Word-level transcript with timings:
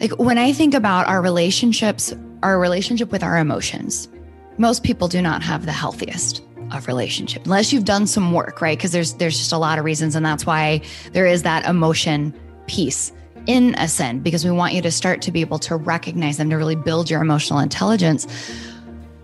Like 0.00 0.12
when 0.18 0.38
I 0.38 0.52
think 0.52 0.74
about 0.74 1.08
our 1.08 1.20
relationships, 1.20 2.14
our 2.42 2.58
relationship 2.58 3.10
with 3.10 3.22
our 3.22 3.36
emotions, 3.36 4.08
most 4.56 4.84
people 4.84 5.08
do 5.08 5.20
not 5.20 5.42
have 5.42 5.66
the 5.66 5.72
healthiest 5.72 6.42
of 6.70 6.86
relationship 6.86 7.44
unless 7.46 7.72
you've 7.72 7.84
done 7.84 8.06
some 8.06 8.32
work, 8.32 8.60
right? 8.60 8.76
Because 8.76 8.92
there's 8.92 9.14
there's 9.14 9.38
just 9.38 9.52
a 9.52 9.58
lot 9.58 9.78
of 9.78 9.84
reasons 9.84 10.14
and 10.14 10.24
that's 10.24 10.46
why 10.46 10.82
there 11.12 11.26
is 11.26 11.42
that 11.42 11.64
emotion 11.64 12.34
piece 12.66 13.12
in 13.46 13.74
Ascend 13.76 14.22
because 14.22 14.44
we 14.44 14.50
want 14.50 14.74
you 14.74 14.82
to 14.82 14.90
start 14.90 15.22
to 15.22 15.32
be 15.32 15.40
able 15.40 15.58
to 15.60 15.74
recognize 15.74 16.36
them 16.36 16.50
to 16.50 16.56
really 16.56 16.76
build 16.76 17.10
your 17.10 17.20
emotional 17.22 17.58
intelligence. 17.58 18.26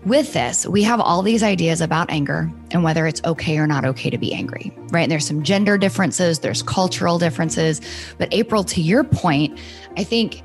With 0.03 0.33
this, 0.33 0.67
we 0.67 0.83
have 0.83 0.99
all 0.99 1.21
these 1.21 1.41
ideas 1.41 1.81
about 1.81 2.11
anger 2.11 2.51
and 2.71 2.83
whether 2.83 3.07
it's 3.07 3.21
okay 3.25 3.57
or 3.57 3.65
not 3.65 3.85
okay 3.85 4.09
to 4.11 4.17
be 4.19 4.33
angry, 4.33 4.71
right? 4.91 5.03
And 5.03 5.11
there's 5.11 5.25
some 5.25 5.41
gender 5.41 5.77
differences, 5.79 6.39
there's 6.39 6.61
cultural 6.61 7.17
differences. 7.17 7.81
But 8.19 8.31
April, 8.31 8.63
to 8.65 8.81
your 8.81 9.03
point, 9.03 9.59
I 9.97 10.03
think 10.03 10.43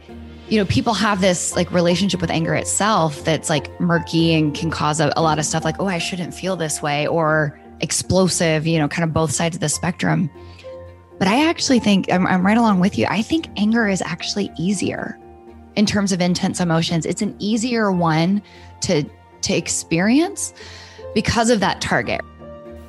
you 0.50 0.58
know, 0.58 0.64
people 0.66 0.94
have 0.94 1.20
this 1.20 1.54
like 1.54 1.70
relationship 1.70 2.20
with 2.20 2.30
anger 2.30 2.54
itself 2.54 3.24
that's 3.24 3.48
like 3.48 3.80
murky 3.80 4.34
and 4.34 4.52
can 4.52 4.68
cause 4.70 4.98
a, 4.98 5.12
a, 5.16 5.22
lot 5.22 5.38
of 5.38 5.44
stuff 5.44 5.64
like, 5.64 5.76
oh, 5.78 5.86
I 5.86 5.98
shouldn't 5.98 6.34
feel 6.34 6.56
this 6.56 6.82
way 6.82 7.06
or 7.06 7.58
explosive, 7.80 8.66
you 8.66 8.76
know, 8.76 8.88
kind 8.88 9.04
of 9.04 9.14
both 9.14 9.30
sides 9.30 9.54
of 9.56 9.60
the 9.60 9.68
spectrum. 9.68 10.28
But 11.18 11.28
I 11.28 11.48
actually 11.48 11.78
think 11.78 12.12
I'm, 12.12 12.26
I'm 12.26 12.44
right 12.44 12.58
along 12.58 12.80
with 12.80 12.98
you. 12.98 13.06
I 13.08 13.22
think 13.22 13.46
anger 13.56 13.86
is 13.86 14.02
actually 14.02 14.50
easier 14.58 15.16
in 15.76 15.86
terms 15.86 16.10
of 16.10 16.20
intense 16.20 16.60
emotions. 16.60 17.06
It's 17.06 17.22
an 17.22 17.36
easier 17.38 17.92
one 17.92 18.42
to 18.82 19.04
to 19.42 19.54
experience 19.54 20.52
because 21.14 21.48
of 21.48 21.60
that 21.60 21.80
target. 21.80 22.20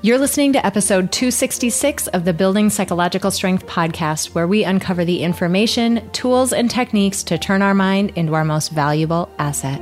You're 0.04 0.18
listening 0.18 0.54
to 0.54 0.66
episode 0.66 1.12
266 1.12 2.08
of 2.08 2.26
the 2.26 2.34
Building 2.34 2.72
Psychological 2.72 3.30
Strength 3.30 3.68
podcast, 3.68 4.34
where 4.34 4.48
we 4.48 4.64
uncover 4.64 5.06
the 5.06 5.22
information, 5.22 6.10
tools, 6.10 6.54
and 6.54 6.72
techniques 6.72 7.22
to 7.26 7.38
turn 7.38 7.62
our 7.62 7.76
mind 7.76 8.14
into 8.16 8.34
our 8.34 8.44
most 8.44 8.72
valuable 8.72 9.30
asset. 9.38 9.80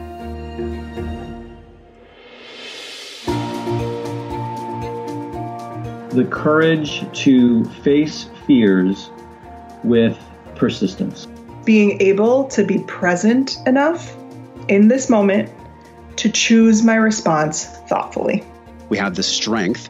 The 6.10 6.28
courage 6.30 7.10
to 7.22 7.64
face 7.82 8.26
fears 8.46 9.10
with 9.86 10.20
persistence. 10.56 11.30
Being 11.64 12.02
able 12.02 12.44
to 12.50 12.66
be 12.66 12.80
present 12.80 13.56
enough 13.66 14.18
in 14.68 14.90
this 14.90 15.10
moment 15.10 15.50
to 16.18 16.30
choose 16.30 16.84
my 16.84 16.96
response 16.96 17.68
thoughtfully. 17.88 18.44
We 18.90 18.98
have 18.98 19.16
the 19.16 19.24
strength 19.24 19.90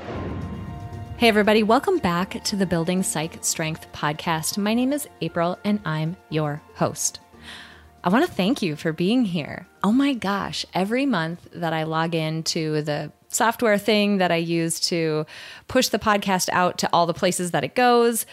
Hey, 1.21 1.27
everybody, 1.27 1.61
welcome 1.61 1.99
back 1.99 2.43
to 2.45 2.55
the 2.55 2.65
Building 2.65 3.03
Psych 3.03 3.45
Strength 3.45 3.93
podcast. 3.93 4.57
My 4.57 4.73
name 4.73 4.91
is 4.91 5.07
April 5.21 5.59
and 5.63 5.79
I'm 5.85 6.17
your 6.31 6.63
host. 6.73 7.19
I 8.03 8.09
want 8.09 8.25
to 8.25 8.31
thank 8.31 8.63
you 8.63 8.75
for 8.75 8.91
being 8.91 9.25
here. 9.25 9.67
Oh 9.83 9.91
my 9.91 10.13
gosh, 10.13 10.65
every 10.73 11.05
month 11.05 11.47
that 11.53 11.73
I 11.73 11.83
log 11.83 12.15
into 12.15 12.81
the 12.81 13.11
software 13.29 13.77
thing 13.77 14.17
that 14.17 14.31
I 14.31 14.37
use 14.37 14.79
to 14.87 15.27
push 15.67 15.89
the 15.89 15.99
podcast 15.99 16.49
out 16.53 16.79
to 16.79 16.89
all 16.91 17.05
the 17.05 17.13
places 17.13 17.51
that 17.51 17.63
it 17.63 17.75
goes, 17.75 18.25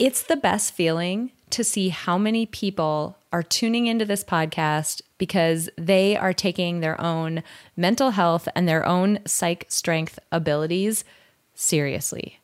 it's 0.00 0.24
the 0.24 0.34
best 0.34 0.74
feeling 0.74 1.30
to 1.50 1.62
see 1.62 1.90
how 1.90 2.18
many 2.18 2.46
people 2.46 3.16
are 3.32 3.44
tuning 3.44 3.86
into 3.86 4.04
this 4.04 4.24
podcast 4.24 5.02
because 5.18 5.70
they 5.78 6.16
are 6.16 6.32
taking 6.32 6.80
their 6.80 7.00
own 7.00 7.44
mental 7.76 8.10
health 8.10 8.48
and 8.56 8.66
their 8.66 8.84
own 8.84 9.20
psych 9.24 9.66
strength 9.68 10.18
abilities 10.32 11.04
seriously. 11.54 12.40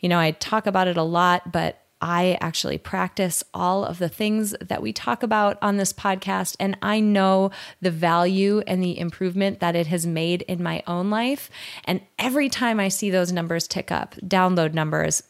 You 0.00 0.08
know, 0.08 0.18
I 0.18 0.32
talk 0.32 0.66
about 0.66 0.88
it 0.88 0.96
a 0.96 1.02
lot, 1.02 1.52
but 1.52 1.82
I 2.00 2.36
actually 2.40 2.76
practice 2.78 3.42
all 3.54 3.84
of 3.84 3.98
the 3.98 4.08
things 4.08 4.54
that 4.60 4.82
we 4.82 4.92
talk 4.92 5.22
about 5.22 5.58
on 5.62 5.76
this 5.76 5.92
podcast, 5.92 6.54
and 6.60 6.76
I 6.82 7.00
know 7.00 7.50
the 7.80 7.90
value 7.90 8.62
and 8.66 8.82
the 8.82 8.98
improvement 8.98 9.60
that 9.60 9.74
it 9.74 9.86
has 9.86 10.06
made 10.06 10.42
in 10.42 10.62
my 10.62 10.82
own 10.86 11.08
life. 11.08 11.50
And 11.84 12.02
every 12.18 12.50
time 12.50 12.78
I 12.78 12.88
see 12.88 13.10
those 13.10 13.32
numbers 13.32 13.66
tick 13.66 13.90
up, 13.90 14.14
download 14.16 14.74
numbers 14.74 15.22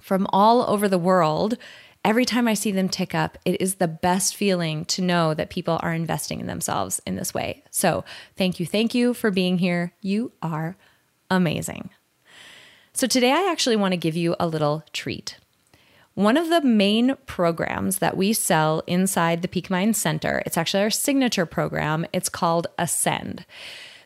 from 0.00 0.26
all 0.30 0.68
over 0.68 0.88
the 0.88 0.98
world, 0.98 1.56
every 2.04 2.26
time 2.26 2.46
I 2.46 2.54
see 2.54 2.70
them 2.70 2.90
tick 2.90 3.14
up, 3.14 3.38
it 3.46 3.60
is 3.60 3.76
the 3.76 3.88
best 3.88 4.36
feeling 4.36 4.84
to 4.86 5.02
know 5.02 5.32
that 5.32 5.50
people 5.50 5.80
are 5.82 5.94
investing 5.94 6.40
in 6.40 6.46
themselves 6.46 7.00
in 7.06 7.16
this 7.16 7.32
way. 7.32 7.64
So, 7.70 8.04
thank 8.36 8.60
you, 8.60 8.66
thank 8.66 8.94
you 8.94 9.14
for 9.14 9.30
being 9.30 9.58
here. 9.58 9.94
You 10.02 10.32
are 10.42 10.76
amazing. 11.30 11.90
So, 12.98 13.06
today 13.06 13.30
I 13.30 13.48
actually 13.48 13.76
want 13.76 13.92
to 13.92 13.96
give 13.96 14.16
you 14.16 14.34
a 14.40 14.48
little 14.48 14.82
treat. 14.92 15.36
One 16.14 16.36
of 16.36 16.48
the 16.48 16.62
main 16.62 17.14
programs 17.26 18.00
that 18.00 18.16
we 18.16 18.32
sell 18.32 18.82
inside 18.88 19.40
the 19.40 19.46
Peak 19.46 19.70
Mind 19.70 19.96
Center, 19.96 20.42
it's 20.44 20.58
actually 20.58 20.82
our 20.82 20.90
signature 20.90 21.46
program, 21.46 22.06
it's 22.12 22.28
called 22.28 22.66
Ascend. 22.76 23.46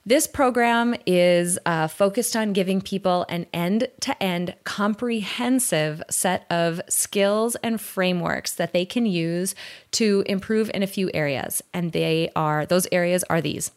This 0.05 0.27
program 0.27 0.95
is 1.07 1.59
uh, 1.65 1.89
focused 1.89 2.37
on 2.37 2.53
giving 2.53 2.83
people 2.83 3.25
an 3.31 3.47
end 3.55 3.89
to 4.01 4.23
end 4.23 4.57
comprehensive 4.65 6.03
set 6.11 6.45
of 6.51 6.83
skills 6.87 7.57
and 7.63 7.81
frameworks 7.81 8.53
that 8.53 8.75
they 8.75 8.85
can 8.85 9.07
use 9.07 9.55
to 9.93 10.23
improve 10.27 10.71
in 10.75 10.83
a 10.83 10.87
few 10.87 11.11
areas. 11.15 11.63
And 11.73 11.93
they 11.93 12.31
are, 12.37 12.67
those 12.67 12.87
areas 12.93 13.25
are 13.31 13.41
these. 13.41 13.71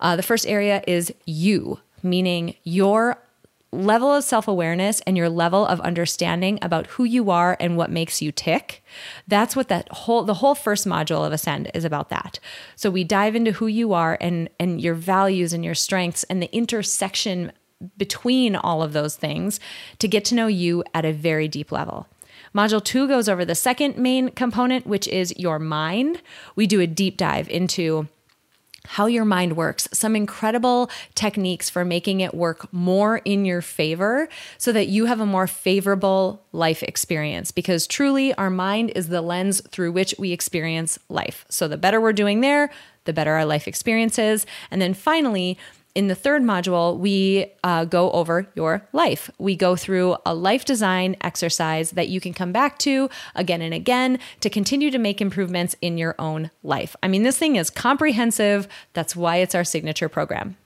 Uh, 0.00 0.16
the 0.16 0.22
first 0.22 0.46
area 0.46 0.82
is 0.86 1.12
you, 1.26 1.80
meaning 2.02 2.54
your 2.64 3.18
level 3.72 4.14
of 4.14 4.24
self 4.24 4.48
awareness 4.48 5.00
and 5.06 5.16
your 5.16 5.28
level 5.28 5.66
of 5.66 5.80
understanding 5.80 6.58
about 6.62 6.86
who 6.88 7.04
you 7.04 7.30
are 7.30 7.56
and 7.60 7.76
what 7.76 7.90
makes 7.90 8.22
you 8.22 8.32
tick. 8.32 8.82
That's 9.26 9.56
what 9.56 9.68
that 9.68 9.90
whole 9.90 10.24
the 10.24 10.34
whole 10.34 10.54
first 10.54 10.86
module 10.86 11.26
of 11.26 11.32
Ascend 11.32 11.70
is 11.74 11.84
about 11.84 12.08
that. 12.10 12.38
So 12.74 12.90
we 12.90 13.04
dive 13.04 13.34
into 13.34 13.52
who 13.52 13.66
you 13.66 13.92
are 13.92 14.16
and 14.20 14.48
and 14.58 14.80
your 14.80 14.94
values 14.94 15.52
and 15.52 15.64
your 15.64 15.74
strengths 15.74 16.24
and 16.24 16.42
the 16.42 16.54
intersection 16.54 17.52
between 17.98 18.56
all 18.56 18.82
of 18.82 18.92
those 18.92 19.16
things 19.16 19.60
to 19.98 20.08
get 20.08 20.24
to 20.26 20.34
know 20.34 20.46
you 20.46 20.82
at 20.94 21.04
a 21.04 21.12
very 21.12 21.46
deep 21.46 21.70
level. 21.70 22.06
Module 22.54 22.82
two 22.82 23.06
goes 23.06 23.28
over 23.28 23.44
the 23.44 23.54
second 23.54 23.98
main 23.98 24.30
component, 24.30 24.86
which 24.86 25.06
is 25.08 25.36
your 25.36 25.58
mind. 25.58 26.22
We 26.54 26.66
do 26.66 26.80
a 26.80 26.86
deep 26.86 27.18
dive 27.18 27.50
into 27.50 28.08
how 28.86 29.06
your 29.06 29.24
mind 29.24 29.56
works, 29.56 29.88
some 29.92 30.16
incredible 30.16 30.90
techniques 31.14 31.68
for 31.68 31.84
making 31.84 32.20
it 32.20 32.34
work 32.34 32.72
more 32.72 33.18
in 33.18 33.44
your 33.44 33.62
favor 33.62 34.28
so 34.58 34.72
that 34.72 34.88
you 34.88 35.06
have 35.06 35.20
a 35.20 35.26
more 35.26 35.46
favorable 35.46 36.42
life 36.52 36.82
experience. 36.82 37.50
Because 37.50 37.86
truly, 37.86 38.34
our 38.34 38.50
mind 38.50 38.90
is 38.94 39.08
the 39.08 39.20
lens 39.20 39.60
through 39.68 39.92
which 39.92 40.14
we 40.18 40.32
experience 40.32 40.98
life. 41.08 41.44
So, 41.48 41.68
the 41.68 41.76
better 41.76 42.00
we're 42.00 42.12
doing 42.12 42.40
there, 42.40 42.70
the 43.04 43.12
better 43.12 43.32
our 43.32 43.46
life 43.46 43.66
experience 43.66 44.18
is. 44.18 44.46
And 44.70 44.82
then 44.82 44.92
finally, 44.92 45.58
in 45.96 46.08
the 46.08 46.14
third 46.14 46.42
module, 46.42 46.98
we 46.98 47.46
uh, 47.64 47.86
go 47.86 48.10
over 48.10 48.46
your 48.54 48.86
life. 48.92 49.30
We 49.38 49.56
go 49.56 49.76
through 49.76 50.18
a 50.26 50.34
life 50.34 50.66
design 50.66 51.16
exercise 51.22 51.92
that 51.92 52.08
you 52.08 52.20
can 52.20 52.34
come 52.34 52.52
back 52.52 52.78
to 52.80 53.08
again 53.34 53.62
and 53.62 53.72
again 53.72 54.18
to 54.40 54.50
continue 54.50 54.90
to 54.90 54.98
make 54.98 55.22
improvements 55.22 55.74
in 55.80 55.96
your 55.96 56.14
own 56.18 56.50
life. 56.62 56.96
I 57.02 57.08
mean, 57.08 57.22
this 57.22 57.38
thing 57.38 57.56
is 57.56 57.70
comprehensive. 57.70 58.68
That's 58.92 59.16
why 59.16 59.36
it's 59.36 59.54
our 59.54 59.64
signature 59.64 60.10
program. 60.10 60.58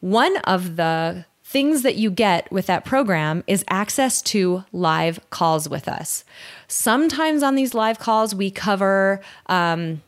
One 0.00 0.36
of 0.38 0.74
the 0.74 1.24
things 1.44 1.82
that 1.82 1.94
you 1.94 2.10
get 2.10 2.50
with 2.50 2.66
that 2.66 2.84
program 2.84 3.44
is 3.46 3.64
access 3.68 4.20
to 4.22 4.64
live 4.72 5.20
calls 5.30 5.68
with 5.68 5.86
us. 5.86 6.24
Sometimes 6.66 7.44
on 7.44 7.54
these 7.54 7.74
live 7.74 8.00
calls, 8.00 8.34
we 8.34 8.50
cover 8.50 9.20
um, 9.46 10.02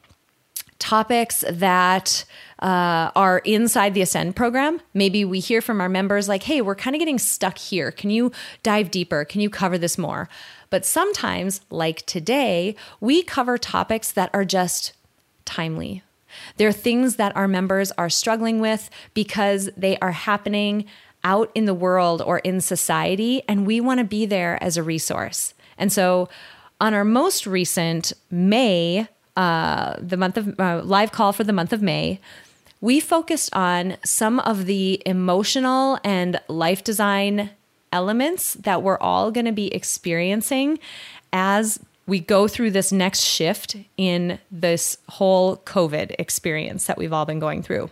topics 0.78 1.44
that 1.50 2.24
uh, 2.60 3.10
are 3.14 3.38
inside 3.38 3.94
the 3.94 4.02
Ascend 4.02 4.36
program. 4.36 4.80
Maybe 4.92 5.24
we 5.24 5.40
hear 5.40 5.60
from 5.60 5.80
our 5.80 5.88
members 5.88 6.28
like, 6.28 6.44
hey, 6.44 6.60
we're 6.60 6.74
kind 6.74 6.96
of 6.96 7.00
getting 7.00 7.18
stuck 7.18 7.58
here. 7.58 7.90
Can 7.90 8.10
you 8.10 8.32
dive 8.62 8.90
deeper? 8.90 9.24
Can 9.24 9.40
you 9.40 9.50
cover 9.50 9.78
this 9.78 9.98
more? 9.98 10.28
But 10.70 10.86
sometimes, 10.86 11.60
like 11.70 12.04
today, 12.06 12.74
we 13.00 13.22
cover 13.22 13.58
topics 13.58 14.10
that 14.12 14.30
are 14.32 14.44
just 14.44 14.92
timely. 15.44 16.02
They're 16.56 16.72
things 16.72 17.16
that 17.16 17.36
our 17.36 17.46
members 17.46 17.92
are 17.92 18.10
struggling 18.10 18.60
with 18.60 18.90
because 19.12 19.70
they 19.76 19.98
are 19.98 20.12
happening 20.12 20.86
out 21.22 21.50
in 21.54 21.64
the 21.64 21.74
world 21.74 22.20
or 22.20 22.38
in 22.40 22.60
society, 22.60 23.42
and 23.48 23.66
we 23.66 23.80
want 23.80 23.98
to 23.98 24.04
be 24.04 24.26
there 24.26 24.62
as 24.62 24.76
a 24.76 24.82
resource. 24.82 25.54
And 25.78 25.92
so, 25.92 26.28
on 26.80 26.92
our 26.92 27.04
most 27.04 27.46
recent 27.46 28.12
May 28.30 29.08
uh, 29.36 29.96
the 29.98 30.16
month 30.16 30.36
of 30.36 30.58
uh, 30.58 30.82
live 30.84 31.12
call 31.12 31.32
for 31.32 31.44
the 31.44 31.52
month 31.52 31.72
of 31.72 31.82
May, 31.82 32.20
we 32.80 33.00
focused 33.00 33.54
on 33.54 33.96
some 34.04 34.40
of 34.40 34.66
the 34.66 35.02
emotional 35.06 35.98
and 36.04 36.40
life 36.48 36.84
design 36.84 37.50
elements 37.92 38.54
that 38.54 38.82
we're 38.82 38.98
all 38.98 39.30
going 39.30 39.46
to 39.46 39.52
be 39.52 39.72
experiencing 39.72 40.78
as 41.32 41.78
we 42.06 42.20
go 42.20 42.46
through 42.46 42.70
this 42.70 42.92
next 42.92 43.20
shift 43.20 43.76
in 43.96 44.38
this 44.50 44.98
whole 45.08 45.56
COVID 45.58 46.14
experience 46.18 46.86
that 46.86 46.98
we've 46.98 47.12
all 47.12 47.24
been 47.24 47.38
going 47.38 47.62
through. 47.62 47.88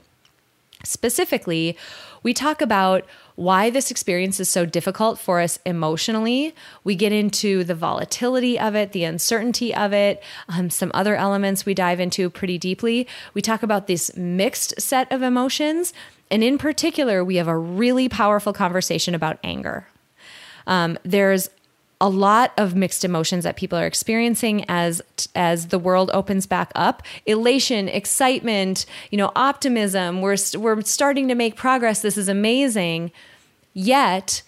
Specifically, 0.84 1.76
we 2.22 2.34
talk 2.34 2.60
about 2.60 3.04
why 3.34 3.70
this 3.70 3.90
experience 3.90 4.38
is 4.38 4.48
so 4.48 4.66
difficult 4.66 5.18
for 5.18 5.40
us 5.40 5.58
emotionally. 5.64 6.54
We 6.84 6.94
get 6.94 7.12
into 7.12 7.64
the 7.64 7.74
volatility 7.74 8.58
of 8.58 8.74
it, 8.74 8.92
the 8.92 9.04
uncertainty 9.04 9.74
of 9.74 9.92
it, 9.92 10.22
um, 10.48 10.70
some 10.70 10.90
other 10.94 11.16
elements 11.16 11.64
we 11.64 11.74
dive 11.74 12.00
into 12.00 12.28
pretty 12.30 12.58
deeply. 12.58 13.08
We 13.34 13.42
talk 13.42 13.62
about 13.62 13.86
this 13.86 14.14
mixed 14.16 14.80
set 14.80 15.10
of 15.10 15.22
emotions. 15.22 15.92
And 16.30 16.44
in 16.44 16.58
particular, 16.58 17.24
we 17.24 17.36
have 17.36 17.48
a 17.48 17.56
really 17.56 18.08
powerful 18.08 18.52
conversation 18.52 19.14
about 19.14 19.38
anger. 19.42 19.88
Um, 20.66 20.98
there's 21.02 21.48
a 22.02 22.08
lot 22.08 22.52
of 22.58 22.74
mixed 22.74 23.04
emotions 23.04 23.44
that 23.44 23.56
people 23.56 23.78
are 23.78 23.86
experiencing 23.86 24.64
as 24.68 25.00
as 25.36 25.68
the 25.68 25.78
world 25.78 26.10
opens 26.12 26.46
back 26.46 26.72
up. 26.74 27.04
Elation 27.26 27.88
excitement 27.88 28.84
you 29.10 29.16
know 29.16 29.30
optimism 29.36 30.20
we're 30.20 30.36
we're 30.58 30.82
starting 30.82 31.28
to 31.28 31.36
make 31.36 31.54
progress. 31.56 32.02
This 32.02 32.18
is 32.18 32.28
amazing. 32.28 33.12
Yet 33.72 34.42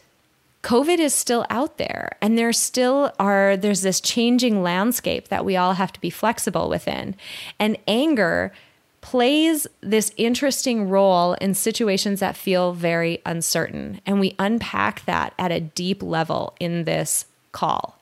covid 0.62 0.99
is 0.99 1.15
still 1.15 1.45
out 1.51 1.77
there 1.77 2.17
and 2.23 2.39
there 2.39 2.53
still 2.53 3.12
are 3.19 3.55
there's 3.57 3.83
this 3.83 4.00
changing 4.00 4.62
landscape 4.62 5.29
that 5.29 5.45
we 5.45 5.57
all 5.57 5.75
have 5.75 5.93
to 5.93 6.00
be 6.00 6.11
flexible 6.11 6.69
within. 6.69 7.15
And 7.61 7.79
anger 7.87 8.53
plays 9.00 9.67
this 9.83 10.11
interesting 10.17 10.89
role 10.89 11.35
in 11.35 11.53
situations 11.55 12.19
that 12.21 12.37
feel 12.37 12.73
very 12.73 13.21
uncertain 13.25 14.00
and 14.07 14.19
we 14.19 14.35
unpack 14.41 15.05
that 15.05 15.35
at 15.39 15.53
a 15.53 15.61
deep 15.61 16.03
level 16.03 16.57
in 16.59 16.85
this 16.85 17.27
call. 17.55 17.99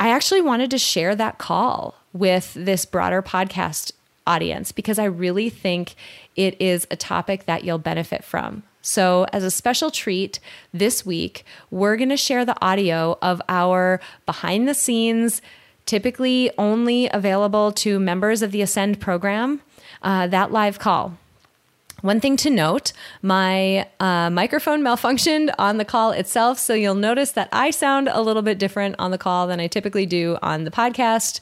I 0.00 0.08
actually 0.10 0.40
wanted 0.40 0.68
to 0.72 0.78
share 0.78 1.14
that 1.14 1.38
call 1.38 1.94
with 2.12 2.52
this 2.54 2.84
broader 2.84 3.22
podcast 3.22 3.92
audience 4.26 4.72
because 4.72 4.98
I 4.98 5.04
really 5.04 5.48
think 5.48 5.94
it 6.34 6.60
is 6.60 6.86
a 6.90 6.96
topic 6.96 7.46
that 7.46 7.62
you'll 7.62 7.78
benefit 7.78 8.24
from. 8.24 8.64
So, 8.84 9.26
as 9.32 9.44
a 9.44 9.50
special 9.50 9.92
treat 9.92 10.40
this 10.74 11.06
week, 11.06 11.44
we're 11.70 11.96
going 11.96 12.08
to 12.08 12.16
share 12.16 12.44
the 12.44 12.60
audio 12.60 13.16
of 13.22 13.40
our 13.48 14.00
behind 14.26 14.66
the 14.66 14.74
scenes, 14.74 15.40
typically 15.86 16.50
only 16.58 17.08
available 17.12 17.70
to 17.72 18.00
members 18.00 18.42
of 18.42 18.50
the 18.50 18.60
Ascend 18.60 19.00
program, 19.00 19.60
uh, 20.02 20.26
that 20.26 20.50
live 20.50 20.80
call. 20.80 21.16
One 22.02 22.20
thing 22.20 22.36
to 22.38 22.50
note 22.50 22.92
my 23.22 23.88
uh, 24.00 24.28
microphone 24.28 24.82
malfunctioned 24.82 25.54
on 25.58 25.78
the 25.78 25.84
call 25.84 26.10
itself. 26.10 26.58
So 26.58 26.74
you'll 26.74 26.96
notice 26.96 27.30
that 27.32 27.48
I 27.52 27.70
sound 27.70 28.08
a 28.08 28.20
little 28.20 28.42
bit 28.42 28.58
different 28.58 28.96
on 28.98 29.12
the 29.12 29.18
call 29.18 29.46
than 29.46 29.60
I 29.60 29.68
typically 29.68 30.04
do 30.04 30.36
on 30.42 30.64
the 30.64 30.70
podcast. 30.70 31.40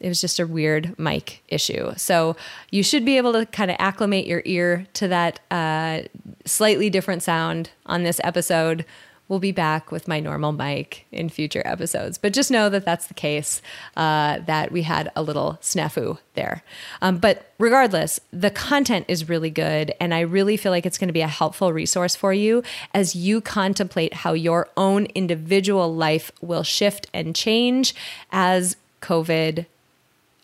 It 0.00 0.06
was 0.06 0.20
just 0.20 0.38
a 0.38 0.46
weird 0.46 0.96
mic 0.98 1.42
issue. 1.48 1.92
So 1.96 2.36
you 2.70 2.84
should 2.84 3.04
be 3.04 3.16
able 3.16 3.32
to 3.32 3.44
kind 3.46 3.70
of 3.70 3.76
acclimate 3.80 4.26
your 4.26 4.42
ear 4.44 4.86
to 4.94 5.08
that 5.08 5.40
uh, 5.50 6.02
slightly 6.44 6.88
different 6.88 7.24
sound 7.24 7.70
on 7.84 8.04
this 8.04 8.20
episode 8.22 8.84
we'll 9.28 9.38
be 9.38 9.52
back 9.52 9.92
with 9.92 10.08
my 10.08 10.20
normal 10.20 10.52
mic 10.52 11.06
in 11.12 11.28
future 11.28 11.62
episodes. 11.64 12.18
But 12.18 12.32
just 12.32 12.50
know 12.50 12.68
that 12.68 12.84
that's 12.84 13.06
the 13.06 13.14
case, 13.14 13.60
uh, 13.96 14.38
that 14.46 14.72
we 14.72 14.82
had 14.82 15.12
a 15.14 15.22
little 15.22 15.58
snafu 15.60 16.18
there. 16.34 16.62
Um, 17.02 17.18
but 17.18 17.52
regardless, 17.58 18.20
the 18.32 18.50
content 18.50 19.04
is 19.08 19.28
really 19.28 19.50
good. 19.50 19.92
And 20.00 20.14
I 20.14 20.20
really 20.20 20.56
feel 20.56 20.72
like 20.72 20.86
it's 20.86 20.98
going 20.98 21.08
to 21.08 21.12
be 21.12 21.20
a 21.20 21.28
helpful 21.28 21.72
resource 21.72 22.16
for 22.16 22.32
you 22.32 22.62
as 22.94 23.14
you 23.14 23.40
contemplate 23.40 24.14
how 24.14 24.32
your 24.32 24.68
own 24.76 25.06
individual 25.14 25.94
life 25.94 26.32
will 26.40 26.62
shift 26.62 27.06
and 27.12 27.36
change 27.36 27.94
as 28.32 28.76
COVID, 29.02 29.66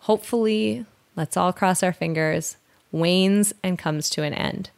hopefully, 0.00 0.86
let's 1.16 1.36
all 1.36 1.52
cross 1.52 1.82
our 1.82 1.92
fingers, 1.92 2.56
wanes 2.92 3.52
and 3.62 3.78
comes 3.78 4.08
to 4.10 4.22
an 4.22 4.34
end. 4.34 4.70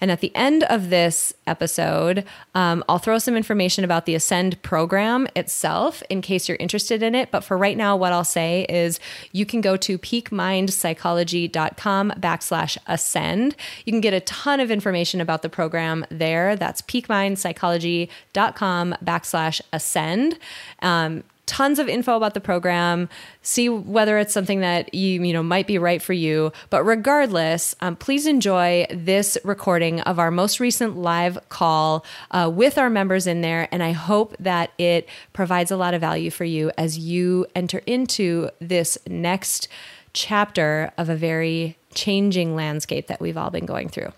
And 0.00 0.10
at 0.10 0.20
the 0.20 0.34
end 0.34 0.64
of 0.64 0.90
this 0.90 1.32
episode, 1.46 2.24
um, 2.54 2.82
I'll 2.88 2.98
throw 2.98 3.18
some 3.18 3.36
information 3.36 3.84
about 3.84 4.06
the 4.06 4.14
Ascend 4.14 4.62
program 4.62 5.28
itself 5.36 6.02
in 6.08 6.22
case 6.22 6.48
you're 6.48 6.56
interested 6.58 7.02
in 7.02 7.14
it. 7.14 7.30
But 7.30 7.44
for 7.44 7.58
right 7.58 7.76
now, 7.76 7.94
what 7.96 8.12
I'll 8.12 8.24
say 8.24 8.64
is 8.68 8.98
you 9.32 9.44
can 9.44 9.60
go 9.60 9.76
to 9.76 9.98
peakmindpsychology.com 9.98 12.12
backslash 12.18 12.78
ascend. 12.86 13.56
You 13.84 13.92
can 13.92 14.00
get 14.00 14.14
a 14.14 14.20
ton 14.20 14.60
of 14.60 14.70
information 14.70 15.20
about 15.20 15.42
the 15.42 15.50
program 15.50 16.06
there. 16.10 16.56
That's 16.56 16.80
peakmindpsychology.com 16.82 18.94
backslash 19.04 19.60
ascend. 19.72 20.38
Um, 20.82 21.24
tons 21.50 21.80
of 21.80 21.88
info 21.88 22.16
about 22.16 22.34
the 22.34 22.40
program, 22.40 23.08
see 23.42 23.68
whether 23.68 24.18
it's 24.18 24.32
something 24.32 24.60
that 24.60 24.94
you 24.94 25.20
you 25.24 25.32
know 25.32 25.42
might 25.42 25.66
be 25.66 25.78
right 25.78 26.00
for 26.00 26.12
you. 26.12 26.52
But 26.70 26.84
regardless, 26.84 27.74
um, 27.80 27.96
please 27.96 28.24
enjoy 28.24 28.86
this 28.88 29.36
recording 29.42 30.00
of 30.02 30.20
our 30.20 30.30
most 30.30 30.60
recent 30.60 30.96
live 30.96 31.36
call 31.48 32.04
uh, 32.30 32.48
with 32.54 32.78
our 32.78 32.88
members 32.88 33.26
in 33.26 33.40
there, 33.40 33.66
and 33.72 33.82
I 33.82 33.90
hope 33.90 34.36
that 34.38 34.70
it 34.78 35.08
provides 35.32 35.72
a 35.72 35.76
lot 35.76 35.92
of 35.92 36.00
value 36.00 36.30
for 36.30 36.44
you 36.44 36.70
as 36.78 36.98
you 36.98 37.46
enter 37.56 37.78
into 37.84 38.50
this 38.60 38.96
next 39.08 39.66
chapter 40.12 40.92
of 40.96 41.08
a 41.08 41.16
very 41.16 41.76
changing 41.94 42.54
landscape 42.54 43.08
that 43.08 43.20
we've 43.20 43.36
all 43.36 43.50
been 43.50 43.66
going 43.66 43.88
through. 43.88 44.12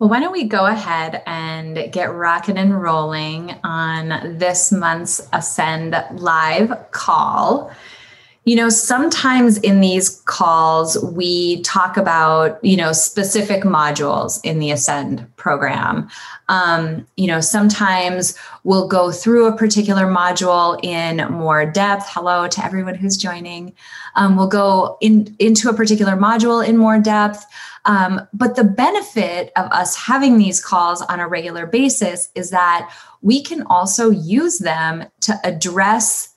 Well, 0.00 0.08
why 0.08 0.20
don't 0.20 0.32
we 0.32 0.44
go 0.44 0.64
ahead 0.64 1.22
and 1.26 1.92
get 1.92 2.14
rocking 2.14 2.56
and 2.56 2.80
rolling 2.80 3.54
on 3.62 4.38
this 4.38 4.72
month's 4.72 5.28
Ascend 5.30 5.94
live 6.12 6.90
call? 6.90 7.70
You 8.50 8.56
know, 8.56 8.68
sometimes 8.68 9.58
in 9.58 9.80
these 9.80 10.08
calls, 10.22 10.98
we 11.14 11.62
talk 11.62 11.96
about, 11.96 12.58
you 12.64 12.76
know, 12.76 12.90
specific 12.90 13.62
modules 13.62 14.40
in 14.42 14.58
the 14.58 14.72
Ascend 14.72 15.24
program. 15.36 16.08
Um, 16.48 17.06
you 17.16 17.28
know, 17.28 17.40
sometimes 17.40 18.36
we'll 18.64 18.88
go 18.88 19.12
through 19.12 19.46
a 19.46 19.56
particular 19.56 20.06
module 20.06 20.80
in 20.82 21.18
more 21.32 21.64
depth. 21.64 22.06
Hello 22.08 22.48
to 22.48 22.64
everyone 22.64 22.96
who's 22.96 23.16
joining. 23.16 23.72
Um, 24.16 24.36
we'll 24.36 24.48
go 24.48 24.98
in, 25.00 25.32
into 25.38 25.68
a 25.68 25.72
particular 25.72 26.16
module 26.16 26.66
in 26.66 26.76
more 26.76 26.98
depth. 26.98 27.46
Um, 27.84 28.20
but 28.32 28.56
the 28.56 28.64
benefit 28.64 29.52
of 29.54 29.70
us 29.70 29.94
having 29.94 30.38
these 30.38 30.60
calls 30.60 31.02
on 31.02 31.20
a 31.20 31.28
regular 31.28 31.66
basis 31.66 32.30
is 32.34 32.50
that 32.50 32.92
we 33.22 33.44
can 33.44 33.62
also 33.70 34.10
use 34.10 34.58
them 34.58 35.04
to 35.20 35.38
address 35.44 36.34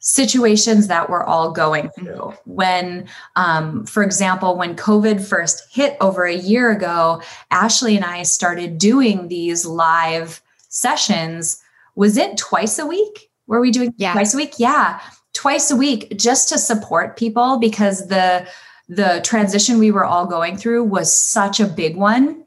situations 0.00 0.88
that 0.88 1.08
we're 1.08 1.24
all 1.24 1.52
going 1.52 1.90
through. 1.90 2.34
When, 2.44 3.06
um, 3.36 3.86
for 3.86 4.02
example, 4.02 4.56
when 4.56 4.74
COVID 4.74 5.24
first 5.24 5.62
hit 5.70 5.96
over 6.00 6.24
a 6.24 6.34
year 6.34 6.70
ago, 6.70 7.22
Ashley 7.50 7.96
and 7.96 8.04
I 8.04 8.22
started 8.24 8.78
doing 8.78 9.28
these 9.28 9.64
live 9.64 10.42
sessions. 10.68 11.62
Was 11.94 12.16
it 12.16 12.38
twice 12.38 12.78
a 12.78 12.86
week? 12.86 13.30
Were 13.46 13.60
we 13.60 13.70
doing 13.70 13.94
yeah. 13.98 14.12
twice 14.12 14.32
a 14.32 14.36
week? 14.38 14.54
Yeah, 14.58 15.00
twice 15.34 15.70
a 15.70 15.76
week 15.76 16.16
just 16.16 16.48
to 16.48 16.58
support 16.58 17.16
people 17.16 17.58
because 17.58 18.08
the 18.08 18.46
the 18.88 19.20
transition 19.22 19.78
we 19.78 19.92
were 19.92 20.04
all 20.04 20.26
going 20.26 20.56
through 20.56 20.82
was 20.82 21.16
such 21.16 21.60
a 21.60 21.66
big 21.66 21.96
one 21.96 22.44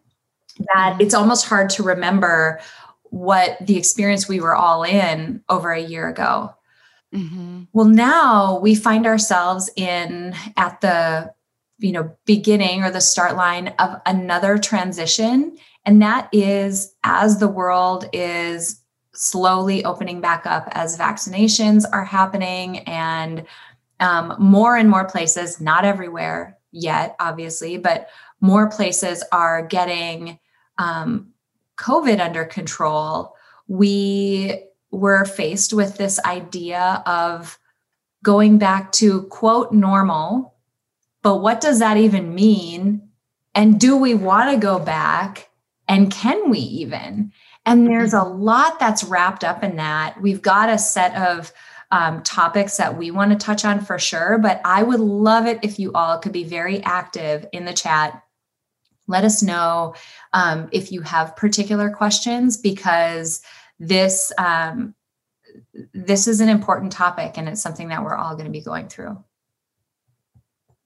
that 0.57 0.93
mm-hmm. 0.93 1.01
it's 1.01 1.13
almost 1.13 1.45
hard 1.45 1.69
to 1.69 1.83
remember 1.83 2.59
what 3.05 3.57
the 3.61 3.77
experience 3.77 4.27
we 4.27 4.39
were 4.39 4.55
all 4.55 4.83
in 4.83 5.41
over 5.47 5.71
a 5.71 5.79
year 5.79 6.09
ago. 6.09 6.53
Mm-hmm. 7.13 7.63
Well, 7.73 7.85
now 7.85 8.59
we 8.59 8.75
find 8.75 9.05
ourselves 9.05 9.69
in 9.75 10.35
at 10.57 10.81
the 10.81 11.33
you 11.79 11.91
know 11.91 12.15
beginning 12.25 12.83
or 12.83 12.91
the 12.91 13.01
start 13.01 13.35
line 13.35 13.69
of 13.79 14.01
another 14.05 14.57
transition 14.57 15.57
and 15.85 16.01
that 16.01 16.29
is 16.31 16.95
as 17.03 17.39
the 17.39 17.47
world 17.47 18.09
is 18.13 18.79
slowly 19.13 19.85
opening 19.85 20.21
back 20.21 20.45
up 20.45 20.67
as 20.71 20.97
vaccinations 20.97 21.85
are 21.91 22.05
happening 22.05 22.79
and 22.79 23.45
um, 23.99 24.35
more 24.39 24.75
and 24.75 24.89
more 24.89 25.05
places, 25.05 25.61
not 25.61 25.85
everywhere 25.85 26.57
yet, 26.71 27.15
obviously, 27.19 27.77
but 27.77 28.09
more 28.41 28.69
places 28.69 29.23
are 29.31 29.65
getting 29.65 30.39
um, 30.77 31.31
COVID 31.77 32.19
under 32.19 32.43
control. 32.43 33.35
We 33.67 34.63
were 34.93 35.25
faced 35.25 35.73
with 35.73 35.97
this 35.97 36.19
idea 36.23 37.03
of 37.05 37.57
going 38.23 38.57
back 38.57 38.91
to 38.93 39.23
quote 39.23 39.73
normal, 39.73 40.55
but 41.21 41.37
what 41.37 41.59
does 41.59 41.79
that 41.79 41.97
even 41.97 42.33
mean? 42.33 43.09
And 43.55 43.79
do 43.79 43.97
we 43.97 44.13
want 44.13 44.51
to 44.51 44.57
go 44.57 44.79
back? 44.79 45.49
And 45.87 46.11
can 46.11 46.49
we 46.49 46.59
even? 46.59 47.33
And 47.65 47.87
there's 47.87 48.13
a 48.13 48.23
lot 48.23 48.79
that's 48.79 49.03
wrapped 49.03 49.43
up 49.43 49.63
in 49.63 49.77
that. 49.77 50.21
We've 50.21 50.41
got 50.41 50.69
a 50.69 50.77
set 50.77 51.15
of 51.15 51.51
um, 51.91 52.23
topics 52.23 52.77
that 52.77 52.97
we 52.97 53.11
want 53.11 53.31
to 53.31 53.37
touch 53.37 53.63
on 53.63 53.79
for 53.79 53.99
sure. 53.99 54.37
But 54.37 54.61
I 54.65 54.83
would 54.83 54.99
love 54.99 55.45
it 55.45 55.59
if 55.61 55.79
you 55.79 55.91
all 55.93 56.17
could 56.17 56.31
be 56.31 56.43
very 56.43 56.81
active 56.83 57.45
in 57.53 57.65
the 57.65 57.73
chat. 57.73 58.21
Let 59.07 59.23
us 59.23 59.43
know 59.43 59.95
um, 60.33 60.69
if 60.71 60.91
you 60.91 61.01
have 61.01 61.35
particular 61.35 61.89
questions 61.89 62.57
because 62.57 63.41
this 63.87 64.31
um, 64.37 64.95
this 65.93 66.27
is 66.27 66.39
an 66.39 66.49
important 66.49 66.91
topic 66.91 67.37
and 67.37 67.47
it's 67.47 67.61
something 67.61 67.89
that 67.89 68.03
we're 68.03 68.15
all 68.15 68.33
going 68.33 68.45
to 68.45 68.51
be 68.51 68.61
going 68.61 68.87
through. 68.87 69.23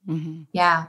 Mm-hmm. 0.07 0.43
Yeah. 0.53 0.85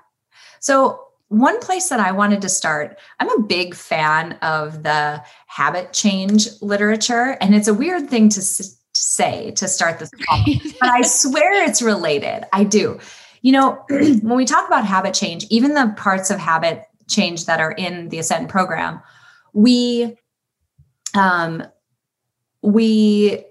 So 0.61 1.05
one 1.29 1.61
place 1.61 1.89
that 1.89 2.01
I 2.01 2.13
wanted 2.13 2.43
to 2.43 2.49
start, 2.49 2.99
I'm 3.21 3.31
a 3.31 3.43
big 3.43 3.75
fan 3.75 4.33
of 4.43 4.83
the 4.83 5.23
habit 5.47 5.93
change 5.93 6.49
literature. 6.63 7.37
And 7.41 7.55
it's 7.55 7.69
a 7.69 7.75
weird 7.75 8.09
thing 8.09 8.29
to, 8.31 8.41
s- 8.41 8.79
to 8.95 9.01
say 9.01 9.51
to 9.53 9.69
start 9.69 9.99
this 9.99 10.11
call, 10.27 10.45
but 10.81 10.89
I 10.89 11.03
swear 11.03 11.65
it's 11.65 11.83
related. 11.83 12.45
I 12.53 12.65
do. 12.65 12.99
You 13.43 13.53
know, 13.53 13.85
when 13.89 14.37
we 14.37 14.45
talk 14.45 14.67
about 14.67 14.85
habit 14.87 15.15
change, 15.15 15.45
even 15.51 15.75
the 15.75 15.95
parts 15.97 16.31
of 16.31 16.39
habit 16.39 16.85
change 17.09 17.47
that 17.47 17.61
are 17.61 17.73
in 17.73 18.09
the 18.09 18.19
Ascend 18.19 18.49
program, 18.49 19.01
we 19.53 20.17
um, 21.17 21.65
we 22.63 23.45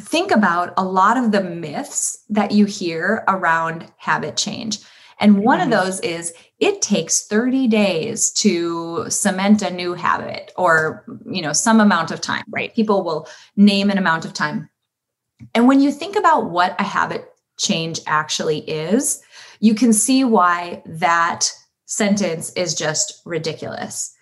think 0.00 0.30
about 0.30 0.72
a 0.76 0.84
lot 0.84 1.16
of 1.16 1.32
the 1.32 1.42
myths 1.42 2.24
that 2.28 2.52
you 2.52 2.64
hear 2.64 3.24
around 3.28 3.90
habit 3.96 4.36
change. 4.36 4.78
And 5.18 5.44
one 5.44 5.58
mm-hmm. 5.60 5.72
of 5.72 5.84
those 5.84 6.00
is 6.00 6.32
it 6.58 6.80
takes 6.80 7.26
30 7.26 7.68
days 7.68 8.30
to 8.32 9.06
cement 9.10 9.62
a 9.62 9.70
new 9.70 9.94
habit 9.94 10.52
or 10.56 11.04
you 11.26 11.42
know 11.42 11.52
some 11.52 11.80
amount 11.80 12.10
of 12.10 12.20
time, 12.20 12.44
right? 12.50 12.74
People 12.74 13.04
will 13.04 13.28
name 13.56 13.90
an 13.90 13.98
amount 13.98 14.24
of 14.24 14.32
time. 14.32 14.68
And 15.54 15.68
when 15.68 15.80
you 15.80 15.92
think 15.92 16.16
about 16.16 16.50
what 16.50 16.78
a 16.80 16.84
habit 16.84 17.26
change 17.58 18.00
actually 18.06 18.58
is, 18.60 19.22
you 19.60 19.74
can 19.74 19.92
see 19.92 20.24
why 20.24 20.82
that 20.86 21.50
sentence 21.84 22.52
is 22.54 22.74
just 22.74 23.20
ridiculous. 23.24 24.14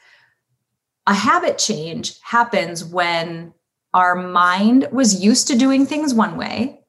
A 1.07 1.15
habit 1.15 1.59
change 1.59 2.21
happens 2.23 2.85
when 2.85 3.55
our 3.95 4.15
mind 4.15 4.89
was 4.93 5.23
used 5.23 5.49
to 5.49 5.57
doing 5.57 5.87
things 5.87 6.15
one 6.15 6.37
way 6.37 6.81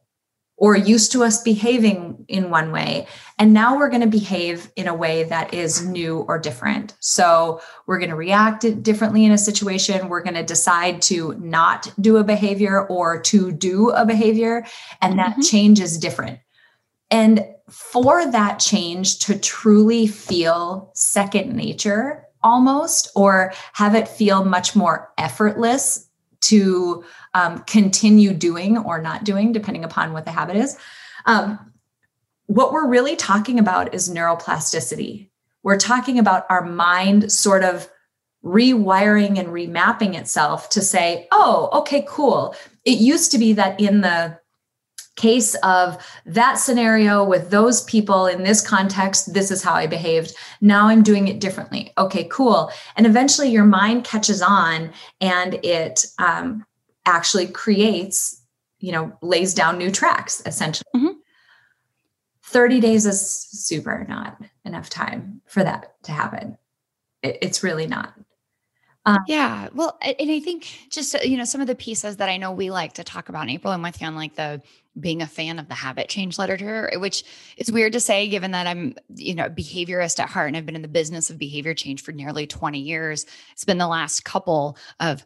or 0.60 0.76
used 0.76 1.14
to 1.14 1.24
us 1.24 1.42
behaving 1.42 2.26
in 2.28 2.50
one 2.50 2.72
way. 2.72 3.08
And 3.38 3.54
now 3.54 3.78
we're 3.78 3.90
going 3.90 4.02
to 4.02 4.08
behave 4.08 4.70
in 4.76 4.90
a 4.90 4.94
way 4.94 5.24
that 5.24 5.54
is 5.54 5.86
new 5.86 6.20
or 6.28 6.38
different. 6.38 6.96
So 7.00 7.62
we're 7.88 7.98
going 7.98 8.10
to 8.10 8.16
react 8.16 8.84
differently 8.84 9.24
in 9.24 9.32
a 9.32 9.38
situation. 9.38 10.10
We're 10.10 10.22
going 10.22 10.36
to 10.36 10.44
decide 10.44 11.02
to 11.04 11.34
not 11.40 11.92
do 12.02 12.18
a 12.18 12.26
behavior 12.26 12.86
or 12.86 13.22
to 13.22 13.54
do 13.54 13.92
a 13.92 14.06
behavior. 14.06 14.66
And 15.02 15.18
that 15.18 15.32
mm-hmm. 15.32 15.42
change 15.42 15.80
is 15.80 15.98
different. 15.98 16.40
And 17.10 17.46
for 17.70 18.30
that 18.30 18.60
change 18.60 19.20
to 19.20 19.40
truly 19.40 20.08
feel 20.08 20.92
second 20.94 21.56
nature 21.56 22.26
almost, 22.42 23.10
or 23.16 23.54
have 23.74 23.96
it 23.96 24.08
feel 24.08 24.46
much 24.46 24.76
more 24.76 25.12
effortless 25.18 26.09
to 26.42 27.04
um, 27.34 27.60
continue 27.64 28.34
doing 28.34 28.78
or 28.78 29.02
not 29.02 29.24
doing, 29.24 29.52
depending 29.52 29.84
upon 29.84 30.14
what 30.14 30.26
the 30.26 30.32
habit 30.32 30.56
is. 30.56 30.78
Um, 31.26 31.74
what 32.48 32.72
we're 32.72 32.88
really 32.88 33.16
talking 33.16 33.60
about 33.60 33.94
is 33.94 34.10
neuroplasticity. 34.10 35.30
We're 35.62 35.78
talking 35.78 36.18
about 36.18 36.46
our 36.50 36.64
mind 36.64 37.32
sort 37.32 37.64
of 37.64 37.90
rewiring 38.44 39.38
and 39.38 39.50
remapping 39.50 40.16
itself 40.18 40.70
to 40.70 40.82
say, 40.82 41.28
oh, 41.32 41.70
okay, 41.74 42.06
cool. 42.08 42.56
It 42.86 43.00
used 43.00 43.32
to 43.34 43.38
be 43.38 43.54
that 43.54 43.80
in 43.80 44.02
the 44.02 44.39
case 45.20 45.54
of 45.56 45.98
that 46.26 46.54
scenario 46.54 47.24
with 47.24 47.50
those 47.50 47.84
people 47.84 48.26
in 48.26 48.44
this 48.44 48.66
context, 48.66 49.34
this 49.34 49.52
is 49.52 49.62
how 49.62 49.74
I 49.74 49.86
behaved. 49.86 50.34
Now 50.62 50.88
I'm 50.88 51.04
doing 51.04 51.28
it 51.28 51.42
differently. 51.42 51.92
Okay, 51.98 52.24
cool. 52.32 52.72
And 52.96 53.06
eventually 53.06 53.50
your 53.50 53.66
mind 53.66 54.06
catches 54.06 54.42
on 54.42 54.94
and 55.20 55.56
it 55.56 56.06
um, 56.20 56.66
actually 57.06 57.48
creates, 57.48 58.42
you 58.80 58.94
know, 58.94 59.12
lays 59.22 59.54
down 59.54 59.78
new 59.78 59.92
tracks 59.92 60.42
essentially. 60.46 60.86
Mm-hmm. 60.96 61.18
30 62.44 62.80
days 62.80 63.06
is 63.06 63.30
super 63.30 64.06
not 64.08 64.42
enough 64.64 64.90
time 64.90 65.42
for 65.46 65.64
that 65.64 66.02
to 66.04 66.14
happen. 66.14 66.58
It, 67.22 67.38
it's 67.42 67.62
really 67.62 67.88
not. 67.88 68.14
Um, 69.06 69.20
yeah. 69.28 69.70
Well, 69.74 69.98
and 70.02 70.16
I 70.32 70.40
think 70.40 70.68
just, 70.90 71.14
you 71.24 71.38
know, 71.38 71.46
some 71.46 71.62
of 71.62 71.68
the 71.68 71.76
pieces 71.76 72.18
that 72.18 72.30
I 72.30 72.38
know 72.38 72.52
we 72.52 72.70
like 72.70 72.94
to 72.94 73.04
talk 73.04 73.30
about 73.30 73.44
in 73.44 73.50
April 73.50 73.74
and 73.74 73.82
with 73.82 74.00
you 74.02 74.08
on 74.08 74.16
like 74.16 74.36
the 74.36 74.62
being 75.00 75.22
a 75.22 75.28
fan 75.28 75.58
of 75.58 75.68
the 75.70 75.74
habit 75.74 76.10
change 76.10 76.38
literature, 76.38 76.92
which 76.98 77.24
is 77.58 77.72
weird 77.72 77.94
to 77.94 78.00
say 78.02 78.28
given 78.28 78.52
that 78.52 78.68
I'm, 78.68 78.96
you 79.16 79.34
know, 79.36 79.46
a 79.46 79.50
behaviorist 79.50 80.20
at 80.20 80.30
heart 80.30 80.50
and 80.50 80.58
I've 80.58 80.66
been 80.66 80.76
in 80.76 80.82
the 80.82 80.88
business 80.90 81.30
of 81.30 81.38
behavior 81.38 81.74
change 81.74 82.04
for 82.04 82.12
nearly 82.12 82.46
20 82.46 82.80
years. 82.80 83.26
It's 83.54 83.64
been 83.64 83.78
the 83.78 83.88
last 83.88 84.26
couple 84.26 84.78
of 85.00 85.26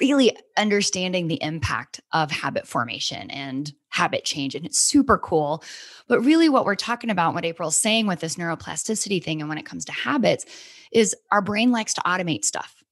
really 0.00 0.34
understanding 0.56 1.28
the 1.28 1.42
impact 1.42 2.00
of 2.12 2.30
habit 2.30 2.66
formation 2.66 3.30
and 3.30 3.72
habit 3.90 4.24
change. 4.24 4.54
And 4.54 4.64
it's 4.64 4.78
super 4.78 5.18
cool. 5.18 5.62
But 6.08 6.20
really, 6.22 6.48
what 6.48 6.64
we're 6.64 6.74
talking 6.74 7.10
about, 7.10 7.34
what 7.34 7.44
April's 7.44 7.76
saying 7.76 8.06
with 8.06 8.20
this 8.20 8.36
neuroplasticity 8.36 9.22
thing, 9.22 9.40
and 9.40 9.48
when 9.48 9.58
it 9.58 9.66
comes 9.66 9.84
to 9.86 9.92
habits, 9.92 10.46
is 10.92 11.14
our 11.30 11.42
brain 11.42 11.70
likes 11.70 11.94
to 11.94 12.00
automate 12.02 12.44
stuff. 12.44 12.83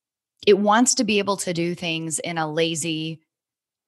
It 0.47 0.59
wants 0.59 0.95
to 0.97 1.05
be 1.05 1.19
able 1.19 1.37
to 1.39 1.53
do 1.53 1.75
things 1.75 2.19
in 2.19 2.39
a 2.39 2.51
lazy, 2.51 3.21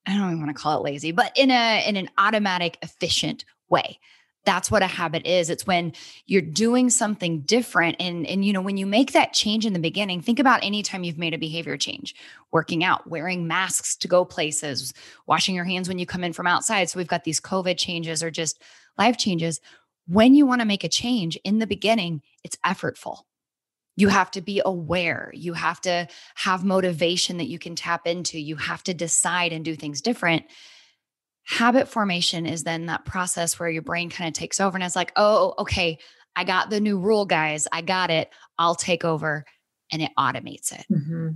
I 0.07 0.15
don't 0.15 0.31
even 0.31 0.41
want 0.41 0.57
to 0.57 0.63
call 0.63 0.79
it 0.79 0.85
lazy, 0.85 1.13
but 1.13 1.33
in 1.37 1.51
a 1.51 1.87
in 1.87 1.97
an 1.97 2.11
automatic, 2.19 2.79
efficient 2.83 3.45
way. 3.69 3.99
That's 4.45 4.71
what 4.71 4.83
a 4.83 4.87
habit 4.87 5.27
is. 5.27 5.49
It's 5.49 5.67
when 5.67 5.95
you're 6.27 6.43
doing 6.43 6.91
something 6.91 7.41
different. 7.41 7.97
And, 7.99 8.27
and 8.27 8.45
you 8.45 8.53
know, 8.53 8.61
when 8.61 8.77
you 8.77 8.85
make 8.85 9.13
that 9.13 9.33
change 9.33 9.65
in 9.65 9.73
the 9.73 9.79
beginning, 9.79 10.21
think 10.21 10.39
about 10.39 10.63
any 10.63 10.83
time 10.83 11.03
you've 11.03 11.19
made 11.19 11.33
a 11.33 11.39
behavior 11.39 11.79
change, 11.79 12.15
working 12.53 12.85
out, 12.85 13.09
wearing 13.09 13.47
masks 13.47 13.97
to 13.97 14.09
go 14.09 14.25
places, 14.25 14.93
washing 15.27 15.55
your 15.55 15.65
hands 15.65 15.89
when 15.89 15.99
you 15.99 16.05
come 16.05 16.25
in 16.25 16.35
from 16.35 16.47
outside. 16.47 16.91
So 16.91 16.99
we've 16.99 17.09
got 17.09 17.25
these 17.25 17.41
COVID 17.41 17.79
changes 17.79 18.23
or 18.23 18.31
just 18.31 18.61
life 18.99 19.17
changes. 19.17 19.61
When 20.07 20.35
you 20.35 20.45
want 20.45 20.61
to 20.61 20.67
make 20.67 20.85
a 20.85 20.91
change 20.91 21.37
in 21.37 21.59
the 21.59 21.67
beginning, 21.67 22.21
it's 22.43 22.57
effortful. 22.57 23.21
You 23.97 24.09
have 24.09 24.31
to 24.33 24.41
be 24.41 24.61
aware. 24.65 25.31
You 25.35 25.53
have 25.53 25.81
to 25.83 26.09
have 26.35 26.65
motivation 26.65 27.39
that 27.39 27.49
you 27.49 27.59
can 27.59 27.77
tap 27.77 28.07
into. 28.07 28.39
You 28.39 28.57
have 28.57 28.83
to 28.85 28.95
decide 28.95 29.53
and 29.53 29.65
do 29.65 29.77
things 29.77 30.01
different. 30.01 30.45
Habit 31.45 31.89
formation 31.89 32.47
is 32.47 32.65
then 32.65 32.87
that 32.87 33.05
process 33.05 33.59
where 33.59 33.69
your 33.69 33.83
brain 33.83 34.11
kind 34.11 34.29
of 34.29 34.35
takes 34.35 34.61
over 34.61 34.77
and 34.77 34.85
it's 34.85 34.97
like, 34.97 35.13
oh, 35.17 35.55
okay, 35.59 35.99
I 36.35 36.45
got 36.45 36.71
the 36.71 36.81
new 36.81 36.99
rule, 36.99 37.27
guys. 37.27 37.69
I 37.71 37.83
got 37.83 38.11
it. 38.11 38.31
I'll 38.59 38.75
take 38.75 39.05
over. 39.05 39.45
And 39.93 40.03
it 40.03 40.11
automates 40.19 40.73
it. 40.73 40.87
Mm-hmm. 40.91 41.29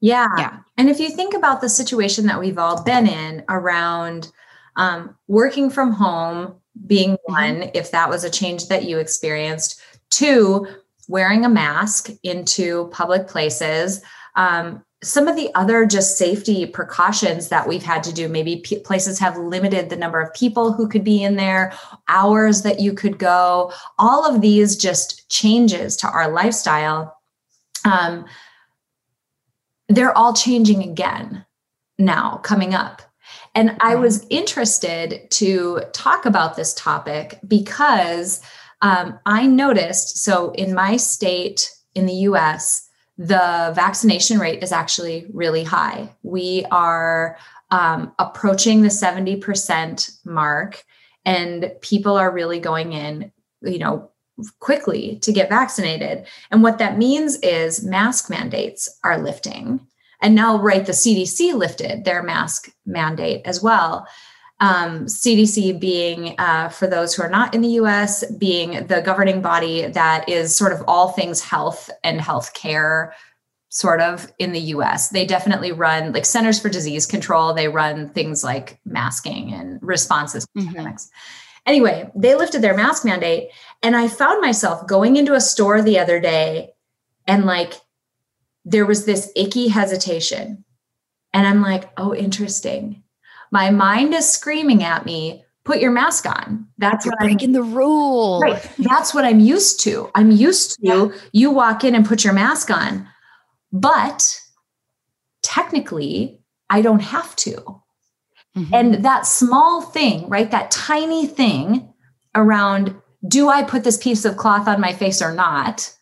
Yeah. 0.00 0.28
Yeah. 0.38 0.58
And 0.76 0.88
if 0.88 1.00
you 1.00 1.10
think 1.10 1.34
about 1.34 1.60
the 1.60 1.68
situation 1.68 2.26
that 2.26 2.38
we've 2.38 2.58
all 2.58 2.84
been 2.84 3.08
in 3.08 3.44
around 3.48 4.30
um, 4.76 5.16
working 5.26 5.70
from 5.70 5.92
home 5.92 6.54
being 6.86 7.12
mm-hmm. 7.12 7.32
one, 7.32 7.70
if 7.74 7.90
that 7.90 8.08
was 8.08 8.22
a 8.22 8.30
change 8.30 8.68
that 8.68 8.84
you 8.84 8.98
experienced, 8.98 9.80
two, 10.10 10.68
wearing 11.08 11.44
a 11.44 11.48
mask 11.48 12.10
into 12.22 12.88
public 12.88 13.26
places. 13.26 14.02
Um, 14.36 14.84
some 15.02 15.28
of 15.28 15.36
the 15.36 15.50
other 15.54 15.86
just 15.86 16.18
safety 16.18 16.66
precautions 16.66 17.48
that 17.48 17.68
we've 17.68 17.82
had 17.82 18.02
to 18.02 18.12
do 18.12 18.28
maybe 18.28 18.56
p- 18.56 18.80
places 18.80 19.18
have 19.18 19.36
limited 19.36 19.90
the 19.90 19.96
number 19.96 20.20
of 20.20 20.34
people 20.34 20.72
who 20.72 20.88
could 20.88 21.04
be 21.04 21.22
in 21.22 21.36
there 21.36 21.72
hours 22.08 22.62
that 22.62 22.80
you 22.80 22.92
could 22.92 23.18
go. 23.18 23.72
All 23.98 24.24
of 24.26 24.40
these 24.40 24.76
just 24.76 25.28
changes 25.30 25.96
to 25.98 26.08
our 26.08 26.30
lifestyle 26.30 27.18
um, 27.84 28.26
they're 29.88 30.16
all 30.16 30.34
changing 30.34 30.82
again 30.82 31.44
now 31.98 32.38
coming 32.38 32.74
up. 32.74 33.02
And 33.54 33.76
i 33.80 33.94
was 33.94 34.26
interested 34.30 35.30
to 35.32 35.82
talk 35.92 36.26
about 36.26 36.56
this 36.56 36.74
topic 36.74 37.38
because 37.46 38.40
um, 38.82 39.18
I 39.26 39.46
noticed 39.46 40.18
so 40.18 40.50
in 40.52 40.74
my 40.74 40.96
state 40.96 41.70
in 41.94 42.06
the 42.06 42.14
US, 42.14 42.88
the 43.16 43.72
vaccination 43.74 44.38
rate 44.38 44.62
is 44.62 44.72
actually 44.72 45.26
really 45.32 45.64
high. 45.64 46.14
We 46.22 46.64
are 46.70 47.36
um, 47.70 48.12
approaching 48.18 48.82
the 48.82 48.88
70% 48.88 50.24
mark, 50.24 50.84
and 51.24 51.72
people 51.80 52.16
are 52.16 52.32
really 52.32 52.60
going 52.60 52.92
in, 52.92 53.32
you 53.62 53.78
know, 53.78 54.10
quickly 54.60 55.18
to 55.22 55.32
get 55.32 55.48
vaccinated. 55.48 56.26
And 56.50 56.62
what 56.62 56.78
that 56.78 56.96
means 56.96 57.36
is 57.38 57.84
mask 57.84 58.30
mandates 58.30 58.88
are 59.02 59.18
lifting. 59.18 59.80
And 60.22 60.34
now, 60.34 60.60
right, 60.60 60.86
the 60.86 60.92
CDC 60.92 61.54
lifted 61.54 62.04
their 62.04 62.22
mask 62.22 62.72
mandate 62.86 63.42
as 63.44 63.62
well 63.62 64.06
um, 64.60 65.06
CDC 65.06 65.78
being, 65.78 66.34
uh, 66.38 66.68
for 66.68 66.86
those 66.86 67.14
who 67.14 67.22
are 67.22 67.28
not 67.30 67.54
in 67.54 67.60
the 67.60 67.68
US, 67.80 68.24
being 68.32 68.86
the 68.86 69.00
governing 69.02 69.40
body 69.40 69.86
that 69.86 70.28
is 70.28 70.54
sort 70.56 70.72
of 70.72 70.82
all 70.88 71.10
things 71.10 71.40
health 71.40 71.90
and 72.02 72.20
healthcare 72.20 73.12
sort 73.70 74.00
of 74.00 74.32
in 74.38 74.52
the 74.52 74.60
US. 74.60 75.10
They 75.10 75.26
definitely 75.26 75.72
run 75.72 76.12
like 76.12 76.24
Centers 76.24 76.58
for 76.58 76.68
Disease 76.68 77.06
Control, 77.06 77.54
they 77.54 77.68
run 77.68 78.08
things 78.08 78.42
like 78.42 78.80
masking 78.84 79.52
and 79.52 79.78
responses 79.82 80.46
Mhm. 80.56 81.08
Anyway, 81.66 82.10
they 82.16 82.34
lifted 82.34 82.62
their 82.62 82.74
mask 82.74 83.04
mandate 83.04 83.50
and 83.82 83.94
I 83.94 84.08
found 84.08 84.40
myself 84.40 84.86
going 84.86 85.16
into 85.16 85.34
a 85.34 85.40
store 85.40 85.82
the 85.82 85.98
other 85.98 86.18
day 86.18 86.70
and 87.26 87.44
like 87.44 87.74
there 88.64 88.86
was 88.86 89.04
this 89.04 89.30
icky 89.36 89.68
hesitation. 89.68 90.64
And 91.34 91.46
I'm 91.46 91.60
like, 91.60 91.90
"Oh, 91.98 92.14
interesting." 92.14 93.02
My 93.50 93.70
mind 93.70 94.14
is 94.14 94.30
screaming 94.30 94.82
at 94.82 95.06
me, 95.06 95.44
"Put 95.64 95.80
your 95.80 95.90
mask 95.90 96.26
on." 96.26 96.66
That's 96.78 97.04
You're 97.04 97.12
what 97.12 97.22
I'm 97.22 97.28
breaking 97.28 97.52
the 97.52 97.62
rule. 97.62 98.40
Right. 98.40 98.70
That's 98.78 99.14
what 99.14 99.24
I'm 99.24 99.40
used 99.40 99.80
to. 99.80 100.10
I'm 100.14 100.30
used 100.30 100.78
to 100.84 101.12
you 101.32 101.50
walk 101.50 101.84
in 101.84 101.94
and 101.94 102.06
put 102.06 102.24
your 102.24 102.32
mask 102.32 102.70
on. 102.70 103.06
But 103.72 104.40
technically, 105.42 106.40
I 106.70 106.82
don't 106.82 107.00
have 107.02 107.34
to. 107.36 107.82
Mhm. 108.56 108.68
And 108.72 109.04
that 109.04 109.26
small 109.26 109.82
thing, 109.82 110.28
right? 110.28 110.50
That 110.50 110.70
tiny 110.70 111.26
thing 111.26 111.92
around 112.34 112.94
do 113.26 113.48
I 113.48 113.62
put 113.62 113.84
this 113.84 113.96
piece 113.96 114.24
of 114.24 114.36
cloth 114.36 114.68
on 114.68 114.80
my 114.80 114.92
face 114.92 115.20
or 115.20 115.32
not? 115.32 115.92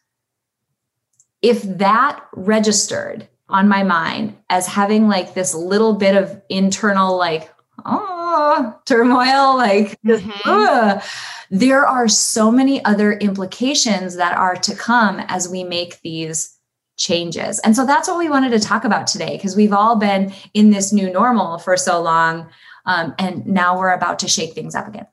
If 1.43 1.63
that 1.79 2.21
registered 2.35 3.29
on 3.49 3.69
my 3.69 3.83
mind 3.83 4.37
as 4.51 4.67
having 4.67 5.09
like 5.09 5.35
this 5.35 5.55
little 5.55 5.95
bit 5.95 6.17
of 6.17 6.41
internal, 6.49 7.17
like, 7.17 7.53
oh, 7.85 8.75
turmoil, 8.87 9.57
like, 9.57 10.01
Mhm. 10.03 10.33
ugh, 10.45 11.03
there 11.51 11.87
are 11.87 12.09
so 12.09 12.51
many 12.51 12.85
other 12.85 13.13
implications 13.13 14.17
that 14.17 14.37
are 14.37 14.57
to 14.57 14.75
come 14.75 15.21
as 15.29 15.49
we 15.49 15.63
make 15.63 16.01
these 16.03 16.57
changes. 16.97 17.59
And 17.61 17.77
so 17.77 17.85
that's 17.87 18.09
what 18.09 18.19
we 18.19 18.29
wanted 18.29 18.51
to 18.51 18.59
talk 18.59 18.85
about 18.85 19.07
today 19.07 19.37
because 19.37 19.55
we've 19.55 19.73
all 19.73 19.97
been 19.97 20.33
in 20.55 20.71
this 20.71 20.93
new 20.93 21.13
normal 21.13 21.59
for 21.59 21.77
so 21.77 22.01
long. 22.03 22.49
Um, 22.87 23.15
and 23.19 23.47
now 23.47 23.79
we're 23.79 23.93
about 23.93 24.19
to 24.21 24.29
shake 24.29 24.55
things 24.55 24.75
up 24.75 24.89
again. 24.89 25.07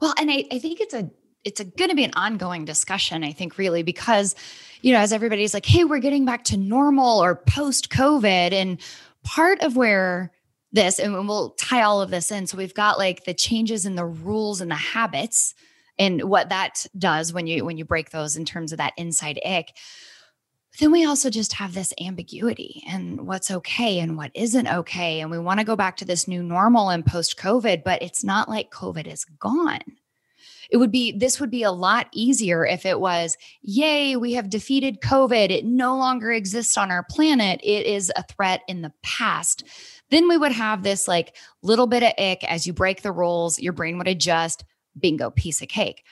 Well, 0.00 0.14
and 0.18 0.30
I, 0.30 0.44
I 0.52 0.58
think 0.58 0.80
it's 0.80 0.94
a 0.94 1.10
it's 1.44 1.60
a 1.60 1.64
going 1.64 1.90
to 1.90 1.96
be 1.96 2.02
an 2.04 2.12
ongoing 2.14 2.64
discussion. 2.64 3.22
I 3.22 3.32
think 3.32 3.56
really 3.56 3.82
because 3.84 4.34
you 4.86 4.92
know 4.92 5.00
as 5.00 5.12
everybody's 5.12 5.52
like, 5.52 5.66
hey, 5.66 5.82
we're 5.82 5.98
getting 5.98 6.24
back 6.24 6.44
to 6.44 6.56
normal 6.56 7.20
or 7.20 7.34
post 7.34 7.90
COVID, 7.90 8.52
and 8.52 8.80
part 9.24 9.60
of 9.62 9.74
where 9.74 10.30
this 10.70 11.00
and 11.00 11.26
we'll 11.26 11.50
tie 11.58 11.82
all 11.82 12.00
of 12.00 12.10
this 12.10 12.30
in. 12.30 12.46
So 12.46 12.56
we've 12.56 12.72
got 12.72 12.96
like 12.96 13.24
the 13.24 13.34
changes 13.34 13.84
in 13.84 13.96
the 13.96 14.04
rules 14.04 14.60
and 14.60 14.70
the 14.70 14.76
habits 14.76 15.54
and 15.98 16.22
what 16.22 16.50
that 16.50 16.86
does 16.96 17.32
when 17.32 17.48
you 17.48 17.64
when 17.64 17.76
you 17.76 17.84
break 17.84 18.10
those 18.10 18.36
in 18.36 18.44
terms 18.44 18.70
of 18.70 18.78
that 18.78 18.92
inside 18.96 19.40
ick. 19.44 19.76
Then 20.78 20.92
we 20.92 21.04
also 21.04 21.30
just 21.30 21.54
have 21.54 21.74
this 21.74 21.92
ambiguity 22.00 22.84
and 22.86 23.26
what's 23.26 23.50
okay 23.50 23.98
and 23.98 24.16
what 24.16 24.30
isn't 24.34 24.68
okay. 24.68 25.18
And 25.18 25.32
we 25.32 25.38
want 25.40 25.58
to 25.58 25.66
go 25.66 25.74
back 25.74 25.96
to 25.96 26.04
this 26.04 26.28
new 26.28 26.44
normal 26.44 26.90
and 26.90 27.04
post 27.04 27.36
COVID, 27.36 27.82
but 27.82 28.02
it's 28.02 28.22
not 28.22 28.48
like 28.48 28.70
COVID 28.70 29.08
is 29.08 29.24
gone. 29.24 29.80
It 30.70 30.78
would 30.78 30.90
be, 30.90 31.12
this 31.12 31.40
would 31.40 31.50
be 31.50 31.62
a 31.62 31.70
lot 31.70 32.08
easier 32.12 32.64
if 32.66 32.84
it 32.84 33.00
was, 33.00 33.36
yay, 33.62 34.16
we 34.16 34.32
have 34.32 34.50
defeated 34.50 35.00
COVID. 35.00 35.50
It 35.50 35.64
no 35.64 35.96
longer 35.96 36.32
exists 36.32 36.76
on 36.76 36.90
our 36.90 37.04
planet. 37.04 37.60
It 37.62 37.86
is 37.86 38.12
a 38.16 38.24
threat 38.24 38.62
in 38.68 38.82
the 38.82 38.92
past. 39.02 39.64
Then 40.10 40.28
we 40.28 40.36
would 40.36 40.52
have 40.52 40.82
this 40.82 41.08
like 41.08 41.36
little 41.62 41.86
bit 41.86 42.02
of 42.02 42.12
ick 42.18 42.44
as 42.44 42.66
you 42.66 42.72
break 42.72 43.02
the 43.02 43.12
rules, 43.12 43.58
your 43.58 43.72
brain 43.72 43.98
would 43.98 44.08
adjust, 44.08 44.64
bingo, 44.98 45.30
piece 45.30 45.62
of 45.62 45.68
cake. 45.68 46.04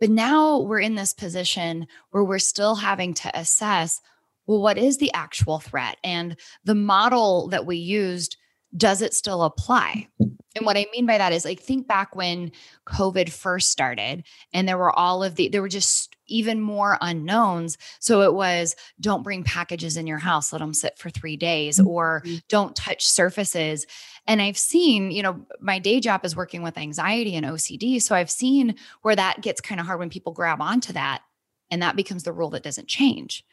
But 0.00 0.10
now 0.10 0.58
we're 0.58 0.80
in 0.80 0.96
this 0.96 1.12
position 1.12 1.86
where 2.10 2.24
we're 2.24 2.38
still 2.38 2.74
having 2.74 3.14
to 3.14 3.38
assess 3.38 4.00
well, 4.46 4.60
what 4.60 4.78
is 4.78 4.98
the 4.98 5.12
actual 5.14 5.60
threat? 5.60 5.98
And 6.02 6.36
the 6.64 6.74
model 6.74 7.48
that 7.48 7.66
we 7.66 7.76
used, 7.76 8.36
does 8.76 9.02
it 9.02 9.14
still 9.14 9.42
apply? 9.42 10.08
And 10.54 10.66
what 10.66 10.76
I 10.76 10.86
mean 10.92 11.06
by 11.06 11.18
that 11.18 11.32
is 11.32 11.44
like 11.44 11.60
think 11.60 11.86
back 11.86 12.14
when 12.14 12.52
COVID 12.86 13.30
first 13.30 13.70
started 13.70 14.24
and 14.52 14.68
there 14.68 14.78
were 14.78 14.92
all 14.92 15.22
of 15.24 15.36
the, 15.36 15.48
there 15.48 15.62
were 15.62 15.68
just 15.68 16.14
even 16.26 16.60
more 16.60 16.98
unknowns. 17.00 17.78
So 18.00 18.22
it 18.22 18.34
was 18.34 18.76
don't 19.00 19.22
bring 19.22 19.44
packages 19.44 19.96
in 19.96 20.06
your 20.06 20.18
house, 20.18 20.52
let 20.52 20.60
them 20.60 20.74
sit 20.74 20.98
for 20.98 21.10
three 21.10 21.36
days, 21.36 21.78
mm-hmm. 21.78 21.88
or 21.88 22.22
don't 22.48 22.76
touch 22.76 23.06
surfaces. 23.06 23.86
And 24.26 24.40
I've 24.40 24.58
seen, 24.58 25.10
you 25.10 25.22
know, 25.22 25.44
my 25.60 25.78
day 25.78 26.00
job 26.00 26.24
is 26.24 26.36
working 26.36 26.62
with 26.62 26.78
anxiety 26.78 27.34
and 27.34 27.46
OCD. 27.46 28.00
So 28.00 28.14
I've 28.14 28.30
seen 28.30 28.76
where 29.02 29.16
that 29.16 29.40
gets 29.42 29.60
kind 29.60 29.80
of 29.80 29.86
hard 29.86 29.98
when 29.98 30.10
people 30.10 30.32
grab 30.32 30.60
onto 30.60 30.92
that 30.92 31.22
and 31.70 31.82
that 31.82 31.96
becomes 31.96 32.22
the 32.22 32.32
rule 32.32 32.50
that 32.50 32.62
doesn't 32.62 32.88
change. 32.88 33.44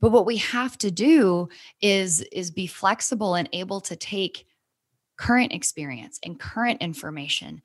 But 0.00 0.12
what 0.12 0.26
we 0.26 0.36
have 0.38 0.78
to 0.78 0.90
do 0.90 1.48
is 1.80 2.20
is 2.32 2.50
be 2.50 2.66
flexible 2.66 3.34
and 3.34 3.48
able 3.52 3.80
to 3.82 3.96
take 3.96 4.46
current 5.18 5.52
experience 5.52 6.18
and 6.24 6.40
current 6.40 6.80
information 6.80 7.60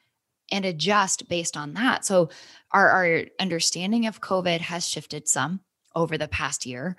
and 0.51 0.65
adjust 0.65 1.29
based 1.29 1.55
on 1.55 1.73
that. 1.75 2.03
So 2.03 2.29
our, 2.71 2.89
our 2.89 3.21
understanding 3.39 4.07
of 4.07 4.21
COVID 4.21 4.59
has 4.59 4.87
shifted 4.87 5.27
some 5.27 5.61
over 5.95 6.17
the 6.17 6.27
past 6.27 6.65
year, 6.65 6.97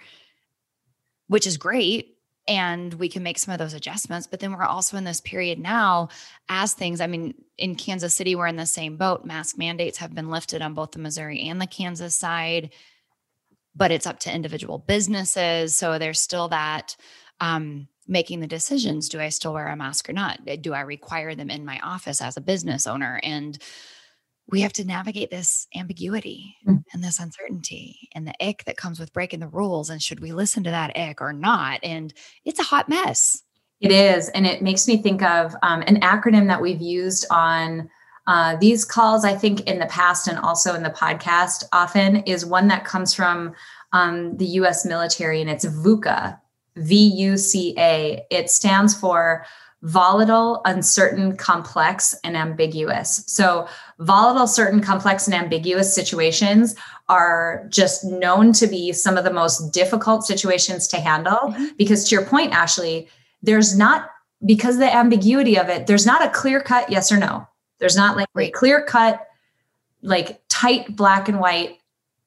which 1.28 1.46
is 1.46 1.56
great. 1.56 2.12
And 2.46 2.92
we 2.94 3.08
can 3.08 3.22
make 3.22 3.38
some 3.38 3.52
of 3.54 3.58
those 3.58 3.72
adjustments. 3.72 4.26
But 4.26 4.40
then 4.40 4.52
we're 4.52 4.64
also 4.64 4.98
in 4.98 5.04
this 5.04 5.22
period 5.22 5.58
now 5.58 6.10
as 6.48 6.74
things, 6.74 7.00
I 7.00 7.06
mean, 7.06 7.34
in 7.56 7.74
Kansas 7.74 8.14
City, 8.14 8.34
we're 8.34 8.46
in 8.48 8.56
the 8.56 8.66
same 8.66 8.98
boat. 8.98 9.24
Mask 9.24 9.56
mandates 9.56 9.96
have 9.98 10.14
been 10.14 10.28
lifted 10.28 10.60
on 10.60 10.74
both 10.74 10.90
the 10.90 10.98
Missouri 10.98 11.48
and 11.48 11.58
the 11.58 11.66
Kansas 11.66 12.14
side, 12.14 12.74
but 13.74 13.90
it's 13.90 14.06
up 14.06 14.18
to 14.20 14.34
individual 14.34 14.78
businesses. 14.78 15.74
So 15.74 15.98
there's 15.98 16.20
still 16.20 16.48
that 16.48 16.96
um, 17.40 17.88
making 18.06 18.40
the 18.40 18.46
decisions 18.46 19.08
do 19.08 19.20
I 19.20 19.28
still 19.30 19.54
wear 19.54 19.68
a 19.68 19.76
mask 19.76 20.08
or 20.08 20.12
not? 20.12 20.40
Do 20.62 20.74
I 20.74 20.80
require 20.80 21.34
them 21.34 21.50
in 21.50 21.64
my 21.64 21.78
office 21.82 22.20
as 22.20 22.36
a 22.36 22.42
business 22.42 22.86
owner? 22.86 23.20
And 23.22 23.58
we 24.46 24.60
have 24.60 24.74
to 24.74 24.84
navigate 24.84 25.30
this 25.30 25.66
ambiguity 25.74 26.56
Mm. 26.68 26.84
and 26.92 27.02
this 27.02 27.18
uncertainty 27.18 28.08
and 28.14 28.26
the 28.26 28.34
ick 28.46 28.64
that 28.64 28.76
comes 28.76 29.00
with 29.00 29.12
breaking 29.12 29.40
the 29.40 29.48
rules. 29.48 29.88
And 29.88 30.02
should 30.02 30.20
we 30.20 30.32
listen 30.32 30.64
to 30.64 30.70
that 30.70 30.96
ick 30.96 31.20
or 31.22 31.32
not? 31.32 31.80
And 31.82 32.12
it's 32.44 32.60
a 32.60 32.64
hot 32.64 32.88
mess. 32.88 33.42
It 33.80 33.90
is. 33.90 34.28
And 34.30 34.46
it 34.46 34.62
makes 34.62 34.86
me 34.86 34.98
think 34.98 35.22
of 35.22 35.54
um, 35.62 35.82
an 35.86 36.00
acronym 36.00 36.46
that 36.48 36.60
we've 36.60 36.80
used 36.80 37.26
on 37.30 37.88
uh, 38.26 38.56
these 38.56 38.84
calls, 38.84 39.24
I 39.24 39.34
think, 39.34 39.62
in 39.62 39.78
the 39.78 39.86
past 39.86 40.28
and 40.28 40.38
also 40.38 40.74
in 40.74 40.82
the 40.82 40.90
podcast 40.90 41.64
often 41.72 42.16
is 42.18 42.46
one 42.46 42.68
that 42.68 42.84
comes 42.84 43.12
from 43.12 43.52
um, 43.92 44.36
the 44.38 44.46
US 44.46 44.84
military, 44.86 45.40
and 45.40 45.50
it's 45.50 45.64
VUCA, 45.64 46.38
V 46.76 46.96
U 46.96 47.36
C 47.36 47.74
A. 47.78 48.26
It 48.30 48.50
stands 48.50 48.94
for 48.94 49.44
volatile, 49.82 50.62
uncertain, 50.64 51.36
complex, 51.36 52.14
and 52.24 52.36
ambiguous. 52.38 53.22
So, 53.26 53.68
volatile, 53.98 54.46
certain, 54.46 54.80
complex, 54.80 55.26
and 55.26 55.34
ambiguous 55.34 55.94
situations 55.94 56.74
are 57.10 57.66
just 57.68 58.02
known 58.02 58.54
to 58.54 58.66
be 58.66 58.92
some 58.92 59.18
of 59.18 59.24
the 59.24 59.32
most 59.32 59.74
difficult 59.74 60.24
situations 60.24 60.88
to 60.88 60.96
handle. 60.96 61.36
Mhm. 61.36 61.76
Because, 61.76 62.08
to 62.08 62.14
your 62.14 62.24
point, 62.24 62.54
Ashley, 62.54 63.08
there's 63.42 63.76
not, 63.76 64.08
because 64.46 64.76
of 64.76 64.80
the 64.80 64.94
ambiguity 64.94 65.58
of 65.58 65.68
it, 65.68 65.86
there's 65.86 66.06
not 66.06 66.24
a 66.24 66.30
clear 66.30 66.62
cut 66.62 66.88
yes 66.90 67.12
or 67.12 67.18
no. 67.18 67.46
There's 67.78 67.96
not 67.96 68.16
like 68.16 68.28
a 68.38 68.50
clear 68.52 68.82
cut, 68.84 69.20
like 70.00 70.40
tight 70.48 70.96
black 70.96 71.28
and 71.28 71.40
white 71.40 71.78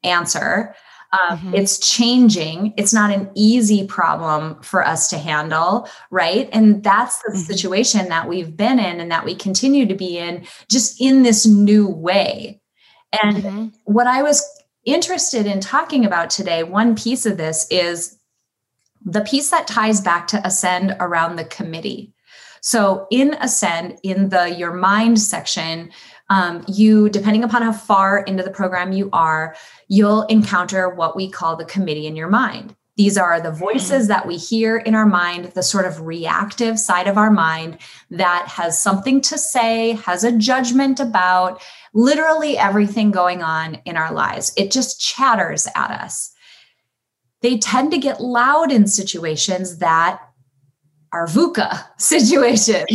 answer. 0.03 0.75
Um, 1.13 1.39
Mhm. 1.39 1.53
It's 1.55 1.79
changing. 1.79 2.73
It's 2.77 2.93
not 2.93 3.11
an 3.11 3.29
easy 3.33 3.87
problem 3.87 4.61
for 4.61 4.85
us 4.85 5.07
to 5.09 5.17
handle, 5.17 5.87
right? 6.11 6.49
And 6.51 6.83
that's 6.83 7.19
the 7.23 7.33
Mhm. 7.33 7.45
situation 7.47 8.09
that 8.09 8.27
we've 8.27 8.57
been 8.57 8.79
in 8.79 8.99
and 8.99 9.09
that 9.11 9.23
we 9.23 9.33
continue 9.35 9.85
to 9.85 9.95
be 9.95 10.17
in, 10.17 10.45
just 10.69 10.99
in 10.99 11.23
this 11.23 11.45
new 11.45 11.87
way. 11.87 12.59
And 13.23 13.37
Mhm. 13.43 13.73
what 13.85 14.07
I 14.07 14.21
was 14.21 14.43
interested 14.83 15.45
in 15.45 15.59
talking 15.61 16.05
about 16.05 16.29
today, 16.29 16.63
one 16.63 16.95
piece 16.95 17.25
of 17.25 17.37
this 17.37 17.67
is 17.69 18.17
the 19.05 19.21
piece 19.21 19.49
that 19.51 19.67
ties 19.67 20.01
back 20.01 20.27
to 20.27 20.45
Ascend 20.45 20.95
around 20.99 21.37
the 21.37 21.45
committee. 21.45 22.13
So 22.61 23.07
in 23.11 23.35
Ascend, 23.39 23.97
in 24.03 24.29
the 24.29 24.49
Your 24.49 24.73
Mind 24.73 25.21
section, 25.21 25.89
um, 26.29 26.63
you, 26.67 27.09
depending 27.09 27.43
upon 27.43 27.61
how 27.61 27.71
far 27.71 28.19
into 28.19 28.43
the 28.43 28.51
program 28.51 28.91
you 28.91 29.09
are, 29.13 29.55
you'll 29.87 30.23
encounter 30.23 30.89
what 30.89 31.15
we 31.15 31.29
call 31.29 31.55
the 31.55 31.65
committee 31.65 32.07
in 32.07 32.15
your 32.15 32.27
mind. 32.27 32.75
These 32.97 33.15
are 33.15 33.39
the 33.39 33.51
voices 33.51 34.07
that 34.07 34.25
we 34.25 34.37
hear 34.37 34.77
in 34.77 34.95
our 34.95 35.05
mind, 35.05 35.45
the 35.53 35.61
sort 35.61 35.85
of 35.85 36.01
reactive 36.01 36.79
side 36.79 37.07
of 37.07 37.15
our 37.15 37.29
mind 37.29 37.77
that 38.09 38.47
has 38.47 38.81
something 38.81 39.21
to 39.21 39.37
say, 39.37 39.91
has 40.03 40.23
a 40.23 40.35
judgment 40.35 40.99
about 40.99 41.61
literally 41.93 42.57
everything 42.57 43.11
going 43.11 43.43
on 43.43 43.75
in 43.85 43.97
our 43.97 44.11
lives. 44.11 44.51
It 44.57 44.71
just 44.71 44.99
chatters 44.99 45.67
at 45.75 45.91
us. 45.91 46.33
They 47.41 47.59
tend 47.59 47.91
to 47.91 47.99
get 47.99 48.19
loud 48.19 48.71
in 48.71 48.87
situations 48.87 49.77
that 49.77 50.19
are 51.11 51.27
VUCA 51.27 51.85
situation. 51.97 52.85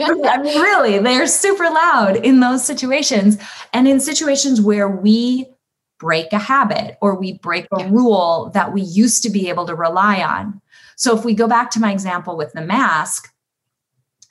I 0.00 0.38
mean, 0.42 0.60
really, 0.60 0.98
they're 0.98 1.26
super 1.26 1.64
loud 1.64 2.16
in 2.16 2.40
those 2.40 2.64
situations. 2.64 3.38
And 3.72 3.88
in 3.88 4.00
situations 4.00 4.60
where 4.60 4.88
we 4.88 5.46
break 5.98 6.32
a 6.32 6.38
habit 6.38 6.96
or 7.00 7.18
we 7.18 7.38
break 7.38 7.66
a 7.72 7.88
rule 7.88 8.50
that 8.54 8.72
we 8.72 8.82
used 8.82 9.22
to 9.24 9.30
be 9.30 9.48
able 9.48 9.66
to 9.66 9.74
rely 9.74 10.22
on. 10.22 10.60
So 10.96 11.16
if 11.16 11.24
we 11.24 11.34
go 11.34 11.48
back 11.48 11.70
to 11.72 11.80
my 11.80 11.92
example 11.92 12.36
with 12.36 12.52
the 12.52 12.60
mask, 12.60 13.32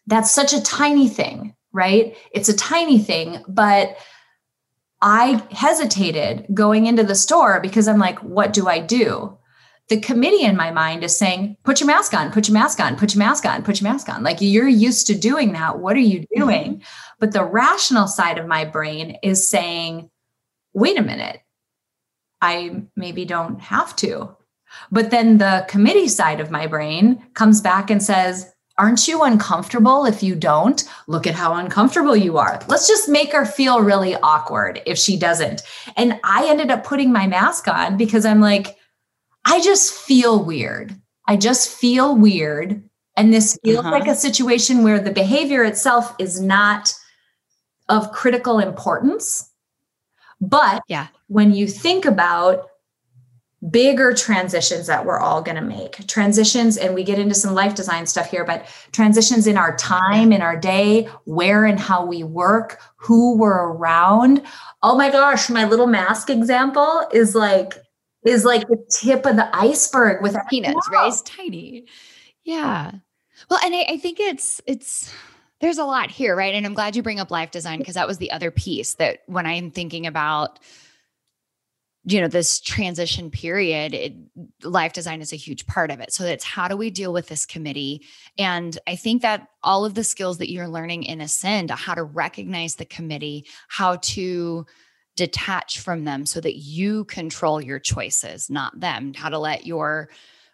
that's 0.05 0.31
such 0.31 0.53
a 0.53 0.61
tiny 0.63 1.09
thing, 1.09 1.55
right? 1.73 2.15
It's 2.31 2.49
a 2.49 2.55
tiny 2.55 2.99
thing, 2.99 3.43
but 3.47 3.97
I 5.01 5.43
hesitated 5.51 6.47
going 6.53 6.87
into 6.87 7.03
the 7.03 7.15
store 7.15 7.59
because 7.59 7.87
I'm 7.87 7.99
like, 7.99 8.19
what 8.19 8.53
do 8.53 8.67
I 8.67 8.79
do? 8.79 9.37
The 9.89 9.99
committee 9.99 10.43
in 10.43 10.57
my 10.57 10.71
mind 10.71 11.03
is 11.03 11.17
saying, 11.17 11.55
put 11.63 11.79
your 11.79 11.87
mask 11.87 12.13
on, 12.13 12.31
put 12.31 12.47
your 12.47 12.53
mask 12.53 12.79
on, 12.79 12.97
put 12.97 13.15
your 13.15 13.19
mask 13.19 13.45
on, 13.45 13.63
put 13.63 13.79
your 13.79 13.89
mask 13.89 14.09
on. 14.09 14.21
Like 14.21 14.37
you're 14.41 14.67
used 14.67 15.07
to 15.07 15.17
doing 15.17 15.53
that. 15.53 15.79
What 15.79 15.95
are 15.95 15.99
you 15.99 16.21
mm-hmm. 16.21 16.39
doing? 16.39 16.73
Mm-hmm. 16.73 17.15
But 17.19 17.31
the 17.31 17.45
rational 17.45 18.07
side 18.07 18.37
of 18.37 18.47
my 18.47 18.65
brain 18.65 19.17
is 19.23 19.47
saying, 19.47 20.09
wait 20.73 20.99
a 20.99 21.03
minute, 21.03 21.41
I 22.41 22.83
maybe 22.95 23.25
don't 23.25 23.59
have 23.61 23.95
to. 23.97 24.35
But 24.91 25.11
then 25.11 25.37
the 25.37 25.65
committee 25.69 26.09
side 26.09 26.39
of 26.39 26.51
my 26.51 26.67
brain 26.67 27.23
comes 27.33 27.61
back 27.61 27.89
and 27.89 28.03
says, 28.03 28.53
Aren't 28.79 29.07
you 29.07 29.23
uncomfortable 29.23 30.05
if 30.05 30.21
you 30.21 30.35
don't? 30.35 30.83
Look 31.07 31.25
at 31.25 31.33
how 31.33 31.55
uncomfortable 31.55 32.15
you 32.15 32.37
are. 32.37 32.59
Let's 32.67 32.87
just 32.87 33.09
make 33.09 33.31
her 33.31 33.43
feel 33.43 33.81
really 33.81 34.15
awkward 34.17 34.83
if 34.85 34.99
she 34.99 35.17
doesn't. 35.17 35.63
And 35.95 36.19
I 36.23 36.47
ended 36.47 36.69
up 36.69 36.83
putting 36.83 37.11
my 37.11 37.25
mask 37.25 37.67
on 37.67 37.97
because 37.97 38.23
I'm 38.23 38.39
like, 38.39 38.76
I 39.47 39.61
just 39.61 39.93
feel 39.93 40.43
weird. 40.43 40.93
I 41.25 41.37
just 41.37 41.69
feel 41.69 42.15
weird. 42.15 42.83
And 43.15 43.33
this 43.33 43.57
feels 43.63 43.79
uh-huh. 43.79 43.91
like 43.91 44.07
a 44.07 44.15
situation 44.15 44.83
where 44.83 44.99
the 44.99 45.11
behavior 45.11 45.63
itself 45.63 46.13
is 46.19 46.39
not 46.39 46.93
of 47.89 48.11
critical 48.11 48.59
importance. 48.59 49.49
But 50.41 50.83
yeah. 50.87 51.07
when 51.27 51.53
you 51.53 51.65
think 51.65 52.05
about 52.05 52.67
bigger 53.71 54.13
transitions 54.13 54.85
that 54.85 55.05
we're 55.05 55.17
all 55.17 55.41
going 55.41 55.55
to 55.55 55.63
make 55.63 56.05
transitions 56.07 56.77
and 56.77 56.93
we 56.93 57.03
get 57.03 57.17
into 57.17 57.33
some 57.33 57.55
life 57.55 57.73
design 57.73 58.05
stuff 58.05 58.29
here 58.29 58.45
but 58.45 58.67
transitions 58.91 59.47
in 59.47 59.57
our 59.57 59.75
time 59.77 60.31
in 60.31 60.43
our 60.43 60.55
day 60.55 61.05
where 61.25 61.65
and 61.65 61.79
how 61.79 62.05
we 62.05 62.23
work 62.23 62.79
who 62.97 63.35
we're 63.35 63.71
around 63.71 64.43
oh 64.83 64.95
my 64.95 65.09
gosh 65.09 65.49
my 65.49 65.65
little 65.65 65.87
mask 65.87 66.29
example 66.29 67.01
is 67.11 67.33
like 67.33 67.73
is 68.27 68.45
like 68.45 68.67
the 68.67 68.77
tip 68.89 69.25
of 69.25 69.35
the 69.35 69.49
iceberg 69.55 70.21
with 70.21 70.35
peanuts 70.49 70.87
right 70.91 71.07
it's 71.07 71.21
tiny. 71.21 71.85
Yeah. 72.43 72.91
Well 73.49 73.59
and 73.63 73.75
I, 73.75 73.85
I 73.89 73.97
think 73.97 74.19
it's 74.19 74.61
it's 74.65 75.13
there's 75.59 75.77
a 75.77 75.85
lot 75.85 76.11
here 76.11 76.35
right? 76.35 76.53
And 76.53 76.65
i'm 76.65 76.73
glad 76.73 76.95
you 76.95 77.03
bring 77.03 77.19
up 77.19 77.31
life 77.31 77.51
design 77.51 77.79
because 77.79 77.95
that 77.95 78.07
was 78.07 78.17
the 78.17 78.31
other 78.31 78.51
piece 78.51 78.95
that 78.95 79.19
when 79.27 79.45
i'm 79.45 79.71
thinking 79.71 80.05
about 80.05 80.59
you 82.05 82.21
know 82.21 82.27
this 82.29 82.61
transition 82.61 83.29
period 83.29 83.93
it, 83.93 84.13
life 84.63 84.93
design 84.93 85.19
is 85.21 85.33
a 85.33 85.35
huge 85.35 85.67
part 85.67 85.91
of 85.91 85.99
it. 85.99 86.13
So 86.13 86.23
it's 86.23 86.45
how 86.45 86.69
do 86.69 86.77
we 86.77 86.89
deal 86.89 87.11
with 87.11 87.27
this 87.27 87.45
committee? 87.45 88.05
And 88.37 88.77
i 88.87 88.95
think 88.95 89.21
that 89.23 89.47
all 89.61 89.83
of 89.83 89.93
the 89.93 90.03
skills 90.03 90.37
that 90.37 90.51
you're 90.51 90.69
learning 90.69 91.03
in 91.03 91.21
ascend 91.21 91.69
how 91.69 91.93
to 91.93 92.03
recognize 92.03 92.75
the 92.75 92.85
committee 92.85 93.45
how 93.67 93.97
to 93.97 94.65
detach 95.17 95.79
from 95.79 96.05
them 96.05 96.25
so 96.25 96.39
that 96.39 96.55
you 96.57 97.03
control 97.05 97.61
your 97.61 97.79
choices 97.79 98.49
not 98.49 98.79
them 98.79 99.13
how 99.13 99.27
to 99.27 99.37
let 99.37 99.65
your 99.65 100.09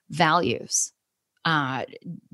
values 0.09 0.91
uh, 1.45 1.83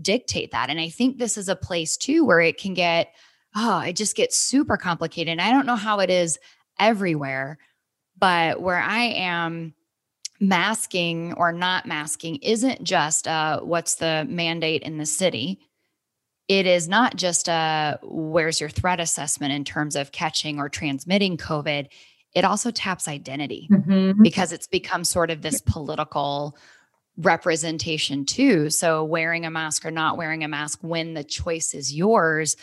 dictate 0.01 0.51
that 0.51 0.69
and 0.69 0.79
i 0.79 0.87
think 0.87 1.17
this 1.17 1.37
is 1.37 1.49
a 1.49 1.55
place 1.55 1.97
too 1.97 2.23
where 2.23 2.39
it 2.39 2.57
can 2.57 2.73
get 2.73 3.13
oh 3.55 3.79
it 3.79 3.97
just 3.97 4.15
gets 4.15 4.37
super 4.37 4.77
complicated 4.77 5.31
and 5.31 5.41
i 5.41 5.51
don't 5.51 5.65
know 5.65 5.75
how 5.75 5.99
it 5.99 6.09
is 6.09 6.39
everywhere 6.79 7.57
but 8.19 8.61
where 8.61 8.79
I 8.79 9.03
am, 9.03 9.73
masking 10.41 11.33
or 11.33 11.51
not 11.51 11.85
masking 11.85 12.37
isn't 12.37 12.83
just 12.83 13.27
uh, 13.27 13.59
what's 13.61 13.95
the 13.95 14.25
mandate 14.29 14.83
in 14.83 14.97
the 14.97 15.05
city. 15.05 15.59
It 16.47 16.65
is 16.65 16.87
not 16.87 17.15
just 17.15 17.47
a 17.47 17.51
uh, 17.51 17.97
where's 18.03 18.59
your 18.59 18.69
threat 18.69 18.99
assessment 18.99 19.53
in 19.53 19.63
terms 19.63 19.95
of 19.95 20.11
catching 20.11 20.59
or 20.59 20.69
transmitting 20.69 21.37
COVID. 21.37 21.87
It 22.35 22.45
also 22.45 22.71
taps 22.71 23.07
identity 23.07 23.67
mm-hmm. 23.71 24.21
because 24.21 24.51
it's 24.51 24.67
become 24.67 25.03
sort 25.03 25.31
of 25.31 25.41
this 25.41 25.61
political 25.61 26.57
representation 27.17 28.25
too. 28.25 28.69
So 28.69 29.03
wearing 29.03 29.45
a 29.45 29.51
mask 29.51 29.85
or 29.85 29.91
not 29.91 30.17
wearing 30.17 30.43
a 30.43 30.47
mask 30.47 30.79
when 30.81 31.15
the 31.15 31.23
choice 31.23 31.73
is 31.73 31.93
yours 31.93 32.55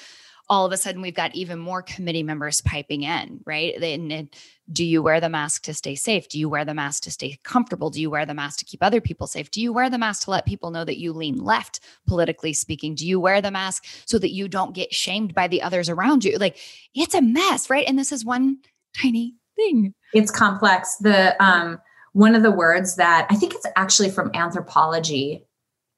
all 0.48 0.64
of 0.64 0.72
a 0.72 0.76
sudden 0.76 1.02
we've 1.02 1.14
got 1.14 1.34
even 1.34 1.58
more 1.58 1.82
committee 1.82 2.22
members 2.22 2.60
piping 2.60 3.02
in, 3.02 3.40
right? 3.44 3.74
And 3.82 4.28
do 4.70 4.84
you 4.84 5.02
wear 5.02 5.20
the 5.20 5.28
mask 5.28 5.64
to 5.64 5.74
stay 5.74 5.96
safe? 5.96 6.28
Do 6.28 6.38
you 6.38 6.48
wear 6.48 6.64
the 6.64 6.74
mask 6.74 7.02
to 7.04 7.10
stay 7.10 7.38
comfortable? 7.42 7.90
Do 7.90 8.00
you 8.00 8.10
wear 8.10 8.24
the 8.26 8.34
mask 8.34 8.60
to 8.60 8.64
keep 8.64 8.82
other 8.82 9.00
people 9.00 9.26
safe? 9.26 9.50
Do 9.50 9.60
you 9.60 9.72
wear 9.72 9.90
the 9.90 9.98
mask 9.98 10.24
to 10.24 10.30
let 10.30 10.46
people 10.46 10.70
know 10.70 10.84
that 10.84 10.98
you 10.98 11.12
lean 11.12 11.36
left, 11.36 11.80
politically 12.06 12.52
speaking? 12.52 12.94
Do 12.94 13.06
you 13.06 13.18
wear 13.18 13.40
the 13.40 13.50
mask 13.50 13.84
so 14.06 14.18
that 14.18 14.32
you 14.32 14.46
don't 14.46 14.74
get 14.74 14.94
shamed 14.94 15.34
by 15.34 15.48
the 15.48 15.62
others 15.62 15.88
around 15.88 16.24
you? 16.24 16.38
Like 16.38 16.58
it's 16.94 17.14
a 17.14 17.22
mess, 17.22 17.68
right? 17.68 17.86
And 17.86 17.98
this 17.98 18.12
is 18.12 18.24
one 18.24 18.58
tiny 18.96 19.34
thing. 19.56 19.94
It's 20.14 20.30
complex. 20.30 20.96
The 20.96 21.42
um 21.42 21.80
one 22.12 22.34
of 22.34 22.42
the 22.42 22.50
words 22.50 22.96
that 22.96 23.26
I 23.28 23.36
think 23.36 23.54
it's 23.54 23.66
actually 23.76 24.10
from 24.10 24.30
anthropology 24.34 25.45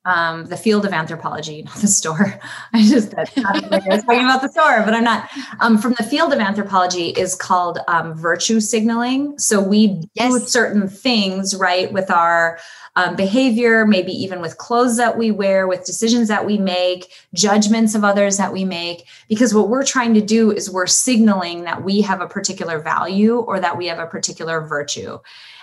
um, 0.04 0.46
the 0.46 0.56
field 0.56 0.84
of 0.84 0.92
anthropology, 0.92 1.62
not 1.66 1.76
the 1.76 1.88
store. 1.88 2.40
I 2.72 2.82
just 2.82 3.14
I 3.14 3.22
was 3.22 4.04
talking 4.04 4.24
about 4.24 4.42
the 4.42 4.48
store, 4.50 4.82
but 4.84 4.94
I'm 4.94 5.04
not. 5.04 5.28
Um, 5.61 5.78
from 5.78 5.94
the 5.94 6.04
field 6.04 6.32
of 6.32 6.38
anthropology 6.38 7.08
is 7.08 7.34
called 7.34 7.78
um, 7.88 8.14
virtue 8.14 8.61
signaling. 8.61 9.38
So 9.38 9.62
we 9.62 10.02
yes. 10.14 10.32
do 10.32 10.46
certain 10.46 10.88
things 10.88 11.54
right 11.54 11.92
with 11.92 12.11
our 12.11 12.58
um, 12.96 13.14
behavior, 13.14 13.87
maybe 13.87 14.12
even 14.12 14.40
with 14.40 14.58
clothes 14.58 14.96
that 14.96 15.16
we 15.16 15.30
wear, 15.30 15.68
with 15.68 15.84
decisions 15.84 16.26
that 16.28 16.44
we 16.44 16.58
make, 16.58 17.12
judgments 17.32 17.94
of 17.94 18.02
others 18.02 18.38
that 18.38 18.52
we 18.52 18.64
make. 18.64 19.06
Because 19.28 19.54
what 19.54 19.68
we're 19.68 19.84
trying 19.84 20.14
to 20.14 20.20
do 20.20 20.50
is 20.50 20.68
we're 20.68 20.87
signaling 20.87 21.62
that 21.62 21.84
we 21.84 22.00
have 22.00 22.20
a 22.20 22.26
particular 22.26 22.80
value 22.80 23.37
or 23.37 23.61
that 23.61 23.76
we 23.76 23.87
have 23.87 24.00
a 24.00 24.06
particular 24.06 24.66
virtue. 24.66 25.18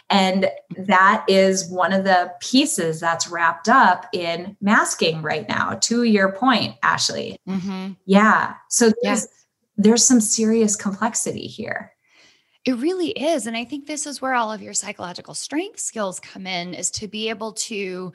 And 0.09 0.49
that 0.77 1.25
is 1.27 1.67
one 1.69 1.91
of 1.91 2.03
the 2.03 2.31
pieces 2.39 2.99
that's 2.99 3.27
wrapped 3.27 3.67
up 3.67 4.05
in 4.13 4.55
masking 4.61 5.21
right 5.23 5.49
now, 5.49 5.75
to 5.81 6.03
your 6.03 6.31
point, 6.31 6.75
Ashley. 6.83 7.39
Mm-hmm. 7.47 7.93
Yeah. 8.05 8.53
So 8.69 8.91
there's, 9.01 9.23
yeah. 9.23 9.27
there's 9.77 10.05
some 10.05 10.21
serious 10.21 10.75
complexity 10.75 11.47
here. 11.47 11.91
It 12.65 12.77
really 12.77 13.09
is. 13.09 13.47
And 13.47 13.57
I 13.57 13.65
think 13.65 13.85
this 13.87 14.05
is 14.05 14.21
where 14.21 14.33
all 14.33 14.51
of 14.51 14.61
your 14.61 14.73
psychological 14.73 15.33
strength 15.33 15.79
skills 15.79 16.19
come 16.19 16.45
in 16.47 16.73
is 16.73 16.91
to 16.91 17.07
be 17.07 17.29
able 17.29 17.53
to 17.53 18.13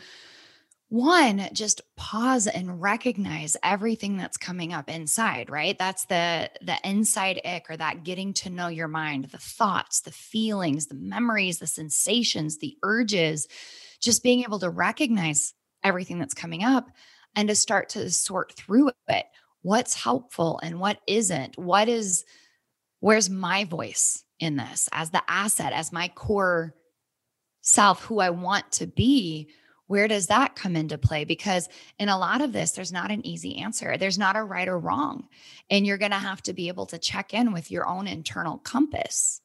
one 0.90 1.48
just 1.52 1.82
pause 1.96 2.48
and 2.48 2.82
recognize 2.82 3.56
everything 3.62 4.16
that's 4.16 4.36
coming 4.36 4.72
up 4.72 4.90
inside 4.90 5.48
right? 5.48 5.78
That's 5.78 6.04
the 6.06 6.50
the 6.62 6.76
inside 6.84 7.40
ick 7.44 7.66
or 7.70 7.76
that 7.76 8.04
getting 8.04 8.34
to 8.34 8.50
know 8.50 8.68
your 8.68 8.88
mind 8.88 9.26
the 9.26 9.38
thoughts 9.38 10.00
the 10.00 10.10
feelings 10.10 10.86
the 10.86 10.96
memories 10.96 11.60
the 11.60 11.66
sensations 11.66 12.58
the 12.58 12.76
urges 12.82 13.46
just 14.00 14.22
being 14.22 14.42
able 14.42 14.58
to 14.58 14.68
recognize 14.68 15.54
everything 15.84 16.18
that's 16.18 16.34
coming 16.34 16.64
up 16.64 16.88
and 17.36 17.48
to 17.48 17.54
start 17.54 17.90
to 17.90 18.10
sort 18.10 18.52
through 18.52 18.90
it. 19.08 19.26
What's 19.62 19.94
helpful 19.94 20.58
and 20.62 20.80
what 20.80 20.98
isn't? 21.06 21.56
What 21.56 21.88
is 21.88 22.24
where's 22.98 23.30
my 23.30 23.64
voice 23.64 24.24
in 24.40 24.56
this? 24.56 24.88
As 24.92 25.10
the 25.10 25.22
asset 25.28 25.72
as 25.72 25.92
my 25.92 26.08
core 26.08 26.74
self 27.62 28.04
who 28.04 28.20
i 28.20 28.30
want 28.30 28.72
to 28.72 28.86
be 28.86 29.50
where 29.90 30.06
does 30.06 30.28
that 30.28 30.54
come 30.54 30.76
into 30.76 30.96
play? 30.96 31.24
Because 31.24 31.68
in 31.98 32.08
a 32.08 32.16
lot 32.16 32.42
of 32.42 32.52
this, 32.52 32.70
there's 32.70 32.92
not 32.92 33.10
an 33.10 33.26
easy 33.26 33.56
answer. 33.56 33.96
There's 33.96 34.20
not 34.20 34.36
a 34.36 34.44
right 34.44 34.68
or 34.68 34.78
wrong. 34.78 35.26
And 35.68 35.84
you're 35.84 35.98
going 35.98 36.12
to 36.12 36.16
have 36.16 36.40
to 36.42 36.52
be 36.52 36.68
able 36.68 36.86
to 36.86 36.98
check 36.98 37.34
in 37.34 37.52
with 37.52 37.72
your 37.72 37.88
own 37.88 38.06
internal 38.06 38.58
compass 38.58 39.40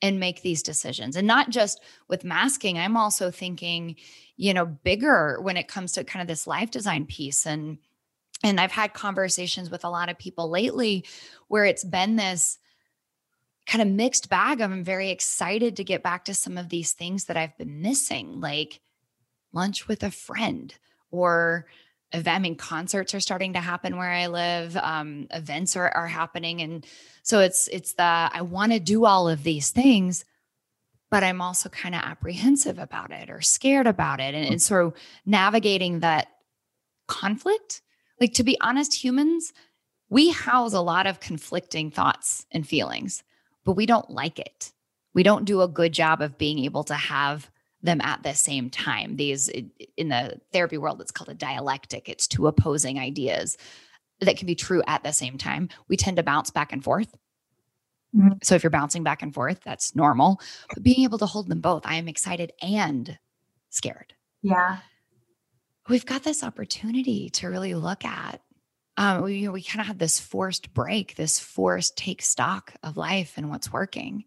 and 0.00 0.20
make 0.20 0.42
these 0.42 0.62
decisions. 0.62 1.16
And 1.16 1.26
not 1.26 1.50
just 1.50 1.82
with 2.06 2.22
masking, 2.22 2.78
I'm 2.78 2.96
also 2.96 3.32
thinking, 3.32 3.96
you 4.36 4.54
know, 4.54 4.64
bigger 4.64 5.40
when 5.40 5.56
it 5.56 5.66
comes 5.66 5.90
to 5.92 6.04
kind 6.04 6.22
of 6.22 6.28
this 6.28 6.46
life 6.46 6.70
design 6.70 7.04
piece. 7.04 7.44
And 7.44 7.78
and 8.44 8.60
I've 8.60 8.70
had 8.70 8.94
conversations 8.94 9.72
with 9.72 9.82
a 9.82 9.90
lot 9.90 10.08
of 10.08 10.16
people 10.16 10.48
lately 10.48 11.04
where 11.48 11.64
it's 11.64 11.82
been 11.82 12.14
this 12.14 12.60
kind 13.66 13.82
of 13.82 13.88
mixed 13.88 14.30
bag 14.30 14.60
of 14.60 14.70
I'm 14.70 14.84
very 14.84 15.10
excited 15.10 15.74
to 15.76 15.84
get 15.84 16.04
back 16.04 16.26
to 16.26 16.34
some 16.34 16.56
of 16.56 16.68
these 16.68 16.92
things 16.92 17.24
that 17.24 17.36
I've 17.36 17.58
been 17.58 17.82
missing. 17.82 18.40
Like 18.40 18.80
lunch 19.52 19.88
with 19.88 20.02
a 20.02 20.10
friend 20.10 20.74
or 21.10 21.66
I 22.12 22.38
mean, 22.38 22.56
concerts 22.56 23.14
are 23.14 23.20
starting 23.20 23.52
to 23.52 23.60
happen 23.60 23.96
where 23.96 24.10
I 24.10 24.26
live. 24.26 24.76
Um, 24.76 25.28
events 25.30 25.76
are, 25.76 25.88
are 25.90 26.08
happening. 26.08 26.60
And 26.60 26.84
so 27.22 27.38
it's, 27.40 27.68
it's 27.68 27.92
the, 27.92 28.02
I 28.02 28.42
want 28.42 28.72
to 28.72 28.80
do 28.80 29.04
all 29.04 29.28
of 29.28 29.44
these 29.44 29.70
things, 29.70 30.24
but 31.10 31.22
I'm 31.22 31.40
also 31.40 31.68
kind 31.68 31.94
of 31.94 32.02
apprehensive 32.02 32.78
about 32.78 33.12
it 33.12 33.30
or 33.30 33.40
scared 33.40 33.86
about 33.86 34.20
it. 34.20 34.34
And, 34.34 34.46
and 34.46 34.62
so 34.62 34.94
navigating 35.24 36.00
that 36.00 36.28
conflict, 37.06 37.82
like 38.20 38.34
to 38.34 38.44
be 38.44 38.60
honest, 38.60 39.04
humans, 39.04 39.52
we 40.08 40.30
house 40.30 40.72
a 40.72 40.80
lot 40.80 41.06
of 41.06 41.20
conflicting 41.20 41.90
thoughts 41.90 42.46
and 42.50 42.66
feelings, 42.66 43.22
but 43.64 43.72
we 43.72 43.86
don't 43.86 44.10
like 44.10 44.38
it. 44.40 44.72
We 45.14 45.22
don't 45.22 45.44
do 45.44 45.62
a 45.62 45.68
good 45.68 45.92
job 45.92 46.20
of 46.20 46.38
being 46.38 46.58
able 46.60 46.84
to 46.84 46.94
have 46.94 47.49
them 47.82 48.00
at 48.00 48.22
the 48.22 48.34
same 48.34 48.70
time. 48.70 49.16
These 49.16 49.48
in 49.96 50.08
the 50.08 50.40
therapy 50.52 50.78
world, 50.78 51.00
it's 51.00 51.10
called 51.10 51.30
a 51.30 51.34
dialectic. 51.34 52.08
It's 52.08 52.26
two 52.26 52.46
opposing 52.46 52.98
ideas 52.98 53.56
that 54.20 54.36
can 54.36 54.46
be 54.46 54.54
true 54.54 54.82
at 54.86 55.02
the 55.02 55.12
same 55.12 55.38
time. 55.38 55.68
We 55.88 55.96
tend 55.96 56.16
to 56.18 56.22
bounce 56.22 56.50
back 56.50 56.72
and 56.72 56.84
forth. 56.84 57.16
Mm-hmm. 58.14 58.38
So 58.42 58.54
if 58.54 58.62
you're 58.62 58.70
bouncing 58.70 59.02
back 59.02 59.22
and 59.22 59.32
forth, 59.32 59.60
that's 59.64 59.94
normal. 59.94 60.40
But 60.74 60.82
being 60.82 61.04
able 61.04 61.18
to 61.18 61.26
hold 61.26 61.48
them 61.48 61.60
both, 61.60 61.82
I 61.84 61.94
am 61.94 62.08
excited 62.08 62.52
and 62.60 63.18
scared. 63.70 64.14
Yeah. 64.42 64.78
We've 65.88 66.06
got 66.06 66.22
this 66.22 66.44
opportunity 66.44 67.30
to 67.30 67.48
really 67.48 67.74
look 67.74 68.04
at. 68.04 68.42
Um, 68.96 69.22
we, 69.22 69.36
you 69.36 69.46
know, 69.46 69.52
we 69.52 69.62
kind 69.62 69.80
of 69.80 69.86
have 69.86 69.98
this 69.98 70.20
forced 70.20 70.74
break, 70.74 71.14
this 71.14 71.38
forced 71.38 71.96
take 71.96 72.20
stock 72.20 72.74
of 72.82 72.96
life 72.96 73.34
and 73.36 73.48
what's 73.48 73.72
working. 73.72 74.24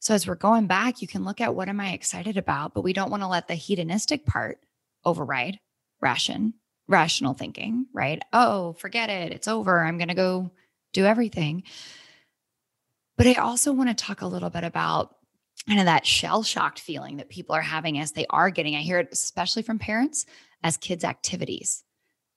So 0.00 0.14
as 0.14 0.26
we're 0.26 0.34
going 0.34 0.66
back, 0.66 1.02
you 1.02 1.08
can 1.08 1.24
look 1.24 1.40
at 1.40 1.54
what 1.54 1.68
am 1.68 1.78
I 1.78 1.92
excited 1.92 2.36
about, 2.38 2.72
but 2.74 2.82
we 2.82 2.94
don't 2.94 3.10
want 3.10 3.22
to 3.22 3.28
let 3.28 3.48
the 3.48 3.54
hedonistic 3.54 4.24
part 4.24 4.58
override 5.04 5.60
ration, 6.00 6.54
rational 6.88 7.34
thinking, 7.34 7.86
right? 7.92 8.22
Oh, 8.32 8.72
forget 8.74 9.10
it. 9.10 9.32
It's 9.32 9.46
over. 9.46 9.84
I'm 9.84 9.98
going 9.98 10.08
to 10.08 10.14
go 10.14 10.50
do 10.94 11.04
everything. 11.04 11.64
But 13.18 13.26
I 13.26 13.34
also 13.34 13.72
want 13.72 13.90
to 13.90 13.94
talk 13.94 14.22
a 14.22 14.26
little 14.26 14.48
bit 14.48 14.64
about 14.64 15.16
kind 15.66 15.78
of 15.78 15.84
that 15.84 16.06
shell 16.06 16.42
shocked 16.42 16.80
feeling 16.80 17.18
that 17.18 17.28
people 17.28 17.54
are 17.54 17.60
having 17.60 17.98
as 17.98 18.12
they 18.12 18.24
are 18.30 18.48
getting. 18.48 18.76
I 18.76 18.80
hear 18.80 18.98
it 18.98 19.10
especially 19.12 19.62
from 19.62 19.78
parents 19.78 20.24
as 20.62 20.78
kids' 20.78 21.04
activities 21.04 21.84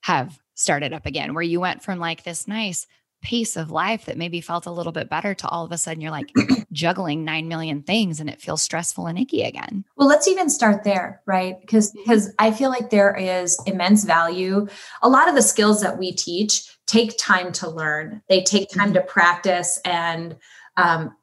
have 0.01 0.37
started 0.53 0.91
up 0.91 1.05
again, 1.05 1.33
where 1.33 1.41
you 1.41 1.61
went 1.61 1.81
from 1.81 1.99
like 1.99 2.23
this 2.23 2.45
nice 2.45 2.85
pace 3.23 3.55
of 3.55 3.71
life 3.71 4.05
that 4.05 4.17
maybe 4.17 4.41
felt 4.41 4.65
a 4.65 4.71
little 4.71 4.91
bit 4.91 5.09
better 5.09 5.33
to 5.33 5.47
all 5.47 5.65
of 5.65 5.71
a 5.71 5.77
sudden 5.77 6.01
you're 6.01 6.11
like 6.11 6.31
juggling 6.71 7.23
9 7.23 7.47
million 7.47 7.81
things 7.81 8.19
and 8.19 8.29
it 8.29 8.41
feels 8.41 8.61
stressful 8.61 9.07
and 9.07 9.17
icky 9.17 9.41
again. 9.41 9.85
Well, 9.95 10.07
let's 10.07 10.27
even 10.27 10.49
start 10.49 10.83
there, 10.83 11.21
right? 11.25 11.59
Because 11.61 11.91
because 11.91 12.27
mm-hmm. 12.27 12.45
I 12.45 12.51
feel 12.51 12.69
like 12.69 12.89
there 12.89 13.15
is 13.15 13.59
immense 13.65 14.03
value. 14.03 14.67
A 15.01 15.09
lot 15.09 15.29
of 15.29 15.35
the 15.35 15.41
skills 15.41 15.81
that 15.81 15.97
we 15.97 16.11
teach 16.11 16.77
take 16.85 17.17
time 17.17 17.51
to 17.53 17.69
learn. 17.69 18.21
They 18.27 18.43
take 18.43 18.69
time 18.69 18.87
mm-hmm. 18.87 18.95
to 18.95 19.01
practice 19.01 19.79
and 19.85 20.37
um, 20.77 21.15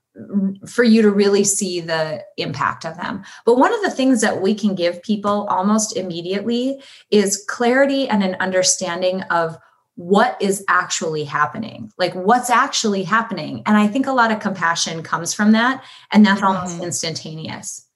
for 0.66 0.84
you 0.84 1.02
to 1.02 1.10
really 1.10 1.44
see 1.44 1.80
the 1.80 2.24
impact 2.36 2.84
of 2.84 2.96
them. 2.96 3.22
But 3.44 3.58
one 3.58 3.72
of 3.72 3.82
the 3.82 3.90
things 3.90 4.20
that 4.22 4.40
we 4.40 4.54
can 4.54 4.74
give 4.74 5.02
people 5.02 5.46
almost 5.48 5.96
immediately 5.96 6.82
is 7.10 7.44
clarity 7.48 8.08
and 8.08 8.22
an 8.22 8.36
understanding 8.40 9.22
of 9.22 9.58
what 10.00 10.36
is 10.40 10.64
actually 10.68 11.24
happening 11.24 11.90
like 11.98 12.14
what's 12.14 12.48
actually 12.48 13.02
happening 13.02 13.62
and 13.66 13.76
i 13.76 13.86
think 13.86 14.06
a 14.06 14.12
lot 14.12 14.32
of 14.32 14.40
compassion 14.40 15.02
comes 15.02 15.34
from 15.34 15.52
that 15.52 15.84
and 16.10 16.24
that's 16.24 16.42
almost 16.42 16.76
mm-hmm. 16.76 16.84
instantaneous 16.84 17.86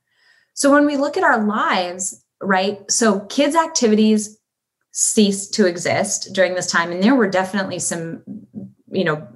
so 0.52 0.70
when 0.70 0.84
we 0.84 0.96
look 0.96 1.16
at 1.16 1.24
our 1.24 1.44
lives 1.44 2.22
right 2.42 2.78
so 2.90 3.20
kids 3.20 3.56
activities 3.56 4.38
ceased 4.92 5.54
to 5.54 5.66
exist 5.66 6.28
during 6.32 6.54
this 6.54 6.70
time 6.70 6.92
and 6.92 7.02
there 7.02 7.14
were 7.14 7.28
definitely 7.28 7.78
some 7.78 8.22
you 8.90 9.02
know 9.02 9.26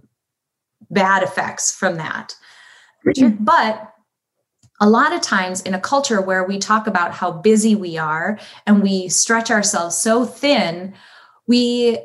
bad 0.90 1.22
effects 1.22 1.72
from 1.72 1.96
that. 1.96 2.34
But 3.40 3.92
a 4.80 4.88
lot 4.88 5.12
of 5.12 5.20
times 5.20 5.60
in 5.62 5.74
a 5.74 5.80
culture 5.80 6.20
where 6.20 6.44
we 6.44 6.58
talk 6.58 6.86
about 6.86 7.12
how 7.12 7.32
busy 7.32 7.74
we 7.74 7.98
are 7.98 8.38
and 8.66 8.82
we 8.82 9.08
stretch 9.08 9.50
ourselves 9.50 9.96
so 9.96 10.24
thin, 10.24 10.94
we 11.46 11.98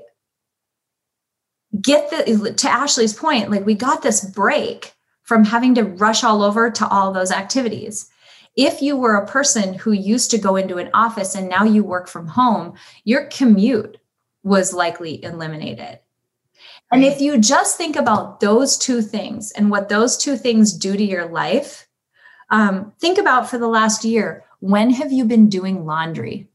get 1.81 2.09
the 2.09 2.53
to 2.53 2.69
Ashley's 2.69 3.13
point, 3.13 3.49
like 3.49 3.65
we 3.65 3.75
got 3.75 4.01
this 4.01 4.23
break 4.23 4.93
from 5.23 5.45
having 5.45 5.75
to 5.75 5.83
rush 5.83 6.23
all 6.23 6.43
over 6.43 6.69
to 6.69 6.87
all 6.87 7.11
those 7.11 7.31
activities. 7.31 8.09
If 8.55 8.81
you 8.81 8.95
were 8.95 9.15
a 9.15 9.27
person 9.27 9.73
who 9.73 9.91
used 9.91 10.29
to 10.31 10.37
go 10.37 10.55
into 10.55 10.77
an 10.77 10.89
office 10.93 11.33
and 11.33 11.49
now 11.49 11.63
you 11.63 11.83
work 11.83 12.07
from 12.07 12.27
home, 12.27 12.73
your 13.03 13.25
commute 13.25 13.97
was 14.43 14.73
likely 14.73 15.23
eliminated. 15.23 15.99
And 16.91 17.03
if 17.03 17.19
you 17.19 17.39
just 17.39 17.77
think 17.77 17.95
about 17.95 18.39
those 18.39 18.77
two 18.77 19.01
things 19.01 19.51
and 19.51 19.71
what 19.71 19.89
those 19.89 20.15
two 20.15 20.37
things 20.37 20.73
do 20.73 20.95
to 20.95 21.03
your 21.03 21.25
life, 21.25 21.87
um, 22.51 22.93
think 22.99 23.17
about 23.17 23.49
for 23.49 23.57
the 23.57 23.67
last 23.67 24.05
year 24.05 24.43
when 24.59 24.91
have 24.91 25.11
you 25.11 25.25
been 25.25 25.49
doing 25.49 25.85
laundry? 25.85 26.47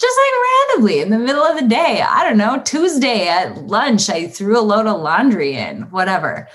Just 0.00 0.18
like 0.18 0.78
randomly 0.78 1.00
in 1.00 1.10
the 1.10 1.18
middle 1.18 1.42
of 1.42 1.58
the 1.58 1.66
day. 1.66 2.02
I 2.02 2.22
don't 2.22 2.38
know, 2.38 2.62
Tuesday 2.62 3.26
at 3.26 3.66
lunch, 3.66 4.08
I 4.08 4.28
threw 4.28 4.58
a 4.58 4.60
load 4.60 4.86
of 4.86 5.00
laundry 5.00 5.54
in, 5.54 5.82
whatever. 5.90 6.48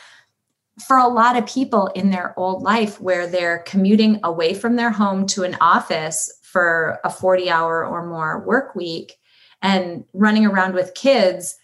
For 0.88 0.98
a 0.98 1.08
lot 1.08 1.36
of 1.36 1.46
people 1.46 1.88
in 1.88 2.10
their 2.10 2.38
old 2.40 2.64
life 2.64 3.02
where 3.02 3.28
they're 3.28 3.60
commuting 3.60 4.20
away 4.24 4.54
from 4.54 4.76
their 4.76 4.92
home 4.92 5.28
to 5.28 5.44
an 5.44 5.58
office 5.60 6.32
for 6.42 7.00
a 7.04 7.10
40 7.10 7.50
hour 7.50 7.86
or 7.86 8.08
more 8.08 8.46
work 8.46 8.76
week 8.76 9.18
and 9.62 10.06
running 10.14 10.46
around 10.46 10.74
with 10.74 10.94
kids, 10.94 11.58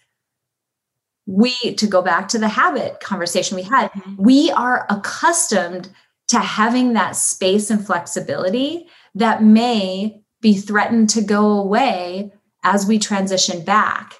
we 1.26 1.52
to 1.76 1.86
go 1.86 2.02
back 2.02 2.28
to 2.28 2.38
the 2.38 2.48
habit 2.48 2.98
conversation 3.00 3.56
we 3.56 3.62
had 3.62 3.90
mm-hmm. 3.92 4.16
we 4.18 4.50
are 4.50 4.84
accustomed 4.90 5.88
to 6.26 6.40
having 6.40 6.92
that 6.92 7.14
space 7.14 7.70
and 7.70 7.86
flexibility 7.86 8.88
that 9.14 9.42
may 9.42 10.19
be 10.40 10.54
threatened 10.54 11.10
to 11.10 11.22
go 11.22 11.58
away 11.58 12.32
as 12.62 12.86
we 12.86 12.98
transition 12.98 13.64
back 13.64 14.14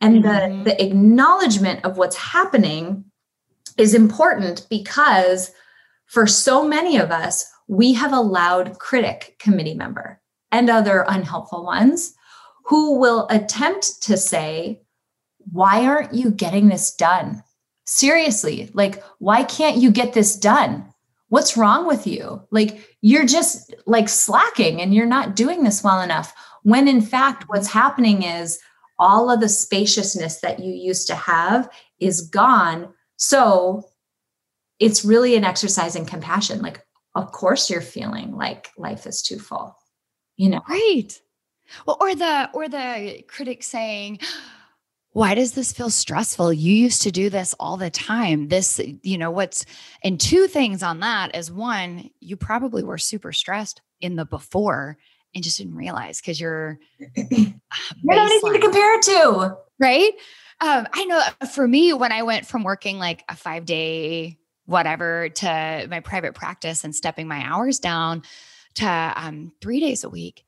and 0.00 0.22
mm-hmm. 0.22 0.64
the 0.64 0.70
the 0.70 0.84
acknowledgement 0.84 1.84
of 1.84 1.96
what's 1.96 2.16
happening 2.16 3.04
is 3.78 3.94
important 3.94 4.66
because 4.68 5.52
for 6.06 6.26
so 6.26 6.66
many 6.66 6.98
of 6.98 7.10
us 7.10 7.46
we 7.68 7.94
have 7.94 8.12
a 8.12 8.20
loud 8.20 8.78
critic 8.78 9.36
committee 9.38 9.74
member 9.74 10.20
and 10.50 10.68
other 10.68 11.04
unhelpful 11.08 11.64
ones 11.64 12.14
who 12.66 12.98
will 12.98 13.26
attempt 13.30 14.02
to 14.02 14.16
say 14.16 14.82
why 15.50 15.86
aren't 15.86 16.14
you 16.14 16.30
getting 16.30 16.68
this 16.68 16.94
done? 16.94 17.42
Seriously, 17.84 18.70
like, 18.74 19.02
why 19.18 19.42
can't 19.42 19.76
you 19.76 19.90
get 19.90 20.12
this 20.12 20.36
done? 20.36 20.91
What's 21.32 21.56
wrong 21.56 21.86
with 21.86 22.06
you? 22.06 22.46
Like, 22.50 22.94
you're 23.00 23.24
just 23.24 23.74
like 23.86 24.10
slacking 24.10 24.82
and 24.82 24.94
you're 24.94 25.06
not 25.06 25.34
doing 25.34 25.64
this 25.64 25.82
well 25.82 26.02
enough. 26.02 26.34
When 26.62 26.88
in 26.88 27.00
fact, 27.00 27.44
mm-hmm. 27.44 27.54
what's 27.54 27.72
happening 27.72 28.22
is 28.22 28.58
all 28.98 29.30
of 29.30 29.40
the 29.40 29.48
spaciousness 29.48 30.42
that 30.42 30.60
you 30.60 30.74
used 30.74 31.06
to 31.06 31.14
have 31.14 31.70
is 31.98 32.20
gone. 32.20 32.92
So 33.16 33.88
it's 34.78 35.06
really 35.06 35.34
an 35.34 35.44
exercise 35.44 35.96
in 35.96 36.04
compassion. 36.04 36.60
Like, 36.60 36.84
of 37.14 37.32
course, 37.32 37.70
you're 37.70 37.80
feeling 37.80 38.36
like 38.36 38.68
life 38.76 39.06
is 39.06 39.22
too 39.22 39.38
full, 39.38 39.74
you 40.36 40.50
know? 40.50 40.60
Right. 40.68 41.18
Well, 41.86 41.96
or 41.98 42.14
the, 42.14 42.50
or 42.52 42.68
the 42.68 43.24
critic 43.26 43.62
saying, 43.62 44.18
why 45.12 45.34
does 45.34 45.52
this 45.52 45.72
feel 45.72 45.90
stressful? 45.90 46.52
You 46.52 46.72
used 46.72 47.02
to 47.02 47.12
do 47.12 47.28
this 47.28 47.54
all 47.60 47.76
the 47.76 47.90
time. 47.90 48.48
This, 48.48 48.80
you 49.02 49.18
know, 49.18 49.30
what's, 49.30 49.64
and 50.02 50.18
two 50.18 50.46
things 50.46 50.82
on 50.82 51.00
that 51.00 51.36
is 51.36 51.52
one, 51.52 52.10
you 52.20 52.36
probably 52.36 52.82
were 52.82 52.98
super 52.98 53.32
stressed 53.32 53.82
in 54.00 54.16
the 54.16 54.24
before 54.24 54.96
and 55.34 55.44
just 55.44 55.58
didn't 55.58 55.76
realize 55.76 56.20
because 56.20 56.40
you're, 56.40 56.78
you 57.16 57.54
don't 58.08 58.18
anything 58.18 58.52
to 58.54 58.58
compare 58.58 58.98
it 58.98 59.02
to. 59.02 59.56
Right. 59.78 60.12
Um, 60.60 60.86
I 60.92 61.04
know 61.04 61.22
uh, 61.40 61.46
for 61.46 61.66
me, 61.66 61.92
when 61.92 62.12
I 62.12 62.22
went 62.22 62.46
from 62.46 62.64
working 62.64 62.98
like 62.98 63.24
a 63.28 63.36
five 63.36 63.66
day 63.66 64.38
whatever 64.64 65.28
to 65.28 65.86
my 65.90 66.00
private 66.00 66.34
practice 66.34 66.84
and 66.84 66.94
stepping 66.94 67.28
my 67.28 67.44
hours 67.44 67.80
down 67.80 68.22
to 68.74 69.12
um, 69.16 69.52
three 69.60 69.80
days 69.80 70.04
a 70.04 70.08
week, 70.08 70.44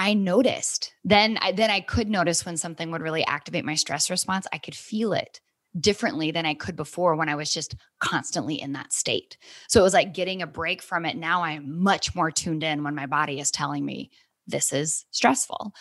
I 0.00 0.14
noticed 0.14 0.94
then 1.04 1.38
I, 1.42 1.52
then 1.52 1.70
I 1.70 1.80
could 1.80 2.08
notice 2.08 2.46
when 2.46 2.56
something 2.56 2.90
would 2.90 3.02
really 3.02 3.22
activate 3.26 3.66
my 3.66 3.74
stress 3.74 4.08
response. 4.08 4.46
I 4.50 4.56
could 4.56 4.74
feel 4.74 5.12
it 5.12 5.40
differently 5.78 6.30
than 6.30 6.46
I 6.46 6.54
could 6.54 6.74
before 6.74 7.16
when 7.16 7.28
I 7.28 7.34
was 7.34 7.52
just 7.52 7.76
constantly 7.98 8.58
in 8.58 8.72
that 8.72 8.94
state. 8.94 9.36
So 9.68 9.78
it 9.78 9.82
was 9.82 9.92
like 9.92 10.14
getting 10.14 10.40
a 10.40 10.46
break 10.46 10.80
from 10.80 11.04
it. 11.04 11.18
Now 11.18 11.42
I 11.42 11.52
am 11.52 11.82
much 11.82 12.14
more 12.14 12.30
tuned 12.30 12.64
in 12.64 12.82
when 12.82 12.94
my 12.94 13.04
body 13.04 13.40
is 13.40 13.50
telling 13.50 13.84
me 13.84 14.10
this 14.46 14.72
is 14.72 15.04
stressful. 15.10 15.72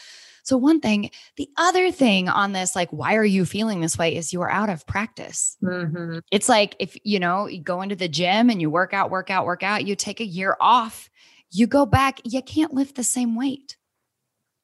So, 0.43 0.57
one 0.57 0.81
thing, 0.81 1.11
the 1.37 1.49
other 1.57 1.89
thing 1.89 2.27
on 2.27 2.51
this, 2.51 2.75
like, 2.75 2.89
why 2.91 3.15
are 3.15 3.25
you 3.25 3.45
feeling 3.45 3.79
this 3.79 3.97
way 3.97 4.15
is 4.15 4.33
you're 4.33 4.51
out 4.51 4.69
of 4.69 4.85
practice. 4.85 5.55
Mm-hmm. 5.63 6.19
It's 6.29 6.49
like 6.49 6.75
if, 6.79 6.97
you 7.03 7.19
know, 7.19 7.47
you 7.47 7.61
go 7.61 7.81
into 7.81 7.95
the 7.95 8.09
gym 8.09 8.49
and 8.49 8.59
you 8.59 8.69
work 8.69 8.93
out, 8.93 9.11
work 9.11 9.29
out, 9.29 9.45
work 9.45 9.63
out, 9.63 9.85
you 9.85 9.95
take 9.95 10.19
a 10.19 10.25
year 10.25 10.57
off, 10.59 11.09
you 11.51 11.67
go 11.67 11.85
back, 11.85 12.19
you 12.25 12.41
can't 12.41 12.73
lift 12.73 12.95
the 12.95 13.03
same 13.03 13.35
weight. 13.35 13.77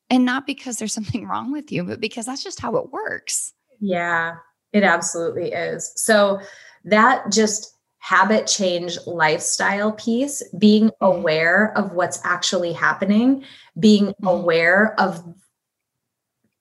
And 0.10 0.26
not 0.26 0.46
because 0.46 0.78
there's 0.78 0.94
something 0.94 1.28
wrong 1.30 1.52
with 1.52 1.72
you, 1.72 1.84
but 1.84 2.00
because 2.00 2.26
that's 2.26 2.44
just 2.44 2.60
how 2.60 2.76
it 2.78 2.92
works. 2.92 3.54
Yeah, 3.80 4.36
it 4.74 4.84
absolutely 4.84 5.52
is. 5.52 5.92
So 5.96 6.40
that 6.86 7.32
just 7.32 7.76
habit 8.00 8.46
change 8.46 9.00
lifestyle 9.08 9.92
piece, 9.94 10.44
being 10.60 10.90
mm-hmm. 10.90 11.06
aware 11.06 11.76
of 11.76 11.94
what's 11.94 12.20
actually 12.24 12.74
happening, 12.74 13.44
being 13.80 14.08
mm-hmm. 14.08 14.28
aware 14.28 15.00
of 15.00 15.24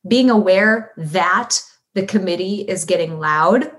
being 0.06 0.30
aware 0.30 0.92
that 0.96 1.60
the 1.94 2.06
committee 2.06 2.62
is 2.62 2.84
getting 2.84 3.18
loud 3.18 3.70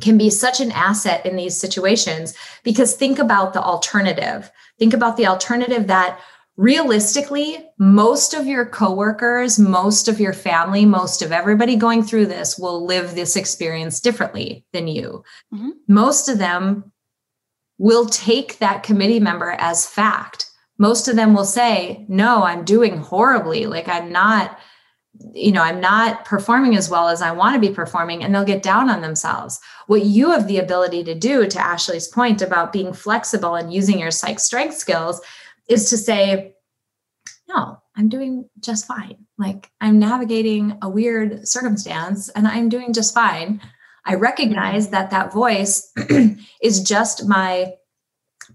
can 0.00 0.16
be 0.16 0.30
such 0.30 0.60
an 0.60 0.70
asset 0.72 1.24
in 1.26 1.36
these 1.36 1.56
situations 1.56 2.34
because 2.62 2.94
think 2.94 3.18
about 3.18 3.52
the 3.52 3.62
alternative. 3.62 4.50
Think 4.78 4.94
about 4.94 5.16
the 5.16 5.26
alternative 5.26 5.86
that 5.88 6.18
realistically, 6.56 7.66
most 7.78 8.34
of 8.34 8.46
your 8.46 8.66
coworkers, 8.66 9.58
most 9.58 10.08
of 10.08 10.20
your 10.20 10.32
family, 10.32 10.84
most 10.84 11.22
of 11.22 11.32
everybody 11.32 11.76
going 11.76 12.02
through 12.02 12.26
this 12.26 12.58
will 12.58 12.84
live 12.84 13.14
this 13.14 13.36
experience 13.36 14.00
differently 14.00 14.64
than 14.72 14.86
you. 14.86 15.24
Mm-hmm. 15.54 15.70
Most 15.88 16.28
of 16.28 16.38
them 16.38 16.92
will 17.78 18.06
take 18.06 18.58
that 18.58 18.82
committee 18.82 19.20
member 19.20 19.52
as 19.58 19.86
fact. 19.86 20.46
Most 20.78 21.08
of 21.08 21.16
them 21.16 21.34
will 21.34 21.44
say, 21.44 22.04
No, 22.08 22.42
I'm 22.42 22.64
doing 22.64 22.98
horribly. 22.98 23.66
Like, 23.66 23.88
I'm 23.88 24.12
not 24.12 24.58
you 25.32 25.52
know, 25.52 25.62
I'm 25.62 25.80
not 25.80 26.24
performing 26.24 26.76
as 26.76 26.88
well 26.88 27.08
as 27.08 27.20
I 27.20 27.32
want 27.32 27.54
to 27.54 27.68
be 27.68 27.74
performing, 27.74 28.22
and 28.22 28.34
they'll 28.34 28.44
get 28.44 28.62
down 28.62 28.88
on 28.88 29.00
themselves. 29.00 29.60
What 29.86 30.04
you 30.04 30.30
have 30.30 30.46
the 30.46 30.58
ability 30.58 31.04
to 31.04 31.14
do, 31.14 31.46
to 31.46 31.60
Ashley's 31.60 32.08
point 32.08 32.40
about 32.40 32.72
being 32.72 32.92
flexible 32.92 33.54
and 33.54 33.72
using 33.72 33.98
your 33.98 34.12
psych 34.12 34.38
strength 34.38 34.76
skills, 34.76 35.20
is 35.70 35.88
to 35.90 35.96
say, 35.96 36.54
no, 37.48 37.78
I'm 37.96 38.08
doing 38.08 38.48
just 38.60 38.86
fine. 38.86 39.26
Like 39.38 39.70
I'm 39.80 39.98
navigating 39.98 40.76
a 40.82 40.88
weird 40.90 41.46
circumstance 41.48 42.28
and 42.30 42.46
I'm 42.46 42.68
doing 42.68 42.92
just 42.92 43.14
fine. 43.14 43.60
I 44.04 44.14
recognize 44.14 44.88
that 44.90 45.10
that 45.10 45.32
voice 45.32 45.92
is 46.62 46.82
just 46.82 47.28
my 47.28 47.74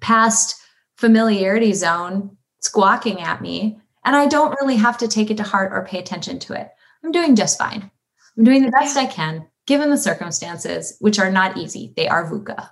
past 0.01 0.56
familiarity 0.97 1.73
zone 1.73 2.38
squawking 2.62 3.21
at 3.21 3.41
me 3.41 3.80
and 4.04 4.15
I 4.15 4.28
don't 4.28 4.56
really 4.62 4.75
have 4.75 4.97
to 4.99 5.08
take 5.08 5.32
it 5.32 5.38
to 5.38 5.43
heart 5.43 5.71
or 5.73 5.86
pay 5.86 5.99
attention 5.99 6.39
to 6.39 6.54
it. 6.54 6.69
I'm 7.04 7.12
doing 7.12 7.36
just 7.36 7.58
fine. 7.58 7.89
I'm 8.38 8.43
doing 8.43 8.63
the 8.63 8.71
best 8.71 8.97
I 8.97 9.06
can 9.06 9.47
given 9.67 9.89
the 9.89 9.97
circumstances, 9.97 10.95
which 10.99 11.19
are 11.19 11.32
not 11.32 11.58
easy. 11.58 11.93
They 11.95 12.08
are 12.08 12.30
VUCA. 12.30 12.69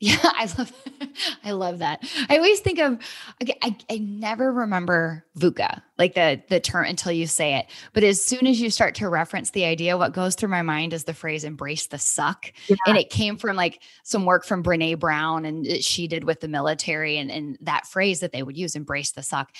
Yeah, 0.00 0.16
I 0.22 0.48
love 0.58 0.72
I 1.44 1.50
love 1.52 1.78
that. 1.78 2.02
I 2.28 2.36
always 2.36 2.60
think 2.60 2.78
of 2.78 2.98
okay, 3.42 3.58
I, 3.62 3.76
I 3.90 3.98
never 3.98 4.52
remember 4.52 5.24
VUCA, 5.38 5.82
like 5.98 6.14
the 6.14 6.42
the 6.48 6.58
term 6.58 6.86
until 6.86 7.12
you 7.12 7.26
say 7.26 7.56
it. 7.56 7.66
But 7.92 8.02
as 8.02 8.22
soon 8.22 8.46
as 8.46 8.60
you 8.60 8.70
start 8.70 8.94
to 8.96 9.08
reference 9.08 9.50
the 9.50 9.66
idea, 9.66 9.98
what 9.98 10.12
goes 10.12 10.34
through 10.34 10.48
my 10.48 10.62
mind 10.62 10.92
is 10.92 11.04
the 11.04 11.14
phrase 11.14 11.44
embrace 11.44 11.86
the 11.86 11.98
suck. 11.98 12.52
Yeah. 12.68 12.76
And 12.86 12.96
it 12.96 13.10
came 13.10 13.36
from 13.36 13.56
like 13.56 13.82
some 14.02 14.24
work 14.24 14.44
from 14.44 14.62
Brene 14.62 14.98
Brown 14.98 15.44
and 15.44 15.66
she 15.84 16.08
did 16.08 16.24
with 16.24 16.40
the 16.40 16.48
military 16.48 17.18
and, 17.18 17.30
and 17.30 17.58
that 17.60 17.86
phrase 17.86 18.20
that 18.20 18.32
they 18.32 18.42
would 18.42 18.56
use, 18.56 18.74
embrace 18.74 19.12
the 19.12 19.22
suck 19.22 19.50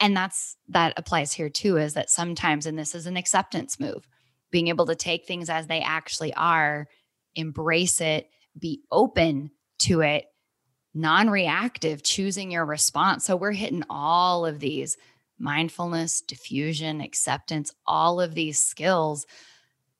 and 0.00 0.16
that's 0.16 0.56
that 0.68 0.94
applies 0.96 1.32
here 1.32 1.50
too 1.50 1.76
is 1.76 1.94
that 1.94 2.10
sometimes 2.10 2.66
and 2.66 2.78
this 2.78 2.94
is 2.94 3.06
an 3.06 3.16
acceptance 3.16 3.78
move 3.78 4.08
being 4.50 4.68
able 4.68 4.86
to 4.86 4.96
take 4.96 5.26
things 5.26 5.48
as 5.48 5.66
they 5.66 5.80
actually 5.80 6.34
are 6.34 6.88
embrace 7.36 8.00
it 8.00 8.28
be 8.58 8.82
open 8.90 9.50
to 9.80 10.00
it 10.00 10.26
non-reactive 10.94 12.02
choosing 12.02 12.50
your 12.50 12.64
response. 12.64 13.24
So 13.24 13.36
we're 13.36 13.52
hitting 13.52 13.84
all 13.88 14.44
of 14.44 14.58
these 14.58 14.96
mindfulness 15.38 16.20
diffusion 16.20 17.00
acceptance 17.00 17.72
all 17.86 18.20
of 18.20 18.34
these 18.34 18.62
skills 18.62 19.26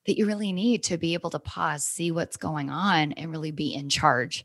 that 0.06 0.18
you 0.18 0.26
really 0.26 0.52
need 0.52 0.82
to 0.84 0.98
be 0.98 1.14
able 1.14 1.30
to 1.30 1.38
pause 1.38 1.84
see 1.84 2.10
what's 2.10 2.36
going 2.36 2.68
on 2.68 3.12
and 3.12 3.30
really 3.30 3.50
be 3.50 3.74
in 3.74 3.88
charge 3.88 4.44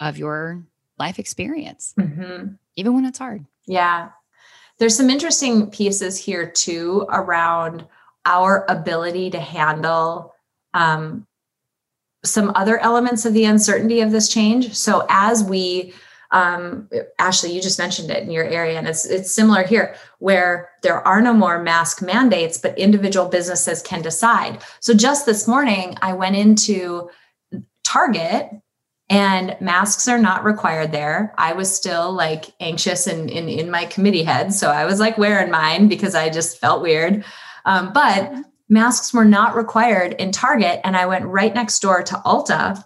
of 0.00 0.16
your 0.16 0.64
life 0.98 1.18
experience 1.18 1.94
mm-hmm. 1.98 2.52
even 2.76 2.94
when 2.94 3.04
it's 3.04 3.18
hard. 3.18 3.44
Yeah. 3.66 4.10
There's 4.78 4.96
some 4.96 5.10
interesting 5.10 5.70
pieces 5.70 6.16
here 6.16 6.50
too 6.50 7.06
around 7.10 7.86
our 8.24 8.64
ability 8.68 9.30
to 9.30 9.40
handle 9.40 10.34
um, 10.72 11.26
some 12.24 12.52
other 12.54 12.78
elements 12.78 13.24
of 13.24 13.34
the 13.34 13.44
uncertainty 13.44 14.00
of 14.00 14.10
this 14.10 14.28
change. 14.28 14.74
So 14.74 15.06
as 15.08 15.44
we 15.44 15.94
um, 16.30 16.90
Ashley, 17.18 17.52
you 17.52 17.62
just 17.62 17.78
mentioned 17.78 18.10
it 18.10 18.22
in 18.22 18.30
your 18.30 18.44
area, 18.44 18.76
and 18.76 18.86
it's 18.86 19.06
it's 19.06 19.32
similar 19.32 19.62
here, 19.62 19.94
where 20.18 20.68
there 20.82 21.06
are 21.08 21.22
no 21.22 21.32
more 21.32 21.62
mask 21.62 22.02
mandates, 22.02 22.58
but 22.58 22.78
individual 22.78 23.28
businesses 23.28 23.80
can 23.80 24.02
decide. 24.02 24.62
So 24.80 24.92
just 24.92 25.24
this 25.24 25.48
morning, 25.48 25.96
I 26.02 26.12
went 26.12 26.36
into 26.36 27.08
Target 27.82 28.50
and 29.08 29.56
masks 29.60 30.06
are 30.06 30.18
not 30.18 30.44
required 30.44 30.92
there. 30.92 31.34
I 31.38 31.54
was 31.54 31.74
still 31.74 32.12
like 32.12 32.44
anxious 32.60 33.06
and 33.06 33.30
in, 33.30 33.48
in 33.48 33.70
my 33.70 33.86
committee 33.86 34.22
head. 34.22 34.52
So 34.52 34.70
I 34.70 34.84
was 34.84 35.00
like 35.00 35.16
wearing 35.16 35.50
mine 35.50 35.88
because 35.88 36.14
I 36.14 36.28
just 36.28 36.58
felt 36.58 36.82
weird. 36.82 37.24
Um, 37.64 37.92
but 37.94 38.30
masks 38.68 39.12
were 39.14 39.24
not 39.24 39.56
required 39.56 40.14
in 40.14 40.32
Target. 40.32 40.80
And 40.84 40.96
I 40.96 41.06
went 41.06 41.24
right 41.24 41.54
next 41.54 41.80
door 41.80 42.02
to 42.02 42.14
Ulta, 42.26 42.82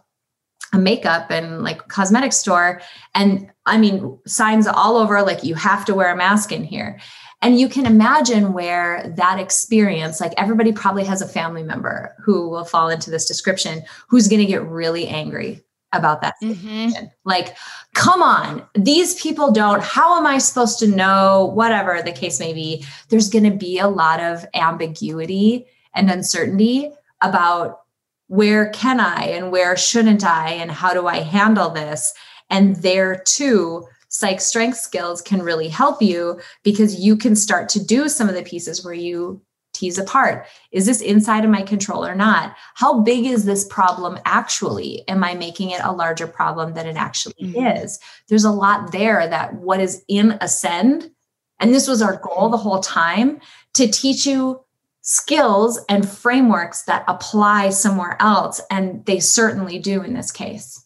a 0.72 0.78
makeup 0.78 1.30
and 1.30 1.62
like 1.62 1.88
cosmetic 1.88 2.32
store. 2.32 2.80
And 3.14 3.50
I 3.66 3.78
mean, 3.78 4.18
signs 4.26 4.66
all 4.66 4.96
over 4.96 5.22
like 5.22 5.44
you 5.44 5.54
have 5.54 5.84
to 5.86 5.94
wear 5.94 6.12
a 6.12 6.16
mask 6.16 6.52
in 6.52 6.64
here. 6.64 6.98
And 7.42 7.58
you 7.58 7.68
can 7.68 7.86
imagine 7.86 8.52
where 8.52 9.12
that 9.16 9.40
experience, 9.40 10.20
like 10.20 10.32
everybody 10.36 10.70
probably 10.72 11.04
has 11.04 11.20
a 11.20 11.28
family 11.28 11.64
member 11.64 12.14
who 12.24 12.48
will 12.48 12.64
fall 12.64 12.88
into 12.88 13.10
this 13.10 13.26
description, 13.26 13.82
who's 14.08 14.28
going 14.28 14.40
to 14.40 14.46
get 14.46 14.64
really 14.64 15.08
angry 15.08 15.64
about 15.92 16.22
that 16.22 16.34
mm-hmm. 16.42 17.04
Like, 17.24 17.56
come 17.94 18.22
on, 18.22 18.64
these 18.74 19.20
people 19.20 19.52
don't. 19.52 19.82
How 19.82 20.16
am 20.16 20.26
I 20.26 20.38
supposed 20.38 20.78
to 20.78 20.86
know? 20.86 21.52
Whatever 21.54 22.00
the 22.00 22.12
case 22.12 22.40
may 22.40 22.52
be, 22.52 22.84
there's 23.08 23.28
going 23.28 23.44
to 23.44 23.50
be 23.50 23.78
a 23.78 23.88
lot 23.88 24.20
of 24.20 24.46
ambiguity 24.54 25.66
and 25.94 26.10
uncertainty 26.10 26.90
about 27.20 27.80
where 28.28 28.70
can 28.70 28.98
I 28.98 29.24
and 29.24 29.52
where 29.52 29.76
shouldn't 29.76 30.24
I 30.24 30.50
and 30.52 30.70
how 30.70 30.94
do 30.94 31.06
I 31.06 31.20
handle 31.20 31.70
this? 31.70 32.14
And 32.50 32.76
there 32.76 33.22
too, 33.26 33.86
psych 34.08 34.40
strength 34.40 34.78
skills 34.78 35.22
can 35.22 35.42
really 35.42 35.68
help 35.68 36.02
you 36.02 36.40
because 36.62 37.00
you 37.00 37.16
can 37.16 37.36
start 37.36 37.68
to 37.70 37.84
do 37.84 38.08
some 38.08 38.28
of 38.28 38.34
the 38.34 38.42
pieces 38.42 38.84
where 38.84 38.94
you 38.94 39.42
tease 39.72 39.98
apart. 39.98 40.46
Is 40.70 40.86
this 40.86 41.00
inside 41.00 41.44
of 41.44 41.50
my 41.50 41.62
control 41.62 42.04
or 42.04 42.14
not? 42.14 42.54
How 42.74 43.00
big 43.00 43.26
is 43.26 43.44
this 43.44 43.66
problem 43.66 44.18
actually? 44.24 45.06
Am 45.08 45.24
I 45.24 45.34
making 45.34 45.70
it 45.70 45.80
a 45.82 45.92
larger 45.92 46.26
problem 46.26 46.74
than 46.74 46.86
it 46.86 46.96
actually 46.96 47.34
mm-hmm. 47.42 47.82
is? 47.82 47.98
There's 48.28 48.44
a 48.44 48.50
lot 48.50 48.92
there 48.92 49.26
that 49.28 49.54
what 49.54 49.80
is 49.80 50.04
in 50.08 50.38
Ascend, 50.40 51.10
and 51.58 51.72
this 51.72 51.88
was 51.88 52.02
our 52.02 52.16
goal 52.16 52.48
the 52.48 52.56
whole 52.56 52.80
time 52.80 53.40
to 53.74 53.88
teach 53.88 54.26
you 54.26 54.61
skills 55.02 55.80
and 55.88 56.08
frameworks 56.08 56.82
that 56.82 57.04
apply 57.06 57.70
somewhere 57.70 58.16
else. 58.20 58.60
And 58.70 59.04
they 59.04 59.20
certainly 59.20 59.78
do 59.78 60.02
in 60.02 60.14
this 60.14 60.30
case. 60.30 60.84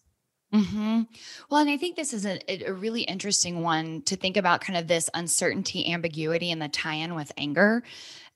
Mm-hmm. 0.55 1.03
Well, 1.51 1.61
and 1.61 1.71
I 1.71 1.77
think 1.77 1.97
this 1.97 2.13
is 2.13 2.25
a, 2.25 2.41
a, 2.69 2.73
really 2.73 3.03
interesting 3.03 3.63
one 3.63 4.03
to 4.03 4.17
think 4.17 4.37
about 4.37 4.61
kind 4.61 4.79
of 4.79 4.87
this 4.87 5.11
uncertainty, 5.13 5.93
ambiguity, 5.93 6.51
and 6.51 6.63
the 6.63 6.69
tie 6.69 6.95
in 6.95 7.15
with 7.15 7.33
anger 7.37 7.83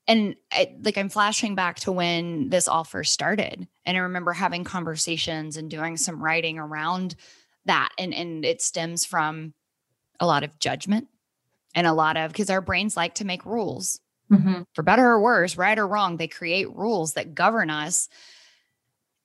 and 0.07 0.35
I, 0.51 0.75
like 0.83 0.97
i'm 0.97 1.09
flashing 1.09 1.55
back 1.55 1.79
to 1.81 1.91
when 1.91 2.49
this 2.49 2.67
all 2.67 2.83
first 2.83 3.13
started 3.13 3.67
and 3.85 3.97
i 3.97 3.99
remember 3.99 4.33
having 4.33 4.63
conversations 4.63 5.57
and 5.57 5.69
doing 5.69 5.97
some 5.97 6.23
writing 6.23 6.59
around 6.59 7.15
that 7.65 7.89
and 7.97 8.13
and 8.13 8.43
it 8.45 8.61
stems 8.61 9.05
from 9.05 9.53
a 10.19 10.25
lot 10.25 10.43
of 10.43 10.59
judgment 10.59 11.07
and 11.75 11.87
a 11.87 11.93
lot 11.93 12.17
of 12.17 12.31
because 12.31 12.49
our 12.49 12.61
brains 12.61 12.97
like 12.97 13.15
to 13.15 13.25
make 13.25 13.45
rules 13.45 13.99
mm-hmm. 14.31 14.61
for 14.73 14.83
better 14.83 15.05
or 15.05 15.21
worse 15.21 15.57
right 15.57 15.77
or 15.77 15.87
wrong 15.87 16.17
they 16.17 16.27
create 16.27 16.73
rules 16.75 17.13
that 17.13 17.35
govern 17.35 17.69
us 17.69 18.09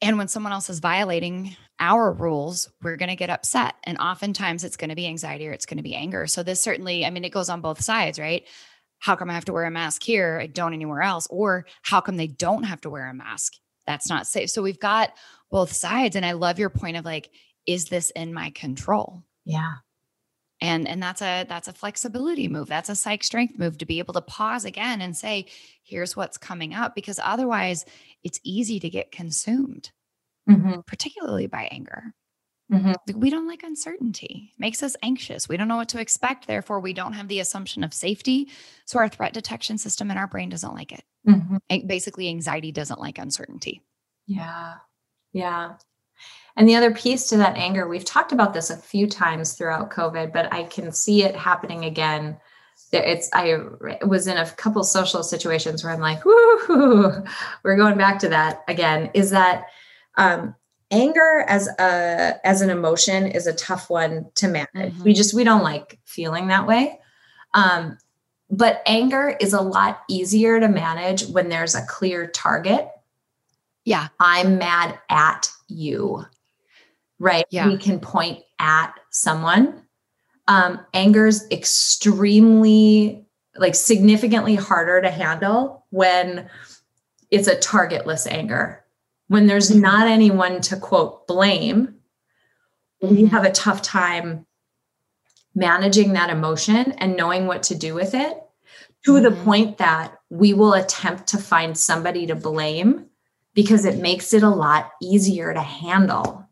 and 0.02 0.18
when 0.18 0.28
someone 0.28 0.52
else 0.52 0.68
is 0.68 0.80
violating 0.80 1.56
our 1.78 2.12
rules 2.12 2.70
we're 2.82 2.96
going 2.96 3.08
to 3.08 3.16
get 3.16 3.30
upset 3.30 3.74
and 3.84 3.98
oftentimes 3.98 4.64
it's 4.64 4.76
going 4.76 4.90
to 4.90 4.96
be 4.96 5.06
anxiety 5.06 5.46
or 5.48 5.52
it's 5.52 5.66
going 5.66 5.76
to 5.76 5.82
be 5.82 5.94
anger 5.94 6.26
so 6.26 6.42
this 6.42 6.60
certainly 6.60 7.04
i 7.04 7.10
mean 7.10 7.24
it 7.24 7.32
goes 7.32 7.48
on 7.48 7.60
both 7.60 7.82
sides 7.82 8.18
right 8.18 8.44
how 8.98 9.16
come 9.16 9.30
I 9.30 9.34
have 9.34 9.44
to 9.46 9.52
wear 9.52 9.64
a 9.64 9.70
mask 9.70 10.02
here? 10.02 10.38
I 10.40 10.46
don't 10.46 10.72
anywhere 10.72 11.02
else. 11.02 11.26
Or 11.28 11.66
how 11.82 12.00
come 12.00 12.16
they 12.16 12.26
don't 12.26 12.64
have 12.64 12.80
to 12.82 12.90
wear 12.90 13.08
a 13.08 13.14
mask? 13.14 13.54
That's 13.86 14.08
not 14.08 14.26
safe. 14.26 14.50
So 14.50 14.62
we've 14.62 14.80
got 14.80 15.12
both 15.50 15.72
sides. 15.72 16.16
And 16.16 16.26
I 16.26 16.32
love 16.32 16.58
your 16.58 16.70
point 16.70 16.96
of 16.96 17.04
like, 17.04 17.30
is 17.66 17.86
this 17.86 18.10
in 18.10 18.34
my 18.34 18.50
control? 18.50 19.22
Yeah. 19.44 19.74
And 20.66 20.88
and 20.88 21.00
that's 21.00 21.22
a 21.22 21.44
that's 21.48 21.68
a 21.68 21.72
flexibility 21.72 22.48
move. 22.48 22.66
That's 22.66 22.88
a 22.88 22.96
psych 22.96 23.22
strength 23.22 23.57
move 23.59 23.79
to 23.79 23.87
be 23.87 24.00
able 24.00 24.14
to 24.14 24.20
pause 24.20 24.64
again 24.64 25.01
and 25.01 25.16
say, 25.16 25.47
here's 25.84 26.16
what's 26.16 26.36
coming 26.36 26.74
up. 26.74 26.95
Because 26.95 27.20
otherwise 27.22 27.84
it's 28.24 28.40
easy 28.43 28.80
to 28.80 28.90
get 28.90 29.12
consumed, 29.12 29.93
mm-hmm. 30.51 30.80
particularly 30.86 31.47
by 31.47 31.68
anger. 31.70 32.14
Mm-hmm. 32.72 33.20
We 33.20 33.30
don't 33.30 33.47
like 33.47 33.62
uncertainty. 33.62 34.51
It 34.53 34.61
makes 34.61 34.82
us 34.82 34.97
anxious. 35.01 35.49
We 35.49 35.57
don't 35.57 35.68
know 35.68 35.76
what 35.76 35.90
to 35.90 36.01
expect. 36.01 36.49
Therefore, 36.49 36.80
we 36.80 36.93
don't 36.93 37.12
have 37.12 37.28
the 37.28 37.38
assumption 37.38 37.84
of 37.84 37.95
safety. 37.95 38.49
So 38.86 38.99
our 38.99 39.09
threat 39.09 39.32
detection 39.32 39.78
system 39.78 40.11
in 40.11 40.16
our 40.16 40.26
brain 40.26 40.49
doesn't 40.49 40.74
like 40.74 40.90
it. 40.90 41.05
Mm-hmm. 41.28 41.86
Basically, 41.86 42.28
anxiety 42.28 42.72
doesn't 42.72 43.01
like 43.01 43.18
uncertainty. 43.18 43.82
Yeah. 44.26 44.74
Yeah. 45.32 45.74
And 46.56 46.68
the 46.68 46.76
other 46.76 46.92
piece 46.92 47.28
to 47.28 47.36
that 47.36 47.56
anger, 47.56 47.86
we've 47.86 48.04
talked 48.04 48.32
about 48.32 48.54
this 48.54 48.70
a 48.70 48.76
few 48.76 49.06
times 49.06 49.52
throughout 49.52 49.90
COVID, 49.90 50.32
but 50.32 50.52
I 50.52 50.64
can 50.64 50.90
see 50.90 51.22
it 51.22 51.36
happening 51.36 51.84
again. 51.84 52.38
It's 52.92 53.28
I 53.32 53.58
was 54.06 54.26
in 54.26 54.38
a 54.38 54.50
couple 54.52 54.82
social 54.84 55.22
situations 55.22 55.84
where 55.84 55.92
I'm 55.92 56.00
like, 56.00 56.24
whoo, 56.24 57.24
we're 57.62 57.76
going 57.76 57.98
back 57.98 58.18
to 58.20 58.28
that 58.30 58.64
again. 58.68 59.10
Is 59.12 59.30
that 59.30 59.64
um, 60.16 60.54
anger 60.90 61.44
as 61.48 61.68
a 61.78 62.40
as 62.44 62.60
an 62.62 62.70
emotion 62.70 63.26
is 63.26 63.46
a 63.46 63.54
tough 63.54 63.90
one 63.90 64.26
to 64.36 64.48
manage. 64.48 64.94
Mm-hmm. 64.94 65.02
We 65.02 65.12
just 65.12 65.34
we 65.34 65.44
don't 65.44 65.62
like 65.62 65.98
feeling 66.04 66.48
that 66.48 66.66
way. 66.66 67.00
Um, 67.54 67.98
but 68.50 68.82
anger 68.86 69.36
is 69.40 69.52
a 69.52 69.60
lot 69.60 70.02
easier 70.08 70.60
to 70.60 70.68
manage 70.68 71.26
when 71.26 71.48
there's 71.48 71.74
a 71.74 71.84
clear 71.86 72.26
target. 72.28 72.88
Yeah. 73.84 74.08
I'm 74.20 74.58
mad 74.58 74.98
at 75.10 75.50
you. 75.68 76.24
Right? 77.18 77.44
Yeah. 77.50 77.68
We 77.68 77.78
can 77.78 77.98
point 78.00 78.42
at 78.58 78.92
someone. 79.10 79.82
Um, 80.48 80.80
anger's 80.94 81.44
extremely 81.50 83.26
like 83.56 83.74
significantly 83.74 84.54
harder 84.54 85.00
to 85.00 85.10
handle 85.10 85.86
when 85.90 86.48
it's 87.30 87.48
a 87.48 87.58
targetless 87.58 88.26
anger. 88.26 88.84
When 89.28 89.46
there's 89.46 89.74
not 89.74 90.06
anyone 90.06 90.60
to 90.62 90.76
quote 90.76 91.26
blame, 91.26 91.96
we 93.00 93.22
Mhm. 93.24 93.30
have 93.30 93.44
a 93.44 93.50
tough 93.50 93.82
time 93.82 94.46
managing 95.54 96.12
that 96.12 96.30
emotion 96.30 96.92
and 96.92 97.16
knowing 97.16 97.46
what 97.46 97.62
to 97.64 97.74
do 97.74 97.94
with 97.94 98.14
it 98.14 98.38
to 99.06 99.20
the 99.20 99.30
Mhm. 99.30 99.44
point 99.44 99.78
that 99.78 100.18
we 100.28 100.52
will 100.52 100.74
attempt 100.74 101.28
to 101.28 101.38
find 101.38 101.76
somebody 101.76 102.26
to 102.26 102.34
blame 102.34 103.06
because 103.57 103.86
it 103.86 103.98
makes 103.98 104.32
it 104.34 104.44
a 104.44 104.48
lot 104.48 104.92
easier 105.02 105.52
to 105.52 105.62
handle. 105.62 106.46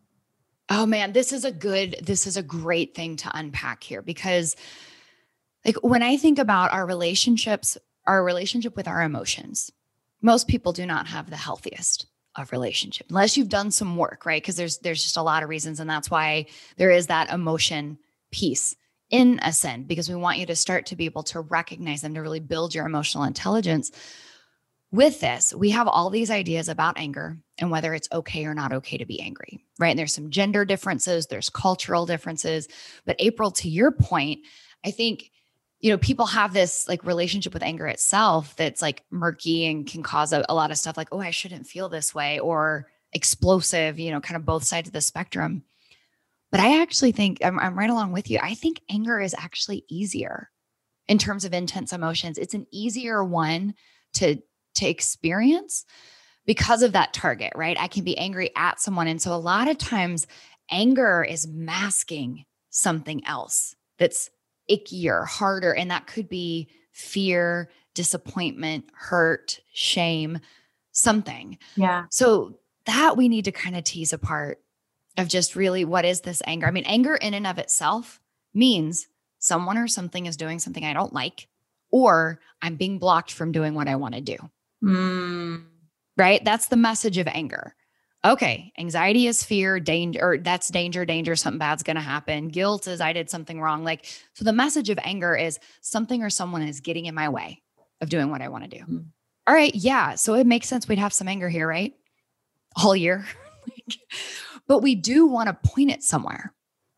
Oh 0.70 0.86
man, 0.86 1.12
this 1.12 1.32
is 1.32 1.44
a 1.44 1.52
good, 1.52 1.96
this 2.02 2.26
is 2.26 2.36
a 2.36 2.42
great 2.42 2.96
thing 2.96 3.16
to 3.16 3.30
unpack 3.34 3.84
here 3.84 4.02
because, 4.02 4.56
like, 5.64 5.76
when 5.82 6.02
I 6.02 6.16
think 6.16 6.38
about 6.38 6.72
our 6.72 6.86
relationships, 6.86 7.76
our 8.06 8.24
relationship 8.24 8.74
with 8.74 8.88
our 8.88 9.02
emotions, 9.02 9.70
most 10.22 10.48
people 10.48 10.72
do 10.72 10.86
not 10.86 11.06
have 11.06 11.28
the 11.28 11.36
healthiest 11.36 12.06
of 12.36 12.50
relationship 12.50 13.06
unless 13.10 13.36
you've 13.36 13.48
done 13.50 13.70
some 13.70 13.96
work, 13.96 14.24
right? 14.24 14.42
Because 14.42 14.56
there's 14.56 14.78
there's 14.78 15.02
just 15.02 15.18
a 15.18 15.22
lot 15.22 15.42
of 15.42 15.50
reasons, 15.50 15.80
and 15.80 15.88
that's 15.88 16.10
why 16.10 16.46
there 16.78 16.90
is 16.90 17.08
that 17.08 17.30
emotion 17.30 17.98
piece 18.32 18.74
in 19.10 19.38
Ascend 19.42 19.86
because 19.86 20.08
we 20.08 20.14
want 20.14 20.38
you 20.38 20.46
to 20.46 20.56
start 20.56 20.86
to 20.86 20.96
be 20.96 21.04
able 21.04 21.22
to 21.24 21.40
recognize 21.40 22.00
them 22.00 22.14
to 22.14 22.22
really 22.22 22.40
build 22.40 22.74
your 22.74 22.86
emotional 22.86 23.24
intelligence. 23.24 23.92
With 24.94 25.18
this, 25.18 25.52
we 25.52 25.70
have 25.70 25.88
all 25.88 26.08
these 26.08 26.30
ideas 26.30 26.68
about 26.68 26.98
anger 26.98 27.36
and 27.58 27.68
whether 27.68 27.94
it's 27.94 28.06
okay 28.12 28.44
or 28.46 28.54
not 28.54 28.72
okay 28.72 28.96
to 28.96 29.04
be 29.04 29.20
angry, 29.20 29.64
right? 29.80 29.88
And 29.88 29.98
there's 29.98 30.14
some 30.14 30.30
gender 30.30 30.64
differences, 30.64 31.26
there's 31.26 31.50
cultural 31.50 32.06
differences. 32.06 32.68
But 33.04 33.16
April, 33.18 33.50
to 33.50 33.68
your 33.68 33.90
point, 33.90 34.42
I 34.84 34.92
think, 34.92 35.32
you 35.80 35.90
know, 35.90 35.98
people 35.98 36.26
have 36.26 36.52
this 36.52 36.86
like 36.86 37.04
relationship 37.04 37.52
with 37.52 37.64
anger 37.64 37.88
itself 37.88 38.54
that's 38.54 38.80
like 38.80 39.02
murky 39.10 39.66
and 39.66 39.84
can 39.84 40.04
cause 40.04 40.32
a, 40.32 40.44
a 40.48 40.54
lot 40.54 40.70
of 40.70 40.78
stuff 40.78 40.96
like, 40.96 41.08
oh, 41.10 41.18
I 41.18 41.32
shouldn't 41.32 41.66
feel 41.66 41.88
this 41.88 42.14
way 42.14 42.38
or 42.38 42.86
explosive, 43.12 43.98
you 43.98 44.12
know, 44.12 44.20
kind 44.20 44.36
of 44.36 44.46
both 44.46 44.62
sides 44.62 44.88
of 44.88 44.92
the 44.92 45.00
spectrum. 45.00 45.64
But 46.52 46.60
I 46.60 46.82
actually 46.82 47.10
think 47.10 47.44
I'm, 47.44 47.58
I'm 47.58 47.76
right 47.76 47.90
along 47.90 48.12
with 48.12 48.30
you. 48.30 48.38
I 48.40 48.54
think 48.54 48.80
anger 48.88 49.20
is 49.20 49.34
actually 49.36 49.84
easier 49.88 50.50
in 51.08 51.18
terms 51.18 51.44
of 51.44 51.52
intense 51.52 51.92
emotions. 51.92 52.38
It's 52.38 52.54
an 52.54 52.68
easier 52.70 53.24
one 53.24 53.74
to 54.12 54.40
to 54.74 54.88
experience 54.88 55.84
because 56.46 56.82
of 56.82 56.92
that 56.92 57.12
target, 57.12 57.52
right? 57.54 57.76
I 57.78 57.88
can 57.88 58.04
be 58.04 58.18
angry 58.18 58.50
at 58.56 58.80
someone. 58.80 59.08
And 59.08 59.20
so 59.20 59.34
a 59.34 59.36
lot 59.36 59.68
of 59.68 59.78
times 59.78 60.26
anger 60.70 61.24
is 61.24 61.46
masking 61.46 62.44
something 62.70 63.26
else 63.26 63.74
that's 63.98 64.30
ickier, 64.70 65.26
harder. 65.26 65.72
And 65.72 65.90
that 65.90 66.06
could 66.06 66.28
be 66.28 66.68
fear, 66.92 67.70
disappointment, 67.94 68.86
hurt, 68.94 69.60
shame, 69.72 70.40
something. 70.92 71.58
Yeah. 71.76 72.04
So 72.10 72.58
that 72.86 73.16
we 73.16 73.28
need 73.28 73.46
to 73.46 73.52
kind 73.52 73.76
of 73.76 73.84
tease 73.84 74.12
apart 74.12 74.60
of 75.16 75.28
just 75.28 75.56
really 75.56 75.84
what 75.84 76.04
is 76.04 76.22
this 76.22 76.42
anger? 76.46 76.66
I 76.66 76.70
mean, 76.70 76.84
anger 76.84 77.14
in 77.14 77.34
and 77.34 77.46
of 77.46 77.58
itself 77.58 78.20
means 78.52 79.08
someone 79.38 79.78
or 79.78 79.88
something 79.88 80.26
is 80.26 80.36
doing 80.36 80.58
something 80.58 80.84
I 80.84 80.92
don't 80.92 81.12
like, 81.12 81.48
or 81.90 82.40
I'm 82.60 82.76
being 82.76 82.98
blocked 82.98 83.32
from 83.32 83.52
doing 83.52 83.74
what 83.74 83.88
I 83.88 83.96
want 83.96 84.14
to 84.14 84.20
do 84.20 84.36
Mm. 84.84 85.64
right? 86.16 86.44
That's 86.44 86.68
the 86.68 86.76
message 86.76 87.18
of 87.18 87.26
anger. 87.28 87.74
Okay, 88.24 88.72
anxiety 88.78 89.26
is 89.26 89.44
fear, 89.44 89.78
danger, 89.78 90.18
or 90.22 90.38
that's 90.38 90.68
danger, 90.68 91.04
danger, 91.04 91.36
something 91.36 91.58
bad's 91.58 91.82
going 91.82 91.96
to 91.96 92.02
happen. 92.02 92.48
Guilt 92.48 92.86
is 92.86 93.02
I 93.02 93.12
did 93.12 93.28
something 93.28 93.60
wrong. 93.60 93.84
Like, 93.84 94.06
so 94.32 94.44
the 94.46 94.52
message 94.52 94.88
of 94.88 94.98
anger 95.02 95.36
is 95.36 95.58
something 95.82 96.22
or 96.22 96.30
someone 96.30 96.62
is 96.62 96.80
getting 96.80 97.04
in 97.04 97.14
my 97.14 97.28
way 97.28 97.62
of 98.00 98.08
doing 98.08 98.30
what 98.30 98.40
I 98.40 98.48
want 98.48 98.64
to 98.64 98.78
do. 98.78 98.84
Mm. 98.84 99.06
All 99.46 99.54
right, 99.54 99.74
yeah. 99.74 100.14
So 100.14 100.34
it 100.34 100.46
makes 100.46 100.68
sense 100.68 100.88
we'd 100.88 100.98
have 100.98 101.12
some 101.12 101.28
anger 101.28 101.50
here, 101.50 101.68
right? 101.68 101.92
All 102.82 102.96
year. 102.96 103.26
but 104.66 104.78
we 104.78 104.94
do 104.94 105.26
want 105.26 105.48
to 105.48 105.68
point 105.70 105.90
it 105.90 106.02
somewhere. 106.02 106.54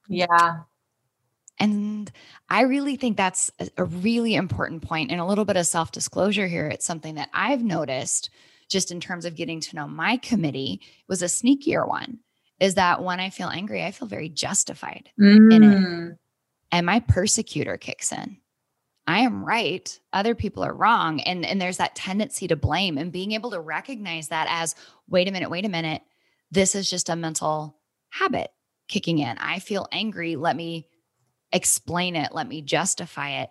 Yeah. 0.08 0.60
And 1.58 2.10
I 2.48 2.62
really 2.62 2.96
think 2.96 3.16
that's 3.16 3.50
a- 3.76 3.84
really 3.84 4.34
important 4.34 4.82
point 4.82 5.10
and 5.10 5.20
a 5.20 5.24
little 5.24 5.44
bit 5.44 5.56
of 5.56 5.66
self 5.66 5.92
disclosure 5.92 6.46
here. 6.46 6.68
It's 6.68 6.86
something 6.86 7.14
that 7.14 7.30
I've 7.32 7.62
noticed 7.62 8.30
just 8.68 8.90
in 8.90 9.00
terms 9.00 9.24
of 9.24 9.36
getting 9.36 9.60
to 9.60 9.76
know 9.76 9.86
my 9.86 10.16
committee 10.16 10.80
was 11.08 11.22
a 11.22 11.26
sneakier 11.26 11.86
one 11.86 12.18
is 12.58 12.74
that 12.74 13.02
when 13.02 13.20
I 13.20 13.30
feel 13.30 13.48
angry, 13.48 13.84
I 13.84 13.90
feel 13.90 14.08
very 14.08 14.28
justified 14.28 15.10
in 15.18 15.62
it. 15.62 15.78
Mm. 15.78 16.16
And 16.72 16.86
my 16.86 17.00
persecutor 17.00 17.76
kicks 17.76 18.12
in. 18.12 18.38
I 19.06 19.20
am 19.20 19.44
right. 19.44 19.98
Other 20.12 20.34
people 20.34 20.64
are 20.64 20.74
wrong. 20.74 21.20
And, 21.20 21.46
and 21.46 21.60
there's 21.60 21.76
that 21.76 21.94
tendency 21.94 22.48
to 22.48 22.56
blame 22.56 22.98
and 22.98 23.12
being 23.12 23.32
able 23.32 23.52
to 23.52 23.60
recognize 23.60 24.28
that 24.28 24.48
as 24.50 24.74
wait 25.08 25.28
a 25.28 25.30
minute, 25.30 25.50
wait 25.50 25.64
a 25.64 25.68
minute. 25.68 26.02
This 26.50 26.74
is 26.74 26.90
just 26.90 27.08
a 27.08 27.16
mental 27.16 27.78
habit 28.10 28.50
kicking 28.88 29.18
in. 29.18 29.38
I 29.38 29.58
feel 29.60 29.86
angry. 29.92 30.34
Let 30.36 30.56
me 30.56 30.88
explain 31.56 32.14
it. 32.14 32.34
Let 32.34 32.46
me 32.46 32.62
justify 32.62 33.40
it. 33.42 33.50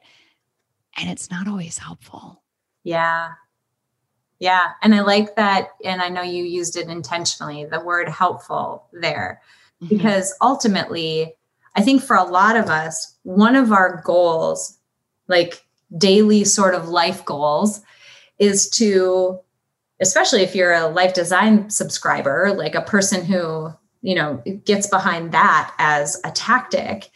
And 0.98 1.10
it's 1.10 1.30
not 1.30 1.48
always 1.48 1.78
helpful. 1.78 2.42
Yeah. 2.84 3.32
Yeah. 4.40 4.70
And 4.82 4.96
I 4.96 5.02
like 5.02 5.36
that. 5.36 5.70
And 5.84 6.02
I 6.02 6.10
know 6.10 6.22
you 6.22 6.44
used 6.44 6.78
it 6.78 6.88
intentionally, 6.88 7.66
the 7.66 7.80
word 7.82 8.08
helpful 8.08 8.88
there, 8.94 9.42
Mm-hmm. 9.84 9.98
because 9.98 10.34
ultimately, 10.42 11.34
I 11.76 11.82
think 11.82 12.02
for 12.02 12.16
a 12.16 12.24
lot 12.24 12.56
of 12.56 12.70
us, 12.70 13.14
one 13.24 13.58
of 13.58 13.74
our 13.74 14.02
goals, 14.06 14.78
like 15.28 15.66
daily 15.98 16.46
sort 16.46 16.76
of 16.76 16.88
life 16.88 17.26
goals, 17.26 17.82
is 18.40 18.70
to, 18.70 19.38
especially 20.00 20.44
if 20.44 20.56
you're 20.56 20.72
a 20.72 20.88
life 20.88 21.14
design 21.14 21.70
subscriber, 21.70 22.54
like 22.56 22.74
a 22.74 22.82
person 22.82 23.26
who, 23.26 23.70
you 24.02 24.16
know, 24.16 24.42
gets 24.64 24.88
behind 24.88 25.34
that 25.34 25.74
as 25.78 26.22
a 26.24 26.32
tactic, 26.32 27.10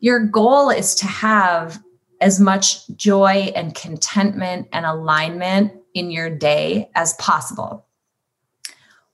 your 0.00 0.20
goal 0.20 0.70
is 0.70 0.94
to 0.96 1.06
have 1.06 1.82
as 2.20 2.40
much 2.40 2.86
joy 2.96 3.52
and 3.54 3.74
contentment 3.74 4.68
and 4.72 4.84
alignment 4.84 5.72
in 5.94 6.10
your 6.10 6.30
day 6.30 6.90
as 6.94 7.14
possible. 7.14 7.86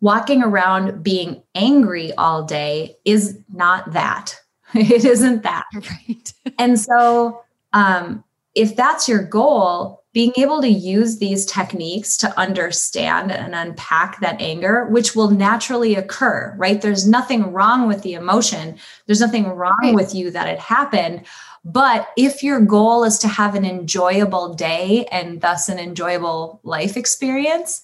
Walking 0.01 0.43
around 0.43 1.03
being 1.03 1.43
angry 1.55 2.13
all 2.15 2.43
day 2.45 2.97
is 3.05 3.39
not 3.53 3.93
that. 3.93 4.37
It 4.75 5.05
isn't 5.05 5.43
that. 5.45 5.65
Right. 5.75 6.33
And 6.59 6.79
so, 6.79 7.41
um, 7.73 8.25
if 8.55 8.75
that's 8.75 9.09
your 9.09 9.23
goal, 9.23 10.03
being 10.17 10.33
able 10.39 10.63
to 10.63 10.69
use 10.69 11.19
these 11.19 11.45
techniques 11.45 12.17
to 12.17 12.41
understand 12.41 13.31
and 13.31 13.55
unpack 13.55 14.19
that 14.19 14.41
anger, 14.41 14.87
which 14.87 15.15
will 15.15 15.31
naturally 15.31 15.95
occur, 15.95 16.55
right? 16.57 16.81
There's 16.81 17.07
nothing 17.07 17.53
wrong 17.53 17.87
with 17.87 18.01
the 18.01 18.15
emotion, 18.15 18.79
there's 19.05 19.21
nothing 19.21 19.47
wrong 19.47 19.77
Right. 19.83 19.95
with 19.95 20.15
you 20.15 20.31
that 20.31 20.49
it 20.49 20.59
happened. 20.59 21.27
But 21.67 22.09
if 22.17 22.43
your 22.43 22.61
goal 22.61 23.05
is 23.05 23.19
to 23.19 23.29
have 23.29 23.55
an 23.55 23.67
enjoyable 23.67 24.55
day 24.55 25.05
and 25.13 25.43
thus 25.43 25.69
an 25.69 25.79
enjoyable 25.79 26.61
life 26.63 26.97
experience, 26.97 27.83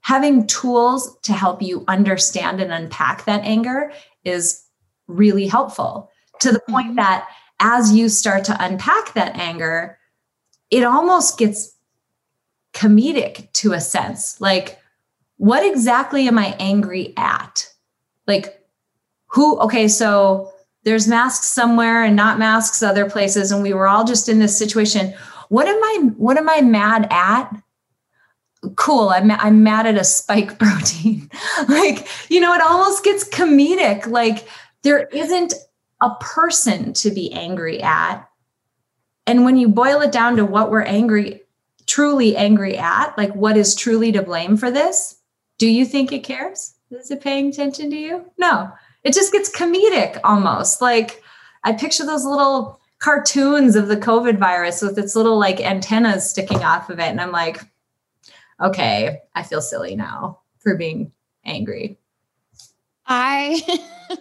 having 0.00 0.48
tools 0.48 1.16
to 1.22 1.32
help 1.32 1.62
you 1.62 1.84
understand 1.86 2.60
and 2.60 2.72
unpack 2.72 3.26
that 3.26 3.44
anger 3.44 3.92
is 4.24 4.60
really 5.06 5.46
helpful 5.46 6.10
to 6.40 6.50
the 6.50 6.62
point 6.68 6.94
Mhm. 6.94 6.96
that 6.96 7.28
as 7.60 7.92
you 7.92 8.08
start 8.08 8.42
to 8.46 8.56
unpack 8.58 9.14
that 9.14 9.36
anger, 9.36 9.99
it 10.70 10.84
almost 10.84 11.38
gets 11.38 11.74
comedic 12.72 13.50
to 13.52 13.72
a 13.72 13.80
sense. 13.80 14.40
Like, 14.40 14.78
what 15.36 15.64
exactly 15.64 16.28
am 16.28 16.38
I 16.38 16.54
angry 16.58 17.12
at? 17.16 17.68
Like, 18.26 18.64
who, 19.26 19.58
okay, 19.60 19.88
so 19.88 20.52
there's 20.84 21.08
masks 21.08 21.46
somewhere 21.46 22.04
and 22.04 22.16
not 22.16 22.38
masks 22.38 22.82
other 22.82 23.08
places, 23.08 23.50
and 23.50 23.62
we 23.62 23.74
were 23.74 23.88
all 23.88 24.04
just 24.04 24.28
in 24.28 24.38
this 24.38 24.56
situation. 24.56 25.14
What 25.48 25.66
am 25.66 25.82
I, 25.82 26.10
what 26.16 26.36
am 26.36 26.48
I 26.48 26.60
mad 26.60 27.08
at? 27.10 27.50
Cool, 28.76 29.08
I'm, 29.08 29.30
I'm 29.30 29.62
mad 29.62 29.86
at 29.86 29.96
a 29.96 30.04
spike 30.04 30.58
protein. 30.58 31.30
like, 31.68 32.06
you 32.30 32.40
know, 32.40 32.54
it 32.54 32.62
almost 32.62 33.04
gets 33.04 33.28
comedic. 33.28 34.06
Like, 34.06 34.46
there 34.82 35.06
isn't 35.08 35.54
a 36.00 36.10
person 36.20 36.92
to 36.94 37.10
be 37.10 37.32
angry 37.32 37.82
at. 37.82 38.29
And 39.30 39.44
when 39.44 39.56
you 39.56 39.68
boil 39.68 40.00
it 40.00 40.10
down 40.10 40.34
to 40.38 40.44
what 40.44 40.72
we're 40.72 40.82
angry, 40.82 41.42
truly 41.86 42.36
angry 42.36 42.76
at, 42.76 43.16
like 43.16 43.32
what 43.32 43.56
is 43.56 43.76
truly 43.76 44.10
to 44.10 44.22
blame 44.22 44.56
for 44.56 44.72
this, 44.72 45.20
do 45.56 45.68
you 45.68 45.86
think 45.86 46.10
it 46.10 46.24
cares? 46.24 46.74
Is 46.90 47.12
it 47.12 47.20
paying 47.20 47.50
attention 47.50 47.90
to 47.90 47.96
you? 47.96 48.24
No. 48.38 48.72
It 49.04 49.14
just 49.14 49.30
gets 49.30 49.48
comedic 49.48 50.18
almost. 50.24 50.82
Like 50.82 51.22
I 51.62 51.74
picture 51.74 52.04
those 52.04 52.24
little 52.24 52.80
cartoons 52.98 53.76
of 53.76 53.86
the 53.86 53.96
COVID 53.96 54.36
virus 54.36 54.82
with 54.82 54.98
its 54.98 55.14
little 55.14 55.38
like 55.38 55.60
antennas 55.60 56.28
sticking 56.28 56.64
off 56.64 56.90
of 56.90 56.98
it. 56.98 57.06
And 57.06 57.20
I'm 57.20 57.30
like, 57.30 57.60
okay, 58.60 59.20
I 59.36 59.44
feel 59.44 59.62
silly 59.62 59.94
now 59.94 60.40
for 60.58 60.76
being 60.76 61.12
angry. 61.44 61.98
I 63.06 63.62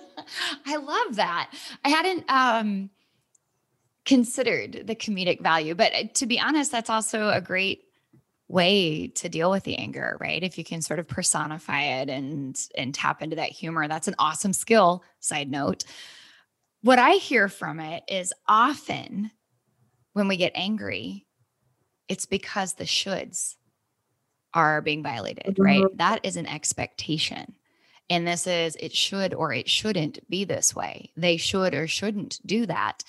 I 0.68 0.76
love 0.76 1.16
that. 1.16 1.52
I 1.84 1.90
hadn't 1.90 2.26
um 2.30 2.92
considered 4.06 4.84
the 4.86 4.96
comedic 4.96 5.42
value, 5.42 5.76
but 5.76 5.94
uh, 5.94 6.04
to 6.16 6.26
be 6.26 6.40
honest, 6.40 6.72
that's 6.72 6.90
also 6.90 7.30
a 7.30 7.42
great 7.42 7.84
way 8.48 9.08
to 9.08 9.30
deal 9.30 9.52
with 9.52 9.64
the 9.64 9.78
anger, 9.78 10.18
right? 10.20 10.44
If 10.44 10.58
you 10.58 10.64
can 10.64 10.82
sort 10.82 11.00
of 11.00 11.08
personify 11.08 11.82
it 11.82 12.10
and 12.10 12.60
and 12.76 12.94
tap 12.94 13.22
into 13.22 13.36
that 13.36 13.52
humor, 13.52 13.88
that's 13.88 14.08
an 14.08 14.16
awesome 14.20 14.54
skill. 14.54 15.04
Side 15.20 15.50
note. 15.50 15.84
What 16.82 17.00
I 17.00 17.12
hear 17.12 17.50
from 17.50 17.80
it 17.80 18.04
is 18.08 18.34
often 18.48 19.32
when 20.14 20.28
we 20.28 20.38
get 20.38 20.54
angry, 20.56 21.26
it's 22.08 22.26
because 22.26 22.74
the 22.74 22.86
shoulds 22.86 23.56
are 24.54 24.82
being 24.82 25.04
violated, 25.04 25.56
mm-hmm. 25.56 25.62
right? 25.62 25.98
That 25.98 26.22
is 26.24 26.36
an 26.36 26.48
expectation. 26.48 27.56
And 28.10 28.28
this 28.28 28.48
is 28.48 28.76
it 28.80 28.94
should 28.94 29.36
or 29.36 29.54
it 29.54 29.70
shouldn't 29.70 30.28
be 30.30 30.44
this 30.44 30.76
way. 30.76 31.12
They 31.16 31.38
should 31.38 31.76
or 31.76 31.88
shouldn't 31.88 32.40
do 32.46 32.66
that. 32.66 33.04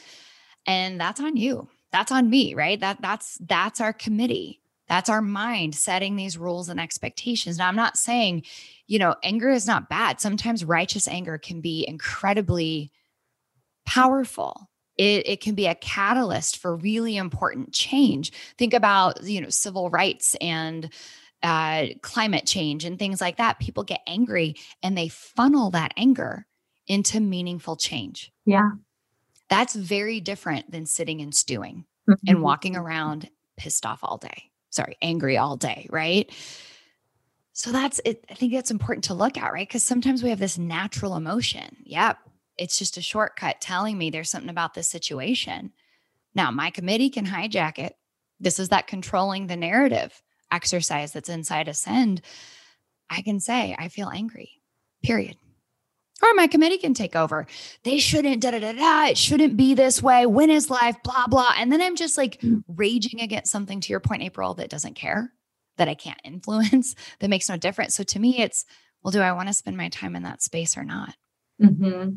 And 0.66 1.00
that's 1.00 1.20
on 1.20 1.36
you. 1.36 1.68
That's 1.92 2.12
on 2.12 2.30
me, 2.30 2.54
right? 2.54 2.78
That 2.78 2.98
that's 3.00 3.38
that's 3.40 3.80
our 3.80 3.92
committee. 3.92 4.60
That's 4.88 5.08
our 5.08 5.22
mind 5.22 5.76
setting 5.76 6.16
these 6.16 6.36
rules 6.36 6.68
and 6.68 6.80
expectations. 6.80 7.58
Now, 7.58 7.68
I'm 7.68 7.76
not 7.76 7.96
saying, 7.96 8.42
you 8.88 8.98
know, 8.98 9.14
anger 9.22 9.50
is 9.50 9.66
not 9.66 9.88
bad. 9.88 10.20
Sometimes 10.20 10.64
righteous 10.64 11.06
anger 11.06 11.38
can 11.38 11.60
be 11.60 11.84
incredibly 11.86 12.90
powerful. 13.86 14.68
It, 14.96 15.28
it 15.28 15.40
can 15.40 15.54
be 15.54 15.66
a 15.66 15.76
catalyst 15.76 16.58
for 16.58 16.76
really 16.76 17.16
important 17.16 17.72
change. 17.72 18.32
Think 18.58 18.74
about, 18.74 19.22
you 19.22 19.40
know, 19.40 19.48
civil 19.48 19.90
rights 19.90 20.36
and 20.40 20.92
uh, 21.42 21.86
climate 22.02 22.44
change 22.44 22.84
and 22.84 22.98
things 22.98 23.20
like 23.20 23.36
that. 23.36 23.60
People 23.60 23.84
get 23.84 24.00
angry 24.06 24.56
and 24.82 24.98
they 24.98 25.08
funnel 25.08 25.70
that 25.70 25.94
anger 25.96 26.46
into 26.86 27.20
meaningful 27.20 27.76
change. 27.76 28.32
Yeah. 28.44 28.70
That's 29.50 29.74
very 29.74 30.20
different 30.20 30.70
than 30.70 30.86
sitting 30.86 31.20
and 31.20 31.34
stewing 31.34 31.84
mm-hmm. 32.08 32.26
and 32.26 32.42
walking 32.42 32.76
around 32.76 33.28
pissed 33.58 33.84
off 33.84 34.00
all 34.02 34.16
day 34.16 34.50
sorry, 34.70 34.96
angry 35.02 35.36
all 35.36 35.56
day, 35.56 35.86
right? 35.90 36.30
So 37.52 37.72
that's 37.72 38.00
it. 38.04 38.24
I 38.30 38.34
think 38.34 38.52
that's 38.52 38.70
important 38.70 39.04
to 39.04 39.14
look 39.14 39.36
at, 39.36 39.52
right? 39.52 39.68
Because 39.68 39.84
sometimes 39.84 40.22
we 40.22 40.30
have 40.30 40.38
this 40.38 40.56
natural 40.56 41.16
emotion. 41.16 41.76
Yep. 41.84 42.18
It's 42.56 42.78
just 42.78 42.96
a 42.96 43.02
shortcut 43.02 43.60
telling 43.60 43.98
me 43.98 44.10
there's 44.10 44.30
something 44.30 44.50
about 44.50 44.74
this 44.74 44.88
situation. 44.88 45.72
Now, 46.34 46.50
my 46.50 46.70
committee 46.70 47.10
can 47.10 47.26
hijack 47.26 47.78
it. 47.78 47.96
This 48.38 48.58
is 48.58 48.70
that 48.70 48.86
controlling 48.86 49.46
the 49.46 49.56
narrative 49.56 50.22
exercise 50.52 51.12
that's 51.12 51.28
inside 51.28 51.68
Ascend. 51.68 52.22
I 53.10 53.22
can 53.22 53.40
say, 53.40 53.74
I 53.78 53.88
feel 53.88 54.08
angry, 54.08 54.62
period. 55.02 55.36
Or 56.22 56.34
my 56.34 56.46
committee 56.46 56.78
can 56.78 56.92
take 56.92 57.16
over. 57.16 57.46
They 57.82 57.98
shouldn't, 57.98 58.42
da 58.42 58.50
da 58.50 58.58
da 58.58 58.72
da. 58.72 59.06
It 59.10 59.18
shouldn't 59.18 59.56
be 59.56 59.74
this 59.74 60.02
way. 60.02 60.26
When 60.26 60.50
is 60.50 60.68
life? 60.68 60.96
Blah, 61.02 61.26
blah. 61.28 61.52
And 61.56 61.72
then 61.72 61.80
I'm 61.80 61.96
just 61.96 62.18
like 62.18 62.40
mm. 62.40 62.62
raging 62.68 63.20
against 63.20 63.50
something 63.50 63.80
to 63.80 63.90
your 63.90 64.00
point, 64.00 64.22
April, 64.22 64.54
that 64.54 64.68
doesn't 64.68 64.94
care, 64.94 65.32
that 65.78 65.88
I 65.88 65.94
can't 65.94 66.20
influence, 66.24 66.94
that 67.20 67.30
makes 67.30 67.48
no 67.48 67.56
difference. 67.56 67.94
So 67.94 68.02
to 68.04 68.18
me, 68.18 68.40
it's, 68.40 68.66
well, 69.02 69.12
do 69.12 69.20
I 69.20 69.32
want 69.32 69.48
to 69.48 69.54
spend 69.54 69.76
my 69.76 69.88
time 69.88 70.14
in 70.14 70.24
that 70.24 70.42
space 70.42 70.76
or 70.76 70.84
not? 70.84 71.14
Mm-hmm. 71.62 72.16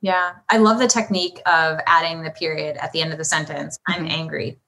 Yeah. 0.00 0.32
I 0.48 0.58
love 0.58 0.80
the 0.80 0.88
technique 0.88 1.40
of 1.46 1.78
adding 1.86 2.22
the 2.22 2.30
period 2.30 2.76
at 2.78 2.92
the 2.92 3.00
end 3.00 3.12
of 3.12 3.18
the 3.18 3.24
sentence. 3.24 3.78
I'm 3.86 4.00
mm-hmm. 4.02 4.10
angry, 4.10 4.58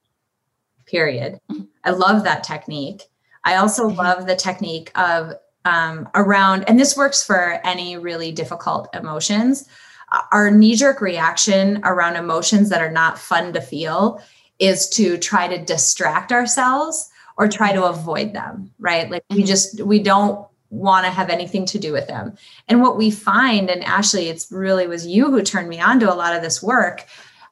period. 0.85 1.39
Mm-hmm. 1.51 1.63
I 1.83 1.89
love 1.91 2.23
that 2.23 2.43
technique. 2.43 3.03
I 3.43 3.57
also 3.57 3.87
love 3.89 4.27
the 4.27 4.35
technique 4.35 4.91
of 4.95 5.33
um, 5.65 6.07
around, 6.15 6.63
and 6.69 6.79
this 6.79 6.95
works 6.95 7.23
for 7.23 7.59
any 7.65 7.97
really 7.97 8.31
difficult 8.31 8.87
emotions. 8.95 9.67
Our 10.31 10.51
knee 10.51 10.75
jerk 10.75 11.01
reaction 11.01 11.81
around 11.83 12.15
emotions 12.15 12.69
that 12.69 12.81
are 12.81 12.91
not 12.91 13.19
fun 13.19 13.53
to 13.53 13.61
feel 13.61 14.21
is 14.59 14.87
to 14.89 15.17
try 15.17 15.47
to 15.47 15.63
distract 15.63 16.31
ourselves 16.31 17.09
or 17.37 17.47
try 17.47 17.73
to 17.73 17.83
avoid 17.83 18.33
them, 18.33 18.71
right? 18.79 19.09
Like 19.09 19.23
we 19.29 19.37
mm-hmm. 19.37 19.45
just, 19.45 19.81
we 19.81 19.99
don't 19.99 20.47
want 20.69 21.05
to 21.05 21.11
have 21.11 21.29
anything 21.29 21.65
to 21.65 21.79
do 21.79 21.91
with 21.91 22.07
them. 22.07 22.35
And 22.67 22.81
what 22.81 22.97
we 22.97 23.11
find, 23.11 23.69
and 23.69 23.83
Ashley, 23.83 24.29
it's 24.29 24.51
really 24.51 24.87
was 24.87 25.05
you 25.05 25.31
who 25.31 25.41
turned 25.41 25.69
me 25.69 25.81
on 25.81 25.99
to 25.99 26.13
a 26.13 26.15
lot 26.15 26.35
of 26.35 26.41
this 26.41 26.63
work 26.63 27.05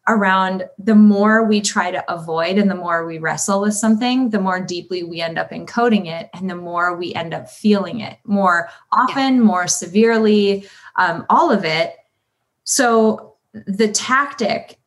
around 0.08 0.66
the 0.78 0.96
more 0.96 1.46
we 1.46 1.62
try 1.62 1.90
to 1.90 2.14
avoid 2.14 2.58
and 2.58 2.70
the 2.70 2.76
more 2.76 3.06
we 3.06 3.18
wrestle 3.18 3.62
with 3.62 3.74
something, 3.74 4.30
the 4.30 4.40
more 4.40 4.60
deeply 4.60 5.04
we 5.04 5.22
end 5.22 5.38
up 5.38 5.52
encoding 5.52 6.08
it 6.08 6.30
and 6.34 6.50
the 6.50 6.56
more 6.56 6.96
we 6.96 7.14
end 7.14 7.34
up 7.34 7.50
feeling 7.50 8.02
it 8.02 8.18
more 8.26 8.70
often, 8.92 9.36
yeah. 9.36 9.42
more 9.42 9.68
severely, 9.68 10.68
um, 10.98 11.26
all 11.30 11.52
of 11.52 11.64
it. 11.64 11.96
So 12.66 13.36
the 13.54 13.88
tactic 13.88 14.78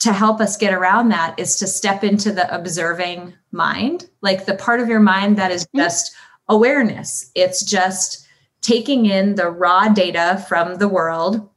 to 0.00 0.12
help 0.12 0.40
us 0.40 0.56
get 0.56 0.74
around 0.74 1.08
that 1.10 1.38
is 1.38 1.56
to 1.56 1.66
step 1.66 2.02
into 2.02 2.32
the 2.32 2.52
observing 2.54 3.32
mind, 3.52 4.10
like 4.20 4.44
the 4.44 4.56
part 4.56 4.80
of 4.80 4.88
your 4.88 5.00
mind 5.00 5.38
that 5.38 5.52
is 5.52 5.64
mm-hmm. 5.66 5.78
just 5.78 6.12
awareness. 6.48 7.30
It's 7.34 7.64
just 7.64 8.26
taking 8.60 9.06
in 9.06 9.36
the 9.36 9.48
raw 9.48 9.88
data 9.88 10.44
from 10.48 10.76
the 10.76 10.88
world 10.88 11.48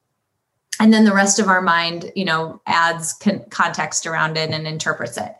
and 0.80 0.94
then 0.94 1.06
the 1.06 1.14
rest 1.14 1.40
of 1.40 1.48
our 1.48 1.62
mind 1.62 2.12
you 2.16 2.26
know 2.26 2.62
adds 2.66 3.14
con- 3.14 3.46
context 3.50 4.06
around 4.06 4.38
it 4.38 4.52
and 4.52 4.68
interprets 4.68 5.18
it. 5.18 5.34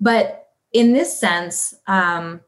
But 0.00 0.48
in 0.72 0.92
this 0.92 1.18
sense 1.18 1.74
um, 1.86 2.40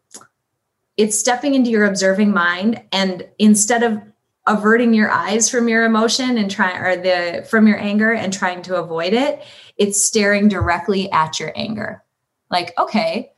it's 0.97 1.18
stepping 1.18 1.55
into 1.55 1.70
your 1.70 1.84
observing 1.84 2.32
mind 2.32 2.82
and 2.93 3.26
instead 3.39 3.82
of 3.82 4.01
averting 4.47 4.95
your 4.95 5.11
eyes 5.11 5.51
from 5.51 5.68
your 5.68 5.84
emotion 5.84 6.39
and 6.39 6.51
trying 6.51 6.80
or 6.80 6.97
the 6.97 7.47
from 7.49 7.66
your 7.66 7.78
anger 7.78 8.12
and 8.12 8.32
trying 8.32 8.62
to 8.62 8.76
avoid 8.76 9.12
it 9.12 9.43
it's 9.76 10.05
staring 10.05 10.49
directly 10.49 11.11
at 11.12 11.39
your 11.39 11.53
anger. 11.57 12.03
Like 12.51 12.72
okay 12.78 13.32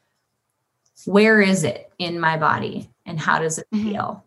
where 1.05 1.41
is 1.41 1.65
it 1.65 1.91
in 1.99 2.21
my 2.21 2.37
body 2.37 2.91
and 3.07 3.19
how 3.19 3.39
does 3.39 3.59
it 3.59 3.67
mm-hmm. 3.73 3.91
feel 3.91 4.25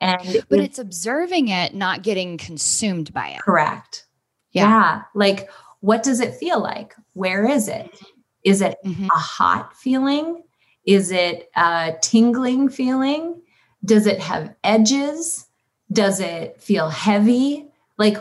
and 0.00 0.44
but 0.48 0.60
it's 0.60 0.78
observing 0.78 1.48
it, 1.48 1.74
not 1.74 2.02
getting 2.02 2.36
consumed 2.36 3.12
by 3.12 3.28
it. 3.28 3.40
Correct. 3.40 4.06
Yeah. 4.52 4.68
yeah. 4.68 5.02
Like, 5.14 5.50
what 5.80 6.02
does 6.02 6.20
it 6.20 6.34
feel 6.34 6.60
like? 6.60 6.94
Where 7.12 7.46
is 7.46 7.68
it? 7.68 7.90
Is 8.44 8.60
it 8.60 8.76
mm-hmm. 8.84 9.06
a 9.06 9.18
hot 9.18 9.76
feeling? 9.76 10.42
Is 10.86 11.10
it 11.10 11.50
a 11.56 11.94
tingling 12.02 12.68
feeling? 12.68 13.40
Does 13.84 14.06
it 14.06 14.20
have 14.20 14.54
edges? 14.62 15.46
Does 15.92 16.20
it 16.20 16.60
feel 16.60 16.88
heavy? 16.88 17.68
Like 17.98 18.18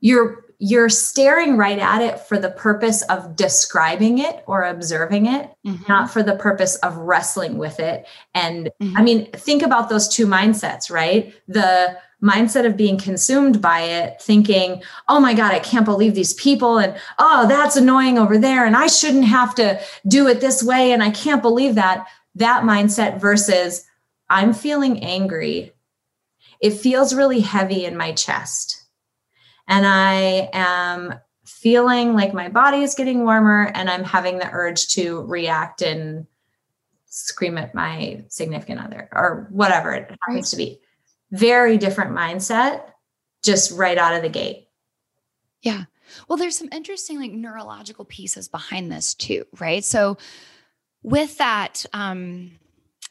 you're 0.00 0.43
you're 0.58 0.88
staring 0.88 1.56
right 1.56 1.78
at 1.78 2.00
it 2.00 2.20
for 2.20 2.38
the 2.38 2.50
purpose 2.50 3.02
of 3.02 3.36
describing 3.36 4.18
it 4.18 4.42
or 4.46 4.62
observing 4.62 5.26
it, 5.26 5.50
mm-hmm. 5.66 5.82
not 5.88 6.10
for 6.10 6.22
the 6.22 6.36
purpose 6.36 6.76
of 6.76 6.96
wrestling 6.96 7.58
with 7.58 7.80
it. 7.80 8.06
And 8.34 8.70
mm-hmm. 8.80 8.96
I 8.96 9.02
mean, 9.02 9.30
think 9.32 9.62
about 9.62 9.88
those 9.88 10.08
two 10.08 10.26
mindsets, 10.26 10.90
right? 10.90 11.34
The 11.48 11.96
mindset 12.22 12.66
of 12.66 12.76
being 12.76 12.96
consumed 12.98 13.60
by 13.60 13.80
it, 13.80 14.20
thinking, 14.22 14.82
oh 15.08 15.20
my 15.20 15.34
God, 15.34 15.52
I 15.52 15.58
can't 15.58 15.84
believe 15.84 16.14
these 16.14 16.34
people. 16.34 16.78
And 16.78 16.96
oh, 17.18 17.46
that's 17.46 17.76
annoying 17.76 18.18
over 18.18 18.38
there. 18.38 18.64
And 18.64 18.76
I 18.76 18.86
shouldn't 18.86 19.26
have 19.26 19.54
to 19.56 19.80
do 20.06 20.28
it 20.28 20.40
this 20.40 20.62
way. 20.62 20.92
And 20.92 21.02
I 21.02 21.10
can't 21.10 21.42
believe 21.42 21.74
that. 21.74 22.06
That 22.36 22.64
mindset 22.64 23.20
versus 23.20 23.84
I'm 24.28 24.54
feeling 24.54 25.04
angry. 25.04 25.72
It 26.60 26.72
feels 26.72 27.14
really 27.14 27.40
heavy 27.40 27.84
in 27.84 27.96
my 27.96 28.12
chest 28.12 28.83
and 29.68 29.86
I 29.86 30.50
am 30.52 31.14
feeling 31.44 32.14
like 32.14 32.32
my 32.32 32.48
body 32.48 32.82
is 32.82 32.94
getting 32.94 33.24
warmer 33.24 33.70
and 33.74 33.90
I'm 33.90 34.04
having 34.04 34.38
the 34.38 34.48
urge 34.50 34.88
to 34.88 35.22
react 35.22 35.82
and 35.82 36.26
scream 37.06 37.58
at 37.58 37.74
my 37.74 38.24
significant 38.28 38.80
other 38.80 39.08
or 39.12 39.46
whatever 39.50 39.92
it 39.92 40.10
happens 40.22 40.50
to 40.50 40.56
be. 40.56 40.80
Very 41.30 41.78
different 41.78 42.12
mindset, 42.12 42.82
just 43.42 43.70
right 43.72 43.98
out 43.98 44.14
of 44.14 44.22
the 44.22 44.28
gate. 44.28 44.68
Yeah. 45.62 45.84
Well, 46.28 46.36
there's 46.36 46.56
some 46.56 46.68
interesting 46.72 47.18
like 47.18 47.32
neurological 47.32 48.04
pieces 48.04 48.48
behind 48.48 48.90
this 48.90 49.14
too, 49.14 49.44
right? 49.58 49.84
So 49.84 50.18
with 51.02 51.38
that, 51.38 51.84
um, 51.92 52.52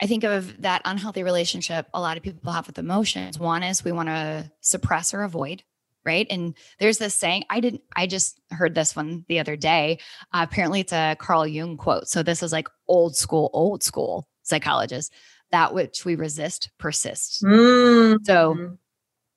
I 0.02 0.08
think 0.08 0.24
of 0.24 0.62
that 0.62 0.82
unhealthy 0.86 1.24
relationship 1.24 1.88
a 1.94 2.02
lot 2.02 2.18
of 2.18 2.24
people 2.24 2.52
have 2.52 2.68
with 2.68 2.80
emotions. 2.80 3.40
One 3.40 3.64
is 3.64 3.84
we 3.84 3.92
want 3.92 4.10
to 4.10 4.52
suppress 4.62 5.14
or 5.14 5.24
avoid 5.24 5.64
right 6.06 6.28
and 6.30 6.56
there's 6.80 6.98
this 6.98 7.16
saying 7.16 7.44
i 7.50 7.60
didn't 7.60 7.82
i 7.96 8.06
just 8.06 8.40
heard 8.52 8.76
this 8.76 8.96
one 8.96 9.26
the 9.28 9.40
other 9.40 9.56
day 9.56 9.98
uh, 10.34 10.46
apparently 10.50 10.82
it's 10.82 10.94
a 10.94 11.16
carl 11.20 11.48
jung 11.48 11.78
quote 11.78 12.08
so 12.08 12.22
this 12.24 12.44
is 12.44 12.52
like 12.52 12.68
old 12.88 13.16
school 13.16 13.50
old 13.54 13.82
school 13.84 14.28
psychologist 14.44 15.14
that 15.54 15.74
which 15.74 16.04
we 16.04 16.16
resist 16.16 16.72
persists. 16.80 17.42
Mm. 17.44 18.26
So 18.26 18.78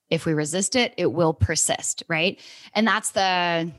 if 0.09 0.25
we 0.25 0.33
resist 0.33 0.75
it, 0.75 0.93
it 0.97 1.13
will 1.13 1.33
persist, 1.33 2.03
right? 2.09 2.41
And 2.73 2.85
that's 2.85 3.11
the 3.11 3.71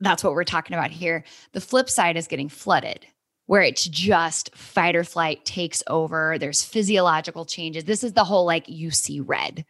that's 0.00 0.22
what 0.22 0.34
we're 0.34 0.44
talking 0.44 0.76
about 0.76 0.90
here. 0.90 1.24
The 1.52 1.60
flip 1.60 1.90
side 1.90 2.16
is 2.16 2.28
getting 2.28 2.48
flooded 2.48 3.04
where 3.46 3.62
it's 3.62 3.84
just 3.84 4.54
fight 4.56 4.96
or 4.96 5.04
flight 5.04 5.44
takes 5.44 5.82
over. 5.86 6.38
There's 6.38 6.64
physiological 6.64 7.44
changes. 7.44 7.84
This 7.84 8.04
is 8.04 8.12
the 8.12 8.24
whole 8.24 8.44
like 8.44 8.68
you 8.68 8.90
see 8.90 9.20
red 9.20 9.64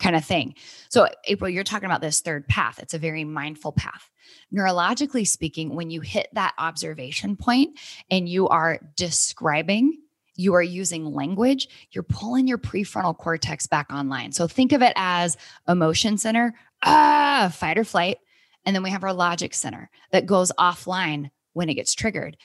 kind 0.00 0.16
of 0.16 0.24
thing. 0.24 0.54
So, 0.88 1.08
April, 1.26 1.48
you're 1.48 1.64
talking 1.64 1.86
about 1.86 2.00
this 2.00 2.20
third 2.20 2.46
path. 2.48 2.78
It's 2.80 2.94
a 2.94 2.98
very 2.98 3.24
mindful 3.24 3.72
path. 3.72 4.10
Neurologically 4.52 5.26
speaking, 5.26 5.74
when 5.74 5.90
you 5.90 6.00
hit 6.00 6.28
that 6.32 6.54
observation 6.58 7.36
point 7.36 7.78
and 8.10 8.28
you 8.28 8.48
are 8.48 8.80
describing, 8.96 10.00
you 10.36 10.54
are 10.54 10.62
using 10.62 11.04
language, 11.04 11.68
you're 11.92 12.02
pulling 12.02 12.48
your 12.48 12.58
prefrontal 12.58 13.16
cortex 13.16 13.66
back 13.66 13.92
online. 13.92 14.32
So, 14.32 14.48
think 14.48 14.72
of 14.72 14.82
it 14.82 14.92
as 14.96 15.36
emotion 15.68 16.18
center, 16.18 16.54
ah, 16.82 17.52
fight 17.54 17.78
or 17.78 17.84
flight. 17.84 18.18
And 18.66 18.74
then 18.74 18.82
we 18.82 18.90
have 18.90 19.04
our 19.04 19.12
logic 19.12 19.54
center 19.54 19.90
that 20.10 20.26
goes 20.26 20.50
offline 20.58 21.30
when 21.52 21.68
it 21.68 21.74
gets 21.74 21.94
triggered. 21.94 22.36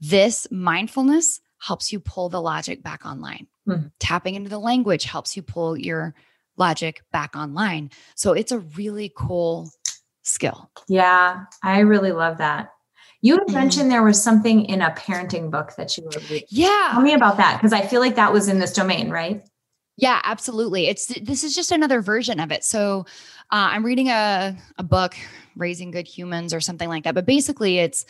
This 0.00 0.46
mindfulness 0.50 1.40
helps 1.58 1.92
you 1.92 2.00
pull 2.00 2.28
the 2.28 2.40
logic 2.40 2.82
back 2.82 3.06
online. 3.06 3.46
Mm-hmm. 3.66 3.86
Tapping 3.98 4.34
into 4.34 4.50
the 4.50 4.58
language 4.58 5.04
helps 5.04 5.36
you 5.36 5.42
pull 5.42 5.78
your 5.78 6.14
logic 6.56 7.02
back 7.12 7.36
online. 7.36 7.90
So 8.14 8.32
it's 8.32 8.52
a 8.52 8.60
really 8.60 9.12
cool 9.16 9.70
skill. 10.22 10.70
Yeah, 10.88 11.44
I 11.62 11.80
really 11.80 12.12
love 12.12 12.38
that. 12.38 12.70
You 13.20 13.38
had 13.38 13.52
mentioned 13.52 13.90
there 13.90 14.02
was 14.02 14.22
something 14.22 14.66
in 14.66 14.82
a 14.82 14.90
parenting 14.90 15.50
book 15.50 15.72
that 15.76 15.96
you 15.96 16.04
were 16.04 16.10
reading. 16.28 16.46
Yeah. 16.50 16.90
Tell 16.92 17.00
me 17.00 17.14
about 17.14 17.38
that 17.38 17.56
because 17.56 17.72
I 17.72 17.80
feel 17.80 18.00
like 18.00 18.16
that 18.16 18.32
was 18.32 18.48
in 18.48 18.58
this 18.58 18.72
domain, 18.74 19.08
right? 19.08 19.42
Yeah, 19.96 20.20
absolutely. 20.24 20.88
It's 20.88 21.06
this 21.22 21.44
is 21.44 21.54
just 21.54 21.72
another 21.72 22.02
version 22.02 22.40
of 22.40 22.50
it. 22.50 22.64
So 22.64 23.06
uh, 23.50 23.70
I'm 23.70 23.84
reading 23.84 24.08
a 24.08 24.56
a 24.76 24.82
book, 24.82 25.14
Raising 25.56 25.90
Good 25.90 26.06
Humans, 26.06 26.52
or 26.52 26.60
something 26.60 26.88
like 26.88 27.04
that. 27.04 27.14
But 27.14 27.26
basically, 27.26 27.78
it's 27.78 28.04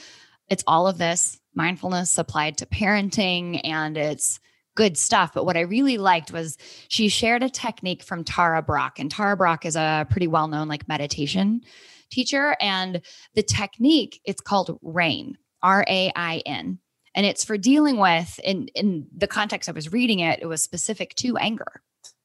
it's 0.49 0.65
all 0.67 0.89
of 0.89 0.99
this 0.99 1.39
mindfulness 1.55 2.19
applied 2.19 2.59
to 2.59 2.67
parenting, 2.67 3.61
and 3.65 3.97
it's 3.97 4.41
good 4.75 4.97
stuff. 4.97 5.33
But 5.35 5.47
what 5.47 5.57
I 5.57 5.61
really 5.61 5.99
liked 5.99 6.33
was 6.33 6.57
she 6.89 7.09
shared 7.09 7.43
a 7.43 7.51
technique 7.51 8.03
from 8.03 8.25
Tara 8.25 8.63
Brach. 8.63 8.99
and 8.99 9.11
Tara 9.11 9.37
Brach 9.37 9.65
is 9.65 9.77
a 9.77 10.07
pretty 10.11 10.27
well 10.27 10.49
known 10.49 10.69
like 10.69 10.89
meditation 10.89 11.63
teacher. 12.11 12.57
And 12.61 13.03
the 13.35 13.43
technique, 13.43 14.21
it's 14.25 14.41
called 14.41 14.79
RAIN, 14.83 15.37
R 15.63 15.85
A 15.89 16.13
I 16.15 16.43
N. 16.47 16.79
And 17.15 17.25
it's 17.25 17.45
for 17.45 17.57
dealing 17.57 17.99
with, 17.99 18.41
in, 18.43 18.69
in 18.75 19.07
the 19.17 19.29
context 19.29 19.69
I 19.69 19.73
was 19.73 19.93
reading 19.93 20.19
it, 20.21 20.41
it 20.43 20.47
was 20.47 20.63
specific 20.63 21.15
to 21.17 21.37
anger, 21.37 21.83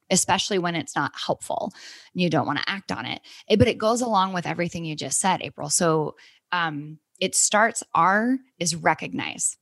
especially 0.09 0.57
when 0.57 0.75
it's 0.75 0.95
not 0.95 1.11
helpful 1.15 1.71
and 2.13 2.21
you 2.21 2.29
don't 2.29 2.47
want 2.47 2.57
to 2.57 2.69
act 2.69 2.91
on 2.91 3.05
it. 3.05 3.21
it. 3.47 3.59
But 3.59 3.67
it 3.67 3.77
goes 3.77 4.01
along 4.01 4.33
with 4.33 4.47
everything 4.47 4.85
you 4.85 4.95
just 4.95 5.19
said, 5.19 5.41
April. 5.43 5.69
So 5.69 6.15
um, 6.51 6.97
it 7.19 7.35
starts 7.35 7.83
R 7.93 8.37
is 8.57 8.75
recognize. 8.75 9.57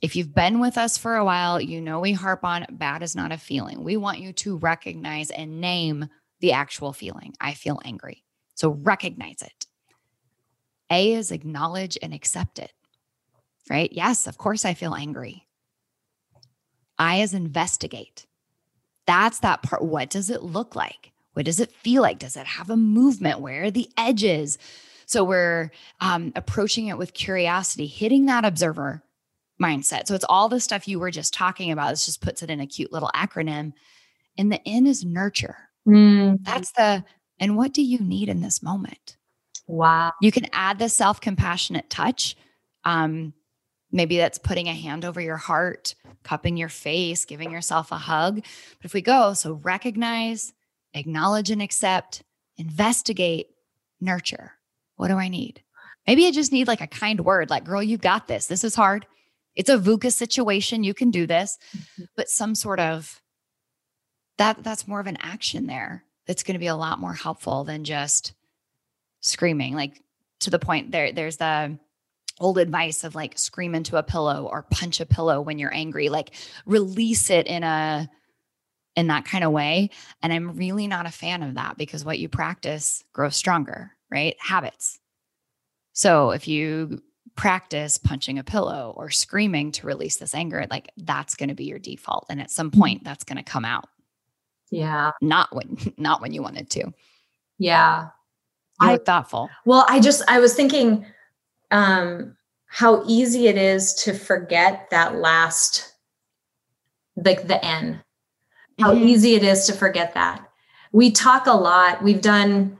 If 0.00 0.16
you've 0.16 0.34
been 0.34 0.58
with 0.58 0.78
us 0.78 0.96
for 0.96 1.16
a 1.16 1.24
while, 1.24 1.60
you 1.60 1.80
know 1.80 2.00
we 2.00 2.12
harp 2.12 2.44
on 2.44 2.66
bad 2.70 3.02
is 3.02 3.14
not 3.14 3.32
a 3.32 3.38
feeling. 3.38 3.84
We 3.84 3.96
want 3.96 4.20
you 4.20 4.32
to 4.32 4.56
recognize 4.56 5.30
and 5.30 5.60
name 5.60 6.08
the 6.40 6.52
actual 6.52 6.92
feeling. 6.92 7.34
I 7.40 7.54
feel 7.54 7.80
angry. 7.84 8.24
So 8.54 8.70
recognize 8.70 9.42
it. 9.42 9.66
A 10.90 11.14
is 11.14 11.30
acknowledge 11.30 11.96
and 12.02 12.12
accept 12.12 12.58
it, 12.58 12.72
right? 13.70 13.90
Yes, 13.92 14.26
of 14.26 14.38
course 14.38 14.64
I 14.64 14.74
feel 14.74 14.94
angry. 14.94 15.46
I 16.98 17.16
is 17.16 17.34
investigate. 17.34 18.26
That's 19.06 19.40
that 19.40 19.62
part. 19.62 19.82
What 19.82 20.10
does 20.10 20.30
it 20.30 20.42
look 20.42 20.76
like? 20.76 21.12
What 21.32 21.46
does 21.46 21.60
it 21.60 21.72
feel 21.72 22.02
like? 22.02 22.18
Does 22.18 22.36
it 22.36 22.46
have 22.46 22.70
a 22.70 22.76
movement? 22.76 23.40
Where 23.40 23.64
are 23.64 23.70
the 23.70 23.88
edges? 23.96 24.58
So 25.06 25.24
we're 25.24 25.70
um, 26.00 26.32
approaching 26.36 26.88
it 26.88 26.98
with 26.98 27.14
curiosity, 27.14 27.86
hitting 27.86 28.26
that 28.26 28.44
observer 28.44 29.02
mindset. 29.62 30.06
So 30.06 30.14
it's 30.14 30.24
all 30.28 30.48
the 30.48 30.60
stuff 30.60 30.88
you 30.88 30.98
were 30.98 31.10
just 31.10 31.32
talking 31.32 31.70
about. 31.70 31.90
This 31.90 32.06
just 32.06 32.20
puts 32.20 32.42
it 32.42 32.50
in 32.50 32.60
a 32.60 32.66
cute 32.66 32.92
little 32.92 33.10
acronym. 33.14 33.72
And 34.36 34.50
the 34.50 34.60
N 34.66 34.86
is 34.86 35.04
nurture. 35.04 35.56
Mm. 35.86 36.38
That's 36.42 36.72
the, 36.72 37.04
and 37.38 37.56
what 37.56 37.72
do 37.72 37.82
you 37.82 37.98
need 37.98 38.28
in 38.28 38.40
this 38.40 38.62
moment? 38.62 39.16
Wow. 39.66 40.12
You 40.20 40.32
can 40.32 40.46
add 40.52 40.78
the 40.78 40.88
self 40.88 41.20
compassionate 41.20 41.90
touch. 41.90 42.36
Um, 42.84 43.32
maybe 43.90 44.16
that's 44.16 44.38
putting 44.38 44.68
a 44.68 44.74
hand 44.74 45.04
over 45.04 45.20
your 45.20 45.36
heart, 45.36 45.94
cupping 46.24 46.56
your 46.56 46.68
face, 46.68 47.24
giving 47.24 47.50
yourself 47.50 47.92
a 47.92 47.98
hug. 47.98 48.36
But 48.36 48.84
if 48.84 48.94
we 48.94 49.02
go, 49.02 49.34
so 49.34 49.54
recognize, 49.54 50.52
acknowledge 50.94 51.50
and 51.50 51.62
accept, 51.62 52.22
investigate, 52.56 53.48
nurture. 54.00 54.52
What 54.96 55.08
do 55.08 55.14
I 55.14 55.28
need? 55.28 55.62
Maybe 56.06 56.26
I 56.26 56.32
just 56.32 56.52
need 56.52 56.66
like 56.66 56.80
a 56.80 56.86
kind 56.86 57.20
word, 57.24 57.50
like, 57.50 57.64
girl, 57.64 57.82
you 57.82 57.96
got 57.96 58.26
this. 58.26 58.46
This 58.46 58.64
is 58.64 58.74
hard. 58.74 59.06
It's 59.54 59.70
a 59.70 59.78
VUCA 59.78 60.12
situation. 60.12 60.84
You 60.84 60.94
can 60.94 61.10
do 61.10 61.26
this, 61.26 61.58
Mm-hmm. 61.76 62.04
but 62.16 62.28
some 62.28 62.54
sort 62.54 62.80
of 62.80 63.20
that 64.38 64.62
that's 64.64 64.88
more 64.88 65.00
of 65.00 65.06
an 65.06 65.18
action 65.20 65.66
there 65.66 66.04
that's 66.26 66.42
going 66.42 66.54
to 66.54 66.58
be 66.60 66.66
a 66.68 66.76
lot 66.76 66.98
more 66.98 67.14
helpful 67.14 67.64
than 67.64 67.84
just 67.84 68.32
screaming. 69.20 69.74
Like 69.74 70.02
to 70.40 70.50
the 70.50 70.58
point 70.58 70.90
there, 70.90 71.12
there's 71.12 71.36
the 71.36 71.78
old 72.40 72.58
advice 72.58 73.04
of 73.04 73.14
like 73.14 73.38
scream 73.38 73.74
into 73.74 73.96
a 73.98 74.02
pillow 74.02 74.48
or 74.50 74.62
punch 74.70 75.00
a 75.00 75.06
pillow 75.06 75.40
when 75.40 75.58
you're 75.58 75.74
angry, 75.74 76.08
like 76.08 76.34
release 76.66 77.28
it 77.30 77.46
in 77.46 77.62
a 77.62 78.08
in 78.96 79.06
that 79.08 79.24
kind 79.24 79.44
of 79.44 79.52
way. 79.52 79.90
And 80.22 80.32
I'm 80.32 80.56
really 80.56 80.86
not 80.86 81.06
a 81.06 81.10
fan 81.10 81.42
of 81.42 81.54
that 81.54 81.76
because 81.78 82.04
what 82.04 82.18
you 82.18 82.28
practice 82.28 83.02
grows 83.12 83.36
stronger, 83.36 83.92
right? 84.10 84.36
Habits. 84.40 84.98
So 85.92 86.30
if 86.30 86.48
you 86.48 87.02
practice 87.36 87.98
punching 87.98 88.38
a 88.38 88.44
pillow 88.44 88.92
or 88.96 89.10
screaming 89.10 89.72
to 89.72 89.86
release 89.86 90.16
this 90.16 90.34
anger, 90.34 90.66
like 90.70 90.90
that's 90.96 91.34
going 91.34 91.48
to 91.48 91.54
be 91.54 91.64
your 91.64 91.78
default. 91.78 92.26
And 92.28 92.40
at 92.40 92.50
some 92.50 92.70
point 92.70 93.04
that's 93.04 93.24
going 93.24 93.38
to 93.38 93.42
come 93.42 93.64
out. 93.64 93.88
Yeah. 94.70 95.12
Not 95.20 95.54
when 95.54 95.76
not 95.96 96.20
when 96.20 96.32
you 96.32 96.42
wanted 96.42 96.70
to. 96.70 96.92
Yeah. 97.58 98.08
You 98.80 98.88
I- 98.88 98.98
thoughtful. 98.98 99.48
Well, 99.64 99.84
I 99.88 100.00
just 100.00 100.22
I 100.28 100.40
was 100.40 100.54
thinking 100.54 101.04
um 101.70 102.36
how 102.66 103.02
easy 103.06 103.48
it 103.48 103.56
is 103.58 103.92
to 103.94 104.14
forget 104.14 104.88
that 104.90 105.16
last 105.16 105.92
like 107.16 107.46
the 107.46 107.62
N. 107.64 108.02
How 108.80 108.94
Mhm. 108.94 109.04
easy 109.04 109.34
it 109.34 109.42
is 109.42 109.66
to 109.66 109.72
forget 109.74 110.14
that. 110.14 110.48
We 110.92 111.10
talk 111.10 111.46
a 111.46 111.52
lot. 111.52 112.02
We've 112.02 112.20
done 112.22 112.78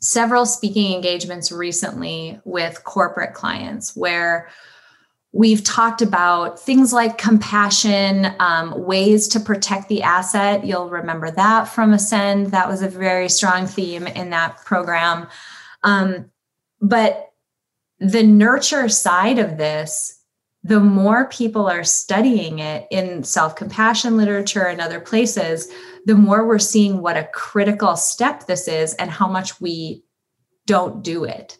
several 0.00 0.46
speaking 0.46 0.94
engagements 0.94 1.52
recently 1.52 2.40
with 2.44 2.82
corporate 2.84 3.34
clients 3.34 3.94
where 3.94 4.48
we've 5.32 5.62
talked 5.62 6.02
about 6.02 6.58
things 6.58 6.92
like 6.92 7.18
compassion, 7.18 8.34
um, 8.40 8.84
ways 8.84 9.28
to 9.28 9.38
protect 9.38 9.88
the 9.88 10.02
asset. 10.02 10.64
You'll 10.64 10.90
remember 10.90 11.30
that 11.30 11.64
from 11.68 11.92
Ascend. 11.92 12.48
That 12.48 12.68
was 12.68 12.82
a 12.82 12.88
very 12.88 13.28
strong 13.28 13.66
theme 13.66 14.06
in 14.08 14.30
that 14.30 14.56
program. 14.64 15.28
Um, 15.84 16.30
but 16.80 17.32
the 18.00 18.22
nurture 18.22 18.88
side 18.88 19.38
of 19.38 19.56
this, 19.56 20.19
the 20.62 20.80
more 20.80 21.28
people 21.28 21.68
are 21.68 21.84
studying 21.84 22.58
it 22.58 22.86
in 22.90 23.24
self 23.24 23.56
compassion 23.56 24.16
literature 24.16 24.66
and 24.66 24.80
other 24.80 25.00
places, 25.00 25.72
the 26.04 26.14
more 26.14 26.46
we're 26.46 26.58
seeing 26.58 27.00
what 27.00 27.16
a 27.16 27.28
critical 27.32 27.96
step 27.96 28.46
this 28.46 28.68
is 28.68 28.94
and 28.94 29.10
how 29.10 29.28
much 29.28 29.60
we 29.60 30.02
don't 30.66 31.02
do 31.02 31.24
it. 31.24 31.56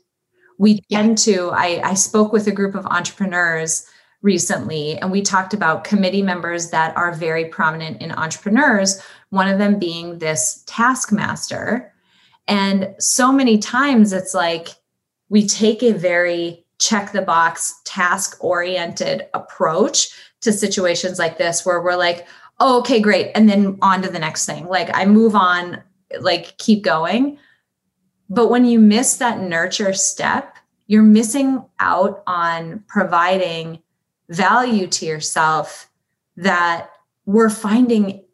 We 0.59 0.83
tend 0.93 1.17
to, 1.19 1.51
I, 1.53 1.81
I 1.83 1.95
spoke 1.95 2.33
with 2.33 2.47
a 2.47 2.53
group 2.53 2.75
of 2.75 2.87
entrepreneurs 2.87 3.87
recently, 4.23 4.99
and 4.99 5.11
we 5.11 5.23
talked 5.23 5.55
about 5.55 5.85
committee 5.85 6.23
members 6.23 6.71
that 6.71 6.95
are 6.95 7.15
very 7.15 7.47
prominent 7.47 8.03
in 8.03 8.13
entrepreneurs, 8.13 9.03
one 9.31 9.49
of 9.49 9.59
them 9.59 9.79
being 9.79 10.19
this 10.19 10.63
taskmaster. 10.67 11.95
And 12.47 12.95
so 12.99 13.33
many 13.33 13.59
times 13.59 14.13
it's 14.13 14.35
like 14.35 14.69
we 15.31 15.47
take 15.47 15.83
a 15.83 15.93
very 15.93 16.67
check 16.81 17.13
the 17.13 17.23
box, 17.23 17.81
task 17.85 18.43
oriented 18.43 19.29
approach 19.35 20.09
to 20.41 20.53
situations 20.53 21.19
like 21.19 21.39
this 21.39 21.65
where 21.65 21.81
we're 21.81 21.97
like, 21.97 22.27
oh, 22.59 22.81
okay, 22.81 23.01
great. 23.01 23.31
And 23.35 23.49
then 23.49 23.79
on 23.83 24.03
to 24.03 24.11
the 24.11 24.19
next 24.19 24.47
thing. 24.47 24.67
Like 24.67 24.91
I 24.95 25.07
move 25.07 25.35
on, 25.37 25.83
like 26.21 26.57
keep 26.59 26.83
going. 26.83 27.39
But 28.29 28.49
when 28.49 28.65
you 28.65 28.79
miss 28.79 29.17
that 29.17 29.41
nurture 29.41 29.93
step, 29.93 30.57
you're 30.87 31.03
missing 31.03 31.65
out 31.79 32.23
on 32.27 32.83
providing 32.89 33.81
value 34.29 34.87
to 34.87 35.07
yourself 35.07 35.91
that 36.37 36.91
we're 37.27 37.51
finding, 37.51 38.25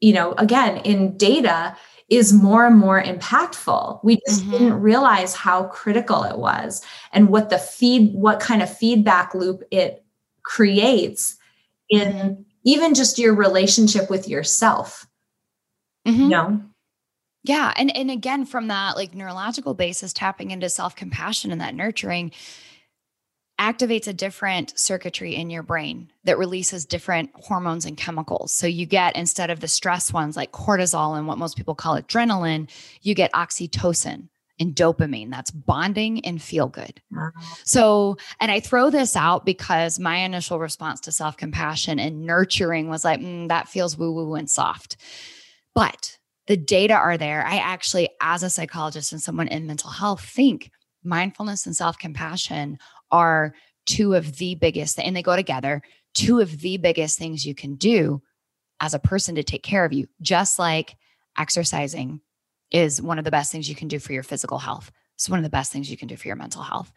you 0.00 0.12
know, 0.12 0.32
again, 0.32 0.78
in 0.78 1.16
data 1.16 1.76
is 2.12 2.32
more 2.32 2.66
and 2.66 2.76
more 2.76 3.02
impactful. 3.02 4.00
We 4.04 4.20
just 4.28 4.44
Mhm. 4.44 4.50
didn't 4.50 4.80
realize 4.80 5.34
how 5.34 5.64
critical 5.64 6.24
it 6.24 6.38
was 6.38 6.82
and 7.12 7.28
what 7.30 7.48
the 7.48 7.58
feed, 7.58 8.14
what 8.14 8.38
kind 8.38 8.62
of 8.62 8.76
feedback 8.76 9.34
loop 9.34 9.62
it 9.70 10.04
creates 10.42 11.36
in 11.88 12.44
even 12.64 12.94
just 12.94 13.18
your 13.18 13.34
relationship 13.34 14.10
with 14.10 14.28
yourself. 14.28 15.06
Mhm. 16.06 16.18
You 16.18 16.28
know? 16.28 16.62
Yeah. 17.44 17.72
And 17.76 17.94
and 17.96 18.10
again, 18.10 18.44
from 18.44 18.68
that 18.68 18.94
like 18.96 19.14
neurological 19.14 19.74
basis, 19.74 20.12
tapping 20.12 20.50
into 20.50 20.68
self-compassion 20.68 21.50
and 21.50 21.60
that 21.60 21.74
nurturing 21.74 22.30
activates 23.62 24.08
a 24.08 24.12
different 24.12 24.76
circuitry 24.76 25.36
in 25.36 25.48
your 25.48 25.62
brain 25.62 26.10
that 26.24 26.36
releases 26.36 26.84
different 26.84 27.30
hormones 27.34 27.84
and 27.84 27.96
chemicals. 27.96 28.52
So 28.52 28.66
you 28.66 28.86
get 28.86 29.14
instead 29.14 29.50
of 29.50 29.60
the 29.60 29.68
stress 29.68 30.12
ones 30.12 30.36
like 30.36 30.50
cortisol 30.50 31.16
and 31.16 31.28
what 31.28 31.38
most 31.38 31.56
people 31.56 31.76
call 31.76 31.96
adrenaline, 32.00 32.68
you 33.02 33.14
get 33.14 33.32
oxytocin 33.34 34.28
and 34.58 34.74
dopamine. 34.74 35.30
That's 35.30 35.52
bonding 35.52 36.26
and 36.26 36.42
feel 36.42 36.66
good. 36.66 37.00
So, 37.64 38.16
and 38.40 38.50
I 38.50 38.58
throw 38.58 38.90
this 38.90 39.14
out 39.14 39.46
because 39.46 40.00
my 40.00 40.16
initial 40.16 40.58
response 40.58 41.00
to 41.02 41.12
self 41.12 41.36
compassion 41.36 42.00
and 42.00 42.26
nurturing 42.26 42.88
was 42.88 43.04
like, 43.04 43.20
"Mm, 43.20 43.46
that 43.48 43.68
feels 43.68 43.96
woo 43.96 44.12
woo 44.12 44.34
and 44.34 44.50
soft. 44.50 44.96
But 45.72 46.18
the 46.48 46.56
data 46.56 46.94
are 46.94 47.16
there. 47.16 47.46
I 47.46 47.58
actually, 47.58 48.10
as 48.20 48.42
a 48.42 48.50
psychologist 48.50 49.12
and 49.12 49.22
someone 49.22 49.48
in 49.48 49.68
mental 49.68 49.90
health, 49.90 50.24
think 50.24 50.70
mindfulness 51.04 51.66
and 51.66 51.74
self 51.76 51.98
compassion 51.98 52.78
are 53.12 53.54
two 53.86 54.14
of 54.14 54.38
the 54.38 54.54
biggest, 54.56 54.98
and 54.98 55.14
they 55.14 55.22
go 55.22 55.36
together, 55.36 55.82
two 56.14 56.40
of 56.40 56.60
the 56.60 56.78
biggest 56.78 57.18
things 57.18 57.46
you 57.46 57.54
can 57.54 57.76
do 57.76 58.22
as 58.80 58.94
a 58.94 58.98
person 58.98 59.36
to 59.36 59.44
take 59.44 59.62
care 59.62 59.84
of 59.84 59.92
you, 59.92 60.08
just 60.20 60.58
like 60.58 60.96
exercising 61.38 62.20
is 62.70 63.00
one 63.00 63.18
of 63.18 63.24
the 63.24 63.30
best 63.30 63.52
things 63.52 63.68
you 63.68 63.74
can 63.74 63.88
do 63.88 63.98
for 63.98 64.12
your 64.12 64.22
physical 64.22 64.58
health. 64.58 64.90
It's 65.14 65.28
one 65.28 65.38
of 65.38 65.44
the 65.44 65.50
best 65.50 65.72
things 65.72 65.90
you 65.90 65.96
can 65.96 66.08
do 66.08 66.16
for 66.16 66.26
your 66.26 66.36
mental 66.36 66.62
health. 66.62 66.92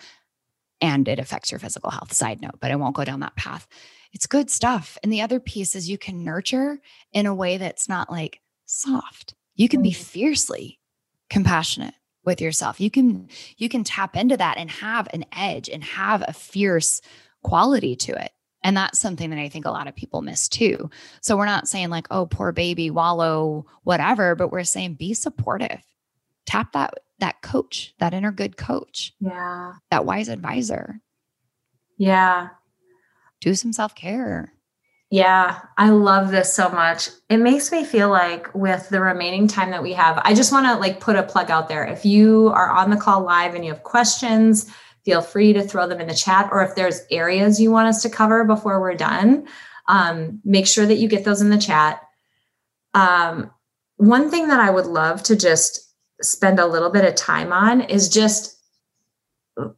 And 0.81 1.07
it 1.07 1.19
affects 1.19 1.51
your 1.51 1.59
physical 1.59 1.91
health, 1.91 2.11
side 2.13 2.41
note, 2.41 2.59
but 2.59 2.71
I 2.71 2.75
won't 2.75 2.95
go 2.95 3.05
down 3.05 3.19
that 3.21 3.35
path. 3.35 3.67
It's 4.13 4.27
good 4.27 4.49
stuff. 4.49 4.97
And 5.03 5.11
the 5.11 5.21
other 5.21 5.39
piece 5.39 5.75
is 5.75 5.89
you 5.89 5.97
can 5.97 6.23
nurture 6.23 6.79
in 7.13 7.25
a 7.25 7.35
way 7.35 7.57
that's 7.57 7.87
not 7.87 8.11
like 8.11 8.41
soft. 8.65 9.35
You 9.55 9.69
can 9.69 9.81
be 9.81 9.91
fiercely 9.91 10.79
compassionate 11.29 11.93
with 12.25 12.41
yourself. 12.41 12.79
You 12.79 12.89
can 12.91 13.27
you 13.57 13.69
can 13.69 13.83
tap 13.83 14.15
into 14.15 14.37
that 14.37 14.57
and 14.57 14.69
have 14.69 15.07
an 15.13 15.25
edge 15.31 15.69
and 15.69 15.83
have 15.83 16.23
a 16.27 16.33
fierce 16.33 17.01
quality 17.43 17.95
to 17.95 18.13
it. 18.13 18.31
And 18.63 18.75
that's 18.75 18.97
something 18.97 19.29
that 19.29 19.37
I 19.39 19.47
think 19.49 19.65
a 19.65 19.71
lot 19.71 19.87
of 19.87 19.95
people 19.95 20.23
miss 20.23 20.49
too. 20.49 20.89
So 21.21 21.37
we're 21.37 21.45
not 21.45 21.67
saying 21.67 21.89
like, 21.91 22.07
oh, 22.09 22.25
poor 22.25 22.51
baby, 22.51 22.89
wallow, 22.89 23.67
whatever, 23.83 24.33
but 24.35 24.51
we're 24.51 24.63
saying 24.63 24.95
be 24.95 25.13
supportive. 25.13 25.81
Tap 26.47 26.71
that 26.73 26.95
that 27.19 27.41
coach, 27.41 27.93
that 27.99 28.13
inner 28.13 28.31
good 28.31 28.57
coach, 28.57 29.13
Yeah. 29.19 29.73
that 29.91 30.05
wise 30.05 30.27
advisor. 30.29 30.99
Yeah. 31.97 32.49
Do 33.39 33.53
some 33.55 33.71
self-care. 33.71 34.51
Yeah, 35.15 35.61
I 35.77 35.91
love 35.91 36.29
this 36.29 36.53
so 36.53 36.67
much. 36.67 37.07
It 37.29 37.37
makes 37.37 37.71
me 37.71 37.85
feel 37.85 38.09
like 38.09 38.53
with 38.53 38.89
the 38.89 38.99
remaining 38.99 39.47
time 39.47 39.71
that 39.71 39.81
we 39.81 39.93
have, 39.93 40.21
I 40.25 40.33
just 40.33 40.51
want 40.51 40.65
to 40.65 40.75
like 40.75 40.99
put 40.99 41.15
a 41.15 41.23
plug 41.23 41.49
out 41.49 41.69
there. 41.69 41.85
If 41.85 42.03
you 42.03 42.49
are 42.49 42.69
on 42.69 42.89
the 42.89 42.97
call 42.97 43.21
live 43.21 43.55
and 43.55 43.63
you 43.63 43.71
have 43.71 43.83
questions, 43.83 44.69
feel 45.05 45.21
free 45.21 45.53
to 45.53 45.63
throw 45.63 45.87
them 45.87 46.01
in 46.01 46.09
the 46.09 46.13
chat. 46.13 46.49
Or 46.51 46.63
if 46.63 46.75
there's 46.75 46.99
areas 47.09 47.61
you 47.61 47.71
want 47.71 47.87
us 47.87 48.01
to 48.01 48.09
cover 48.09 48.43
before 48.43 48.81
we're 48.81 48.95
done, 48.95 49.47
um, 49.87 50.41
make 50.43 50.67
sure 50.67 50.85
that 50.85 50.97
you 50.97 51.07
get 51.07 51.23
those 51.23 51.39
in 51.39 51.49
the 51.49 51.57
chat. 51.57 52.01
Um, 52.93 53.51
one 53.95 54.29
thing 54.29 54.49
that 54.49 54.59
I 54.59 54.69
would 54.69 54.85
love 54.85 55.23
to 55.23 55.37
just 55.37 55.95
spend 56.21 56.59
a 56.59 56.67
little 56.67 56.89
bit 56.89 57.05
of 57.05 57.15
time 57.15 57.53
on 57.53 57.79
is 57.79 58.09
just 58.09 58.57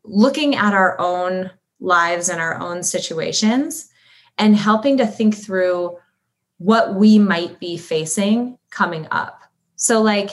looking 0.03 0.55
at 0.55 0.73
our 0.73 0.99
own 0.99 1.51
lives 1.79 2.27
and 2.27 2.41
our 2.41 2.59
own 2.59 2.81
situations 2.81 3.91
and 4.37 4.55
helping 4.55 4.97
to 4.97 5.07
think 5.07 5.35
through 5.35 5.97
what 6.57 6.95
we 6.95 7.19
might 7.19 7.59
be 7.59 7.77
facing 7.77 8.57
coming 8.69 9.07
up. 9.11 9.41
So, 9.75 10.01
like, 10.01 10.29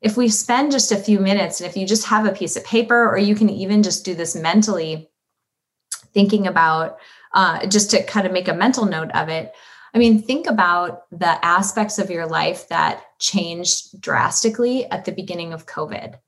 if 0.00 0.16
we 0.16 0.28
spend 0.28 0.72
just 0.72 0.92
a 0.92 0.96
few 0.96 1.20
minutes 1.20 1.60
and 1.60 1.70
if 1.70 1.76
you 1.76 1.86
just 1.86 2.06
have 2.06 2.26
a 2.26 2.32
piece 2.32 2.56
of 2.56 2.64
paper, 2.64 3.08
or 3.08 3.18
you 3.18 3.34
can 3.34 3.48
even 3.48 3.82
just 3.82 4.04
do 4.04 4.14
this 4.14 4.34
mentally, 4.34 5.10
thinking 6.12 6.46
about 6.46 6.98
uh, 7.34 7.66
just 7.66 7.90
to 7.90 8.02
kind 8.04 8.26
of 8.26 8.32
make 8.32 8.48
a 8.48 8.54
mental 8.54 8.84
note 8.84 9.10
of 9.12 9.28
it. 9.28 9.52
I 9.94 9.98
mean, 9.98 10.22
think 10.22 10.46
about 10.46 11.04
the 11.10 11.42
aspects 11.44 11.98
of 11.98 12.10
your 12.10 12.26
life 12.26 12.68
that 12.68 13.04
changed 13.18 14.00
drastically 14.00 14.86
at 14.86 15.04
the 15.04 15.12
beginning 15.12 15.52
of 15.52 15.66
COVID. 15.66 16.18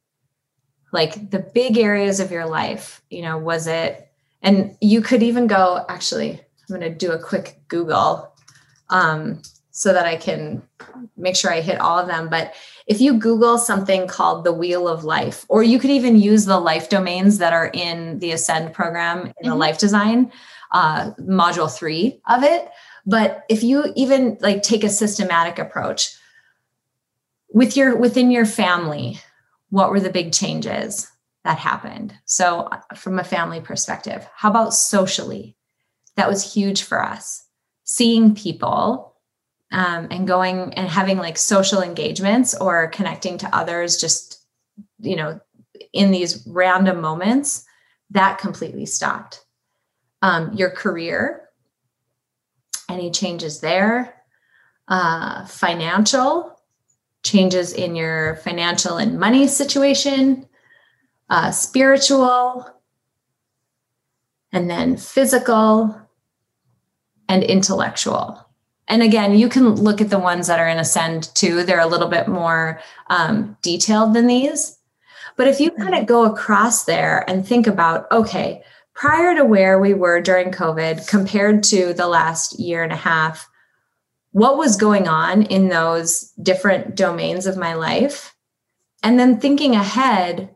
Like 0.93 1.31
the 1.31 1.41
big 1.41 1.77
areas 1.77 2.21
of 2.21 2.31
your 2.31 2.47
life, 2.47 3.03
you 3.11 3.23
know, 3.23 3.39
was 3.39 3.67
it, 3.67 4.09
and 4.43 4.77
you 4.81 5.01
could 5.01 5.23
even 5.23 5.47
go, 5.47 5.85
actually, 5.89 6.41
I'm 6.69 6.81
going 6.81 6.93
to 6.93 6.97
do 6.97 7.13
a 7.13 7.19
quick 7.19 7.61
Google 7.69 8.33
um, 8.91 9.43
so 9.71 9.93
that 9.93 10.07
I 10.07 10.17
can 10.17 10.63
make 11.17 11.37
sure 11.37 11.53
I 11.53 11.61
hit 11.61 11.81
all 11.81 11.99
of 11.99 12.07
them. 12.07 12.29
But 12.29 12.55
if 12.87 13.01
you 13.01 13.19
Google 13.19 13.59
something 13.59 14.07
called 14.07 14.45
the 14.45 14.53
Wheel 14.53 14.87
of 14.89 15.05
Life, 15.05 15.45
or 15.49 15.63
you 15.63 15.79
could 15.79 15.91
even 15.91 16.19
use 16.19 16.45
the 16.45 16.61
life 16.61 16.89
domains 16.89 17.39
that 17.39 17.53
are 17.53 17.71
in 17.75 18.19
the 18.21 18.33
Ascend 18.33 18.73
program 18.73 19.33
in 19.41 19.51
the 19.51 19.57
life 19.57 19.79
design, 19.79 20.31
uh, 20.73 21.13
module 21.21 21.75
three 21.75 22.21
of 22.29 22.43
it. 22.43 22.71
But 23.07 23.45
if 23.49 23.63
you 23.63 23.93
even 23.97 24.39
like 24.41 24.63
take 24.63 24.85
a 24.85 24.89
systematic 24.89 25.59
approach 25.59 26.17
with 27.53 27.77
your 27.77 27.97
within 27.97 28.31
your 28.31 28.47
family, 28.47 29.19
what 29.71 29.91
were 29.91 30.01
the 30.01 30.11
big 30.11 30.33
changes 30.33 31.11
that 31.45 31.59
happened? 31.59 32.15
So, 32.25 32.61
uh, 32.61 32.81
from 32.95 33.19
a 33.19 33.25
family 33.25 33.61
perspective, 33.61 34.27
how 34.35 34.51
about 34.51 34.75
socially? 34.75 35.57
That 36.17 36.29
was 36.29 36.55
huge 36.55 36.83
for 36.83 37.03
us. 37.03 37.45
Seeing 37.85 38.35
people 38.35 39.15
um, 39.73 40.09
and 40.11 40.27
going 40.27 40.73
and 40.75 40.89
having 40.89 41.19
like 41.19 41.37
social 41.37 41.83
engagements 41.83 42.55
or 42.55 42.89
connecting 42.89 43.39
to 43.39 43.57
others, 43.57 44.01
just, 44.01 44.45
you 45.01 45.17
know, 45.17 45.41
in 45.93 46.11
these 46.11 46.47
random 46.47 47.01
moments, 47.01 47.65
that 48.11 48.39
completely 48.39 48.87
stopped. 48.87 49.45
Um, 50.23 50.53
your 50.55 50.71
career, 50.71 51.49
any 52.89 53.11
changes 53.11 53.61
there? 53.61 54.15
Uh, 54.87 55.47
financial, 55.47 56.61
changes 57.23 57.73
in 57.73 57.97
your 57.97 58.37
financial 58.37 58.99
and 58.99 59.19
money 59.19 59.49
situation, 59.49 60.47
uh, 61.31 61.51
spiritual, 61.51 62.69
and 64.53 64.71
then 64.71 64.97
physical 64.97 66.01
and 67.29 67.43
intellectual. 67.43 68.41
And 68.87 69.03
again, 69.03 69.35
you 69.35 69.49
can 69.49 69.71
look 69.71 70.01
at 70.01 70.11
the 70.11 70.19
ones 70.19 70.47
that 70.47 70.61
are 70.61 70.69
in 70.69 70.79
Ascend 70.79 71.35
too. 71.35 71.63
They're 71.63 71.81
a 71.81 71.87
little 71.87 72.09
bit 72.09 72.29
more 72.29 72.81
um, 73.09 73.57
detailed 73.63 74.15
than 74.15 74.27
these. 74.27 74.79
But 75.37 75.49
if 75.49 75.59
you 75.59 75.71
kind 75.71 75.95
of 75.95 76.07
go 76.07 76.25
across 76.25 76.85
there 76.85 77.29
and 77.29 77.47
think 77.47 77.67
about, 77.67 78.07
okay, 78.13 78.63
prior 78.95 79.35
to 79.35 79.45
where 79.45 79.81
we 79.81 79.95
were 79.95 80.21
during 80.21 80.53
COVID 80.53 81.09
compared 81.09 81.63
to 81.65 81.93
the 81.95 82.07
last 82.07 82.59
year 82.61 82.83
and 82.85 82.93
a 82.93 82.97
half, 82.97 83.49
what 84.33 84.57
was 84.57 84.77
going 84.77 85.09
on 85.09 85.43
in 85.43 85.69
those 85.69 86.33
different 86.43 86.95
domains 86.95 87.47
of 87.47 87.57
my 87.57 87.75
life? 87.75 88.35
And 89.03 89.19
then 89.19 89.41
thinking 89.41 89.75
ahead, 89.75 90.54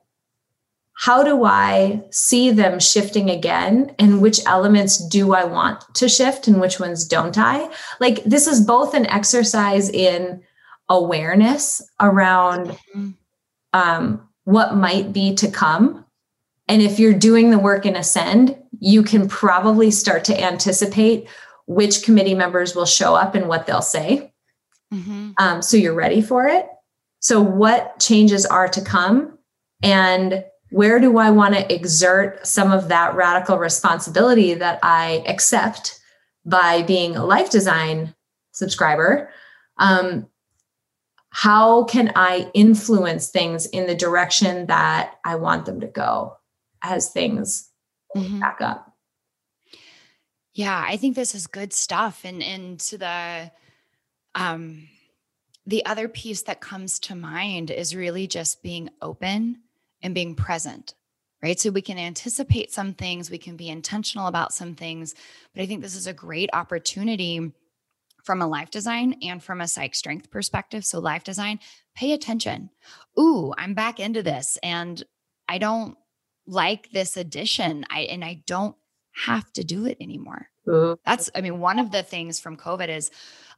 how 1.00 1.22
do 1.22 1.44
I 1.44 2.02
see 2.10 2.50
them 2.50 2.80
shifting 2.80 3.30
again? 3.30 3.94
And 4.00 4.20
which 4.20 4.40
elements 4.46 4.98
do 5.06 5.32
I 5.32 5.44
want 5.44 5.84
to 5.94 6.08
shift 6.08 6.48
and 6.48 6.60
which 6.60 6.80
ones 6.80 7.06
don't 7.06 7.38
I? 7.38 7.72
Like, 8.00 8.24
this 8.24 8.48
is 8.48 8.60
both 8.60 8.94
an 8.94 9.06
exercise 9.06 9.88
in 9.88 10.42
awareness 10.88 11.88
around 12.00 12.76
um, 13.72 14.28
what 14.42 14.74
might 14.74 15.12
be 15.12 15.36
to 15.36 15.48
come. 15.48 16.04
And 16.66 16.82
if 16.82 16.98
you're 16.98 17.14
doing 17.14 17.52
the 17.52 17.60
work 17.60 17.86
in 17.86 17.94
Ascend, 17.94 18.56
you 18.80 19.04
can 19.04 19.28
probably 19.28 19.92
start 19.92 20.24
to 20.24 20.44
anticipate 20.44 21.28
which 21.68 22.02
committee 22.02 22.34
members 22.34 22.74
will 22.74 22.86
show 22.86 23.14
up 23.14 23.36
and 23.36 23.46
what 23.46 23.68
they'll 23.68 23.82
say. 23.82 24.32
Um, 25.38 25.62
so 25.62 25.76
you're 25.76 25.94
ready 25.94 26.22
for 26.22 26.48
it. 26.48 26.66
So, 27.20 27.40
what 27.40 28.00
changes 28.00 28.44
are 28.46 28.68
to 28.68 28.80
come? 28.80 29.38
And 29.82 30.44
where 30.70 31.00
do 31.00 31.18
I 31.18 31.30
want 31.30 31.54
to 31.54 31.74
exert 31.74 32.46
some 32.46 32.72
of 32.72 32.88
that 32.88 33.14
radical 33.14 33.58
responsibility 33.58 34.54
that 34.54 34.78
I 34.82 35.24
accept 35.26 35.98
by 36.44 36.82
being 36.82 37.16
a 37.16 37.24
life 37.24 37.50
design 37.50 38.14
subscriber? 38.52 39.30
Um, 39.78 40.26
how 41.30 41.84
can 41.84 42.12
I 42.16 42.50
influence 42.54 43.28
things 43.28 43.66
in 43.66 43.86
the 43.86 43.94
direction 43.94 44.66
that 44.66 45.14
I 45.24 45.36
want 45.36 45.66
them 45.66 45.80
to 45.80 45.86
go 45.86 46.36
as 46.82 47.10
things 47.10 47.70
back 48.14 48.60
up? 48.60 48.94
Yeah, 50.54 50.84
I 50.86 50.96
think 50.96 51.14
this 51.14 51.34
is 51.34 51.46
good 51.46 51.72
stuff. 51.72 52.22
And 52.24 52.42
and 52.42 52.80
to 52.80 52.98
the 52.98 53.52
um 54.34 54.88
the 55.66 55.84
other 55.86 56.08
piece 56.08 56.42
that 56.42 56.60
comes 56.60 56.98
to 57.00 57.14
mind 57.14 57.70
is 57.70 57.94
really 57.94 58.26
just 58.26 58.62
being 58.62 58.88
open 59.02 59.60
and 60.02 60.14
being 60.14 60.34
present. 60.34 60.94
Right. 61.40 61.58
So 61.60 61.70
we 61.70 61.82
can 61.82 61.98
anticipate 61.98 62.72
some 62.72 62.94
things, 62.94 63.30
we 63.30 63.38
can 63.38 63.56
be 63.56 63.68
intentional 63.68 64.26
about 64.26 64.52
some 64.52 64.74
things, 64.74 65.14
but 65.54 65.62
I 65.62 65.66
think 65.66 65.82
this 65.82 65.94
is 65.94 66.08
a 66.08 66.12
great 66.12 66.50
opportunity 66.52 67.52
from 68.24 68.42
a 68.42 68.46
life 68.46 68.70
design 68.70 69.16
and 69.22 69.42
from 69.42 69.60
a 69.60 69.68
psych 69.68 69.94
strength 69.94 70.30
perspective. 70.30 70.84
So, 70.84 70.98
life 70.98 71.24
design, 71.24 71.60
pay 71.94 72.12
attention. 72.12 72.70
Ooh, 73.18 73.54
I'm 73.56 73.72
back 73.72 74.00
into 74.00 74.22
this 74.22 74.58
and 74.62 75.02
I 75.48 75.58
don't 75.58 75.96
like 76.46 76.90
this 76.90 77.16
addition. 77.16 77.86
I 77.88 78.00
and 78.00 78.24
I 78.24 78.42
don't 78.46 78.76
have 79.24 79.50
to 79.54 79.64
do 79.64 79.86
it 79.86 79.96
anymore. 80.00 80.48
That's, 81.06 81.30
I 81.34 81.40
mean, 81.40 81.58
one 81.58 81.78
of 81.78 81.90
the 81.90 82.02
things 82.02 82.38
from 82.38 82.56
COVID 82.56 82.88
is 82.88 83.10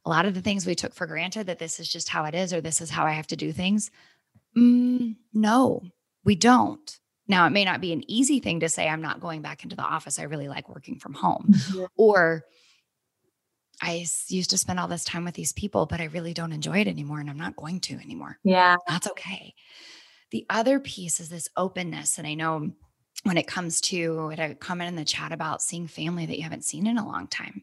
a 0.04 0.08
lot 0.08 0.24
of 0.24 0.34
the 0.34 0.40
things 0.40 0.64
we 0.64 0.76
took 0.76 0.94
for 0.94 1.06
granted 1.06 1.48
that 1.48 1.58
this 1.58 1.80
is 1.80 1.88
just 1.88 2.08
how 2.08 2.24
it 2.24 2.34
is 2.34 2.52
or 2.52 2.60
this 2.60 2.80
is 2.80 2.90
how 2.90 3.04
I 3.04 3.12
have 3.12 3.26
to 3.28 3.36
do 3.36 3.52
things. 3.52 3.90
Mm, 4.56 5.16
no, 5.34 5.82
we 6.24 6.34
don't. 6.34 6.98
Now, 7.28 7.46
it 7.46 7.50
may 7.50 7.64
not 7.64 7.80
be 7.80 7.92
an 7.92 8.08
easy 8.10 8.40
thing 8.40 8.60
to 8.60 8.68
say, 8.68 8.88
I'm 8.88 9.02
not 9.02 9.20
going 9.20 9.40
back 9.40 9.62
into 9.62 9.76
the 9.76 9.82
office. 9.82 10.18
I 10.18 10.24
really 10.24 10.48
like 10.48 10.68
working 10.68 10.98
from 10.98 11.14
home. 11.14 11.54
Or 11.96 12.44
I 13.80 14.04
used 14.28 14.50
to 14.50 14.58
spend 14.58 14.80
all 14.80 14.88
this 14.88 15.04
time 15.04 15.24
with 15.24 15.34
these 15.34 15.52
people, 15.52 15.86
but 15.86 16.00
I 16.00 16.06
really 16.06 16.34
don't 16.34 16.52
enjoy 16.52 16.78
it 16.78 16.88
anymore 16.88 17.20
and 17.20 17.30
I'm 17.30 17.38
not 17.38 17.56
going 17.56 17.80
to 17.80 17.94
anymore. 17.94 18.38
Yeah. 18.42 18.76
That's 18.88 19.06
okay. 19.08 19.54
The 20.32 20.44
other 20.50 20.80
piece 20.80 21.20
is 21.20 21.28
this 21.28 21.48
openness. 21.56 22.18
And 22.18 22.26
I 22.26 22.34
know 22.34 22.72
when 23.24 23.36
it 23.36 23.46
comes 23.46 23.80
to 23.82 24.32
a 24.36 24.54
comment 24.54 24.88
in 24.88 24.96
the 24.96 25.04
chat 25.04 25.32
about 25.32 25.62
seeing 25.62 25.86
family 25.86 26.26
that 26.26 26.36
you 26.36 26.42
haven't 26.42 26.64
seen 26.64 26.86
in 26.86 26.98
a 26.98 27.06
long 27.06 27.26
time. 27.26 27.62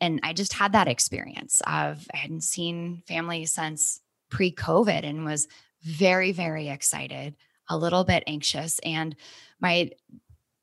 And 0.00 0.20
I 0.22 0.32
just 0.32 0.52
had 0.52 0.72
that 0.72 0.88
experience 0.88 1.62
of 1.66 2.06
I 2.12 2.16
hadn't 2.16 2.42
seen 2.42 3.02
family 3.06 3.46
since 3.46 4.00
pre 4.30 4.52
COVID 4.52 5.04
and 5.04 5.24
was 5.24 5.46
very, 5.82 6.32
very 6.32 6.68
excited, 6.68 7.36
a 7.72 7.78
little 7.78 8.04
bit 8.04 8.22
anxious. 8.26 8.78
And 8.80 9.16
my, 9.60 9.90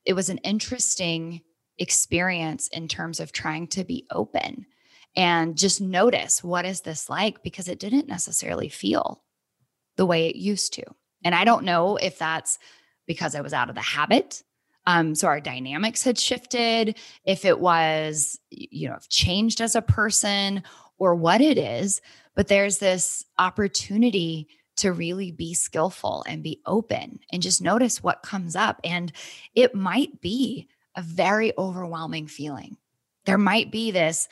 it 0.04 0.14
was 0.14 0.28
an 0.28 0.38
interesting 0.38 1.42
experience 1.78 2.68
in 2.68 2.88
terms 2.88 3.20
of 3.20 3.32
trying 3.32 3.66
to 3.68 3.84
be 3.84 4.06
open 4.10 4.66
and 5.16 5.56
just 5.56 5.80
notice 5.80 6.44
what 6.44 6.64
is 6.64 6.82
this 6.82 7.08
like 7.08 7.42
because 7.42 7.68
it 7.68 7.80
didn't 7.80 8.06
necessarily 8.06 8.68
feel 8.68 9.22
the 9.96 10.06
way 10.06 10.28
it 10.28 10.36
used 10.36 10.74
to. 10.74 10.84
And 11.24 11.34
I 11.34 11.44
don't 11.44 11.64
know 11.64 11.96
if 11.96 12.18
that's 12.18 12.58
because 13.06 13.34
I 13.34 13.40
was 13.40 13.52
out 13.52 13.68
of 13.68 13.74
the 13.74 13.80
habit. 13.80 14.42
Um, 14.86 15.14
so 15.14 15.26
our 15.26 15.40
dynamics 15.40 16.02
had 16.02 16.18
shifted, 16.18 16.98
if 17.24 17.44
it 17.44 17.58
was, 17.58 18.38
you 18.50 18.88
know, 18.88 18.98
changed 19.08 19.60
as 19.60 19.74
a 19.74 19.82
person 19.82 20.62
or 20.96 21.14
what 21.14 21.40
it 21.40 21.58
is, 21.58 22.00
but 22.34 22.48
there's 22.48 22.78
this 22.78 23.24
opportunity 23.38 24.48
to 24.80 24.92
really 24.92 25.30
be 25.30 25.54
skillful 25.54 26.24
and 26.26 26.42
be 26.42 26.60
open 26.66 27.20
and 27.32 27.42
just 27.42 27.62
notice 27.62 28.02
what 28.02 28.22
comes 28.22 28.56
up. 28.56 28.80
And 28.84 29.12
it 29.54 29.74
might 29.74 30.20
be 30.20 30.68
a 30.96 31.02
very 31.02 31.52
overwhelming 31.56 32.26
feeling. 32.26 32.76
There 33.24 33.38
might 33.38 33.70
be 33.70 33.90
this, 33.90 34.28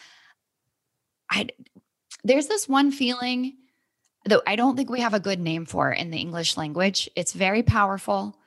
I 1.31 1.49
there's 2.25 2.49
this 2.49 2.69
one 2.69 2.91
feeling 2.91 3.57
that 4.25 4.43
I 4.47 4.57
don't 4.57 4.77
think 4.77 4.91
we 4.91 5.01
have 5.01 5.15
a 5.15 5.21
good 5.21 5.41
name 5.41 5.67
for 5.67 5.93
in 5.93 6.11
the 6.11 6.19
English 6.19 6.57
language. 6.57 7.09
It's 7.15 7.33
very 7.33 7.63
powerful 7.63 8.39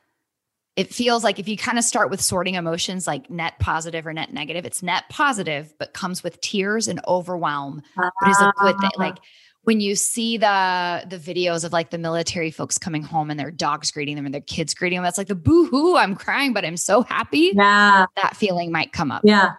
it 0.75 0.93
feels 0.93 1.23
like 1.23 1.37
if 1.37 1.47
you 1.47 1.57
kind 1.57 1.77
of 1.77 1.83
start 1.83 2.09
with 2.09 2.21
sorting 2.21 2.55
emotions 2.55 3.05
like 3.05 3.29
net 3.29 3.59
positive 3.59 4.07
or 4.07 4.13
net 4.13 4.31
negative, 4.33 4.65
it's 4.65 4.81
net 4.81 5.03
positive, 5.09 5.73
but 5.77 5.93
comes 5.93 6.23
with 6.23 6.39
tears 6.41 6.87
and 6.87 7.01
overwhelm, 7.07 7.81
but 7.95 8.29
is 8.29 8.39
a 8.39 8.53
good 8.57 8.79
thing. 8.79 8.91
Like 8.97 9.17
ah. 9.17 9.23
When 9.63 9.79
you 9.79 9.95
see 9.95 10.37
the 10.37 11.03
the 11.07 11.17
videos 11.17 11.63
of 11.63 11.71
like 11.71 11.91
the 11.91 11.97
military 11.97 12.51
folks 12.51 12.77
coming 12.77 13.03
home 13.03 13.29
and 13.29 13.39
their 13.39 13.51
dogs 13.51 13.91
greeting 13.91 14.15
them 14.15 14.25
and 14.25 14.33
their 14.33 14.41
kids 14.41 14.73
greeting 14.73 14.97
them, 14.97 15.03
that's 15.03 15.17
like 15.17 15.27
the 15.27 15.35
boo 15.35 15.67
hoo, 15.67 15.95
I'm 15.97 16.15
crying, 16.15 16.53
but 16.53 16.65
I'm 16.65 16.77
so 16.77 17.03
happy. 17.03 17.51
Yeah. 17.53 18.05
That 18.15 18.35
feeling 18.35 18.71
might 18.71 18.91
come 18.91 19.11
up. 19.11 19.21
Yeah. 19.23 19.53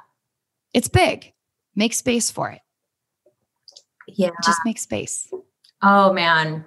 It's 0.75 0.89
big. 0.89 1.33
Make 1.77 1.95
space 1.95 2.31
for 2.31 2.51
it. 2.51 2.61
Yeah. 4.09 4.31
Just 4.45 4.61
make 4.65 4.79
space. 4.79 5.33
Oh 5.83 6.13
man. 6.13 6.67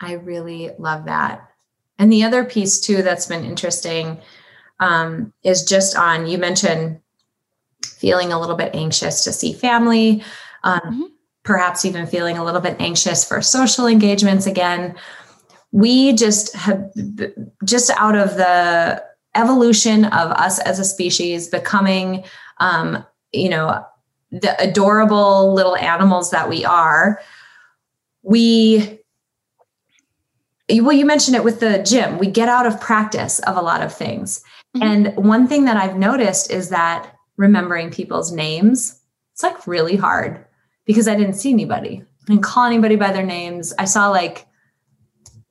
I 0.00 0.12
really 0.14 0.70
love 0.78 1.06
that. 1.06 1.50
And 1.98 2.12
the 2.12 2.24
other 2.24 2.44
piece 2.44 2.80
too 2.80 3.02
that's 3.02 3.26
been 3.26 3.44
interesting 3.44 4.18
um, 4.80 5.32
is 5.42 5.64
just 5.64 5.96
on 5.96 6.26
you 6.26 6.38
mentioned 6.38 7.00
feeling 7.84 8.32
a 8.32 8.40
little 8.40 8.56
bit 8.56 8.74
anxious 8.74 9.24
to 9.24 9.32
see 9.32 9.52
family, 9.52 10.22
um, 10.62 10.80
mm-hmm. 10.80 11.02
Perhaps 11.44 11.84
even 11.84 12.06
feeling 12.06 12.36
a 12.36 12.44
little 12.44 12.60
bit 12.60 12.76
anxious 12.80 13.24
for 13.24 13.40
social 13.40 13.86
engagements 13.86 14.46
again. 14.46 14.96
We 15.70 16.14
just 16.14 16.54
have 16.56 16.90
just 17.64 17.90
out 17.96 18.16
of 18.16 18.36
the 18.36 19.04
evolution 19.34 20.06
of 20.06 20.30
us 20.32 20.58
as 20.60 20.78
a 20.78 20.84
species 20.84 21.48
becoming, 21.48 22.24
um, 22.58 23.04
you 23.32 23.48
know, 23.48 23.84
the 24.30 24.60
adorable 24.60 25.52
little 25.52 25.76
animals 25.76 26.30
that 26.30 26.48
we 26.48 26.64
are. 26.64 27.20
We 28.22 29.00
well 30.70 30.92
you 30.92 31.04
mentioned 31.04 31.36
it 31.36 31.44
with 31.44 31.60
the 31.60 31.82
gym 31.82 32.18
we 32.18 32.26
get 32.26 32.48
out 32.48 32.66
of 32.66 32.80
practice 32.80 33.38
of 33.40 33.56
a 33.56 33.60
lot 33.60 33.82
of 33.82 33.92
things 33.92 34.42
mm-hmm. 34.74 34.82
and 34.82 35.16
one 35.16 35.46
thing 35.46 35.66
that 35.66 35.76
i've 35.76 35.96
noticed 35.96 36.50
is 36.50 36.70
that 36.70 37.14
remembering 37.36 37.90
people's 37.90 38.32
names 38.32 38.98
it's 39.32 39.42
like 39.42 39.66
really 39.66 39.96
hard 39.96 40.43
because 40.84 41.08
i 41.08 41.14
didn't 41.14 41.34
see 41.34 41.50
anybody. 41.50 42.02
I 42.24 42.32
didn't 42.32 42.42
call 42.42 42.64
anybody 42.64 42.96
by 42.96 43.12
their 43.12 43.24
names. 43.24 43.74
I 43.78 43.84
saw 43.84 44.08
like 44.10 44.46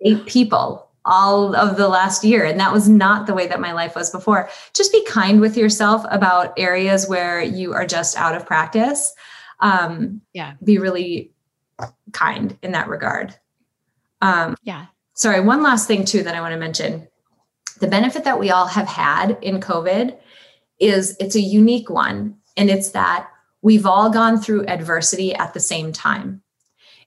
eight 0.02 0.26
people 0.26 0.90
all 1.06 1.56
of 1.56 1.76
the 1.76 1.88
last 1.88 2.24
year 2.24 2.46
and 2.46 2.60
that 2.60 2.72
was 2.72 2.88
not 2.88 3.28
the 3.28 3.34
way 3.34 3.46
that 3.48 3.60
my 3.60 3.74
life 3.74 3.96
was 3.96 4.10
before. 4.10 4.50
Just 4.74 4.92
be 4.92 5.06
kind 5.06 5.42
with 5.42 5.58
yourself 5.58 6.06
about 6.10 6.58
areas 6.58 7.08
where 7.08 7.42
you 7.42 7.74
are 7.74 7.86
just 7.86 8.18
out 8.18 8.36
of 8.36 8.46
practice. 8.46 9.14
Um 9.60 10.22
yeah. 10.34 10.54
be 10.64 10.78
really 10.78 11.34
kind 12.14 12.58
in 12.62 12.72
that 12.72 12.88
regard. 12.88 13.36
Um 14.22 14.56
yeah. 14.64 14.88
sorry, 15.14 15.42
one 15.42 15.62
last 15.62 15.88
thing 15.88 16.06
too 16.06 16.24
that 16.24 16.36
I 16.36 16.42
want 16.42 16.54
to 16.54 16.60
mention. 16.60 17.08
The 17.80 17.88
benefit 17.88 18.24
that 18.24 18.40
we 18.40 18.50
all 18.50 18.68
have 18.68 18.88
had 18.88 19.38
in 19.42 19.60
COVID 19.60 20.18
is 20.80 21.18
it's 21.20 21.36
a 21.36 21.42
unique 21.42 21.90
one. 21.90 22.38
And 22.56 22.70
it's 22.70 22.92
that 22.92 23.30
we've 23.64 23.86
all 23.86 24.10
gone 24.10 24.40
through 24.40 24.66
adversity 24.68 25.34
at 25.34 25.54
the 25.56 25.60
same 25.60 25.92
time. 25.92 26.44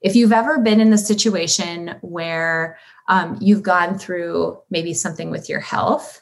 If 0.01 0.17
you've 0.17 0.33
ever 0.33 0.59
been 0.59 0.81
in 0.81 0.91
the 0.91 0.99
situation 0.99 1.95
where 2.01 2.79
um, 3.09 3.39
you've 3.41 3.63
gone 3.63 3.99
through 3.99 4.59
maybe 4.71 4.93
something 4.95 5.31
with 5.31 5.49
your 5.49 5.61
health 5.61 6.21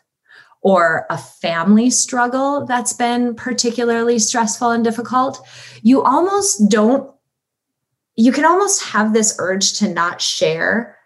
or 0.61 1.07
a 1.09 1.17
family 1.17 1.89
struggle 1.89 2.67
that's 2.67 2.93
been 2.93 3.35
particularly 3.35 4.19
stressful 4.19 4.71
and 4.71 4.85
difficult, 4.85 5.47
you 5.83 6.03
almost 6.03 6.69
don't, 6.69 7.11
you 8.17 8.33
can 8.33 8.45
almost 8.45 8.83
have 8.85 9.13
this 9.13 9.37
urge 9.39 9.75
to 9.75 9.89
not 9.89 10.21
share 10.21 10.99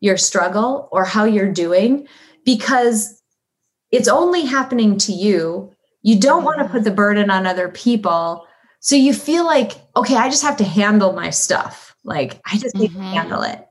your 0.00 0.16
struggle 0.16 0.88
or 0.92 1.04
how 1.04 1.24
you're 1.24 1.52
doing 1.52 2.06
because 2.44 3.22
it's 3.90 4.08
only 4.08 4.44
happening 4.44 4.98
to 4.98 5.12
you. 5.12 5.72
You 6.02 6.18
don't 6.18 6.44
want 6.44 6.58
to 6.58 6.68
put 6.68 6.84
the 6.84 6.90
burden 6.90 7.30
on 7.30 7.46
other 7.46 7.68
people. 7.68 8.46
So 8.84 8.96
you 8.96 9.14
feel 9.14 9.46
like, 9.46 9.72
okay, 9.96 10.14
I 10.14 10.28
just 10.28 10.42
have 10.42 10.58
to 10.58 10.64
handle 10.64 11.14
my 11.14 11.30
stuff. 11.30 11.96
Like 12.04 12.38
I 12.44 12.58
just 12.58 12.74
need 12.74 12.90
mm-hmm. 12.90 13.00
to 13.00 13.06
handle 13.06 13.42
it. 13.42 13.66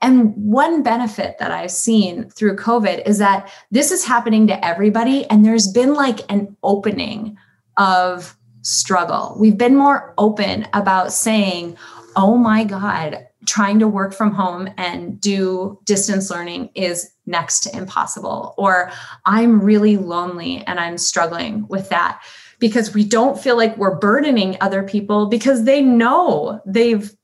And 0.00 0.32
one 0.36 0.84
benefit 0.84 1.38
that 1.40 1.50
I've 1.50 1.72
seen 1.72 2.30
through 2.30 2.54
COVID 2.54 3.04
is 3.04 3.18
that 3.18 3.52
this 3.72 3.90
is 3.90 4.04
happening 4.04 4.46
to 4.46 4.64
everybody. 4.64 5.28
And 5.28 5.44
there's 5.44 5.66
been 5.66 5.94
like 5.94 6.20
an 6.32 6.56
opening 6.62 7.36
of 7.78 8.36
struggle. 8.62 9.34
We've 9.40 9.58
been 9.58 9.74
more 9.74 10.14
open 10.18 10.68
about 10.72 11.12
saying, 11.12 11.76
oh 12.14 12.36
my 12.36 12.62
God, 12.62 13.26
trying 13.46 13.80
to 13.80 13.88
work 13.88 14.14
from 14.14 14.32
home 14.32 14.68
and 14.78 15.20
do 15.20 15.80
distance 15.84 16.30
learning 16.30 16.70
is 16.76 17.10
next 17.26 17.60
to 17.60 17.76
impossible 17.76 18.54
or 18.56 18.90
i'm 19.24 19.60
really 19.60 19.96
lonely 19.96 20.58
and 20.66 20.78
i'm 20.78 20.98
struggling 20.98 21.66
with 21.68 21.88
that 21.88 22.22
because 22.64 22.94
we 22.94 23.04
don't 23.04 23.38
feel 23.38 23.58
like 23.58 23.76
we're 23.76 23.94
burdening 23.94 24.56
other 24.62 24.82
people 24.82 25.26
because 25.26 25.64
they 25.64 25.82
know 25.82 26.62
they've 26.64 27.14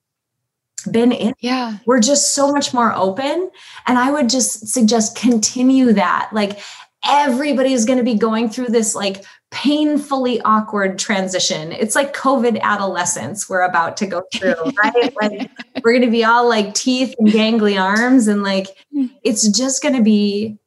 been 0.91 1.13
in. 1.13 1.33
Yeah. 1.41 1.79
We're 1.87 2.01
just 2.01 2.35
so 2.35 2.53
much 2.53 2.75
more 2.75 2.93
open. 2.93 3.51
And 3.87 3.97
i 3.97 4.11
would 4.11 4.29
just 4.29 4.69
suggest 4.69 5.17
continue 5.17 5.95
that. 5.95 6.29
Like 6.35 6.61
everybody 7.07 7.73
is 7.73 7.87
going 7.87 7.97
to 7.97 8.05
be 8.05 8.17
going 8.17 8.51
through 8.51 8.67
this 8.67 8.95
like 8.95 9.25
painfully 9.51 10.43
awkward 10.43 10.99
transition. 10.99 11.73
It's 11.73 11.95
like 11.95 12.15
COVID 12.15 12.61
adolescence 12.61 13.49
we're 13.49 13.63
about 13.63 13.97
to 13.97 14.07
go 14.07 14.23
through, 14.35 14.57
right? 14.85 15.15
like 15.23 15.51
we're 15.83 15.93
going 15.93 16.05
to 16.05 16.11
be 16.11 16.23
all 16.23 16.47
like 16.47 16.75
teeth 16.75 17.15
and 17.19 17.29
gangly 17.29 17.81
arms 17.81 18.29
and 18.29 18.43
like 18.43 18.67
mm. 18.95 19.11
it's 19.25 19.49
just 19.49 19.83
going 19.83 19.97
to 19.97 20.03
be 20.03 20.59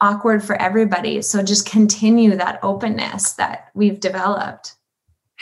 awkward 0.00 0.44
for 0.44 0.60
everybody. 0.60 1.22
So 1.22 1.42
just 1.42 1.66
continue 1.66 2.36
that 2.36 2.58
openness 2.62 3.32
that 3.32 3.70
we've 3.74 3.98
developed. 3.98 4.74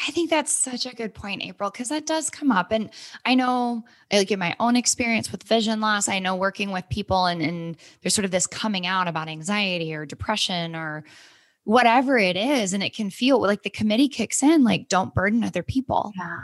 I 0.08 0.10
think 0.10 0.28
that's 0.28 0.50
such 0.50 0.86
a 0.86 0.94
good 0.94 1.14
point, 1.14 1.44
April, 1.44 1.70
because 1.70 1.88
that 1.90 2.04
does 2.04 2.28
come 2.28 2.50
up. 2.50 2.72
And 2.72 2.90
I 3.24 3.36
know, 3.36 3.84
like 4.12 4.32
in 4.32 4.40
my 4.40 4.56
own 4.58 4.74
experience 4.74 5.30
with 5.30 5.44
vision 5.44 5.80
loss, 5.80 6.08
I 6.08 6.18
know 6.18 6.34
working 6.34 6.72
with 6.72 6.88
people 6.88 7.26
and, 7.26 7.40
and 7.40 7.76
there's 8.02 8.14
sort 8.14 8.24
of 8.24 8.32
this 8.32 8.48
coming 8.48 8.86
out 8.86 9.06
about 9.06 9.28
anxiety 9.28 9.94
or 9.94 10.04
depression 10.04 10.74
or 10.74 11.04
whatever 11.62 12.18
it 12.18 12.36
is. 12.36 12.72
And 12.72 12.82
it 12.82 12.92
can 12.92 13.08
feel 13.08 13.40
like 13.40 13.62
the 13.62 13.70
committee 13.70 14.08
kicks 14.08 14.42
in, 14.42 14.64
like, 14.64 14.88
don't 14.88 15.14
burden 15.14 15.44
other 15.44 15.62
people. 15.62 16.12
Yeah. 16.16 16.40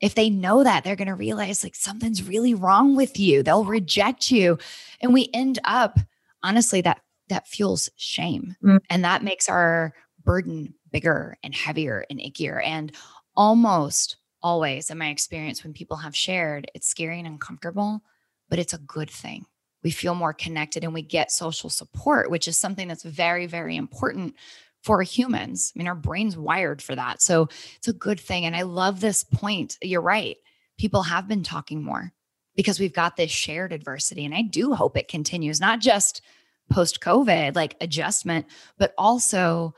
if 0.00 0.14
they 0.14 0.30
know 0.30 0.64
that, 0.64 0.84
they're 0.84 0.96
going 0.96 1.08
to 1.08 1.14
realize 1.14 1.64
like 1.64 1.74
something's 1.74 2.22
really 2.22 2.54
wrong 2.54 2.94
with 2.94 3.18
you. 3.18 3.42
They'll 3.42 3.64
reject 3.64 4.30
you. 4.30 4.58
And 5.00 5.12
we 5.12 5.28
end 5.32 5.58
up, 5.64 5.98
honestly, 6.42 6.80
that 6.82 7.00
that 7.28 7.48
fuels 7.48 7.90
shame. 7.96 8.56
Mm. 8.62 8.80
And 8.90 9.04
that 9.04 9.22
makes 9.22 9.48
our 9.48 9.94
burden 10.24 10.74
bigger 10.90 11.36
and 11.42 11.54
heavier 11.54 12.04
and 12.10 12.18
ickier. 12.18 12.60
And 12.64 12.92
almost 13.36 14.16
always, 14.42 14.90
in 14.90 14.98
my 14.98 15.08
experience, 15.08 15.62
when 15.62 15.72
people 15.72 15.96
have 15.98 16.16
shared, 16.16 16.70
it's 16.74 16.86
scary 16.86 17.18
and 17.18 17.26
uncomfortable, 17.26 18.02
but 18.48 18.58
it's 18.58 18.74
a 18.74 18.78
good 18.78 19.10
thing. 19.10 19.46
We 19.82 19.90
feel 19.90 20.14
more 20.14 20.32
connected 20.32 20.84
and 20.84 20.92
we 20.92 21.02
get 21.02 21.30
social 21.30 21.70
support, 21.70 22.30
which 22.30 22.48
is 22.48 22.58
something 22.58 22.88
that's 22.88 23.04
very, 23.04 23.46
very 23.46 23.76
important 23.76 24.34
for 24.82 25.02
humans. 25.02 25.72
I 25.74 25.78
mean, 25.78 25.88
our 25.88 25.94
brain's 25.94 26.36
wired 26.36 26.82
for 26.82 26.94
that. 26.94 27.22
So 27.22 27.48
it's 27.76 27.88
a 27.88 27.92
good 27.92 28.18
thing. 28.20 28.44
And 28.44 28.56
I 28.56 28.62
love 28.62 29.00
this 29.00 29.24
point. 29.24 29.76
You're 29.82 30.00
right. 30.00 30.36
People 30.78 31.02
have 31.02 31.28
been 31.28 31.42
talking 31.42 31.82
more 31.82 32.12
because 32.56 32.80
we've 32.80 32.92
got 32.92 33.16
this 33.16 33.30
shared 33.30 33.72
adversity. 33.72 34.24
And 34.24 34.34
I 34.34 34.42
do 34.42 34.74
hope 34.74 34.96
it 34.96 35.08
continues, 35.08 35.60
not 35.60 35.80
just 35.80 36.22
post 36.70 37.00
COVID, 37.00 37.56
like 37.56 37.76
adjustment, 37.80 38.46
but 38.78 38.94
also 38.98 39.74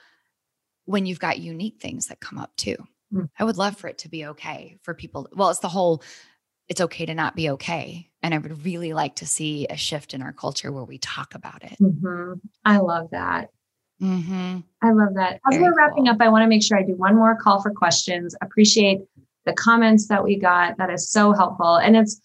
when 0.84 1.06
you've 1.06 1.20
got 1.20 1.38
unique 1.38 1.80
things 1.80 2.06
that 2.06 2.20
come 2.20 2.38
up 2.38 2.54
too. 2.56 2.76
Mm. 3.12 3.28
I 3.38 3.44
would 3.44 3.56
love 3.56 3.76
for 3.76 3.88
it 3.88 3.98
to 3.98 4.08
be 4.08 4.26
okay 4.26 4.76
for 4.82 4.94
people. 4.94 5.28
Well, 5.32 5.50
it's 5.50 5.60
the 5.60 5.68
whole 5.68 6.02
it's 6.68 6.80
okay 6.80 7.04
to 7.04 7.14
not 7.14 7.34
be 7.34 7.50
okay. 7.50 8.08
And 8.22 8.32
I 8.32 8.38
would 8.38 8.64
really 8.64 8.92
like 8.92 9.16
to 9.16 9.26
see 9.26 9.66
a 9.68 9.76
shift 9.76 10.14
in 10.14 10.22
our 10.22 10.32
culture 10.32 10.70
where 10.70 10.84
we 10.84 10.98
talk 10.98 11.34
about 11.34 11.64
it. 11.64 11.76
Mm-hmm. 11.80 12.34
I 12.64 12.78
love 12.78 13.08
that. 13.10 13.48
Mm-hmm. 14.00 14.58
I 14.80 14.92
love 14.92 15.14
that. 15.14 15.40
As 15.50 15.56
Very 15.56 15.64
we're 15.64 15.74
wrapping 15.74 16.04
cool. 16.04 16.14
up, 16.14 16.20
I 16.20 16.28
want 16.28 16.44
to 16.44 16.48
make 16.48 16.62
sure 16.62 16.78
I 16.78 16.84
do 16.84 16.94
one 16.94 17.16
more 17.16 17.36
call 17.36 17.60
for 17.60 17.72
questions. 17.72 18.36
Appreciate 18.40 19.00
the 19.46 19.52
comments 19.52 20.06
that 20.08 20.22
we 20.22 20.38
got. 20.38 20.78
That 20.78 20.90
is 20.90 21.10
so 21.10 21.32
helpful. 21.32 21.76
And 21.76 21.96
it's 21.96 22.20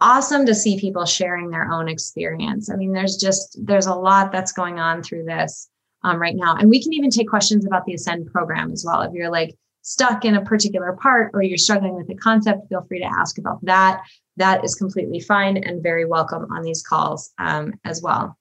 awesome 0.00 0.44
to 0.46 0.54
see 0.54 0.78
people 0.78 1.04
sharing 1.04 1.50
their 1.50 1.70
own 1.70 1.88
experience. 1.88 2.70
I 2.70 2.76
mean, 2.76 2.92
there's 2.92 3.16
just, 3.16 3.58
there's 3.64 3.86
a 3.86 3.94
lot 3.94 4.32
that's 4.32 4.52
going 4.52 4.78
on 4.78 5.02
through 5.02 5.24
this 5.24 5.68
um, 6.02 6.20
right 6.20 6.36
now. 6.36 6.56
And 6.56 6.68
we 6.68 6.82
can 6.82 6.92
even 6.92 7.10
take 7.10 7.28
questions 7.28 7.66
about 7.66 7.84
the 7.84 7.94
Ascend 7.94 8.30
program 8.30 8.72
as 8.72 8.84
well. 8.84 9.02
If 9.02 9.12
you're 9.12 9.30
like 9.30 9.56
stuck 9.82 10.24
in 10.24 10.34
a 10.34 10.44
particular 10.44 10.92
part 11.00 11.30
or 11.32 11.42
you're 11.42 11.58
struggling 11.58 11.94
with 11.94 12.08
the 12.08 12.14
concept, 12.14 12.68
feel 12.68 12.84
free 12.88 13.00
to 13.00 13.10
ask 13.18 13.38
about 13.38 13.64
that. 13.64 14.02
That 14.36 14.64
is 14.64 14.74
completely 14.74 15.20
fine 15.20 15.56
and 15.56 15.82
very 15.82 16.04
welcome 16.04 16.46
on 16.52 16.62
these 16.62 16.82
calls 16.82 17.32
um, 17.38 17.74
as 17.84 18.02
well. 18.02 18.36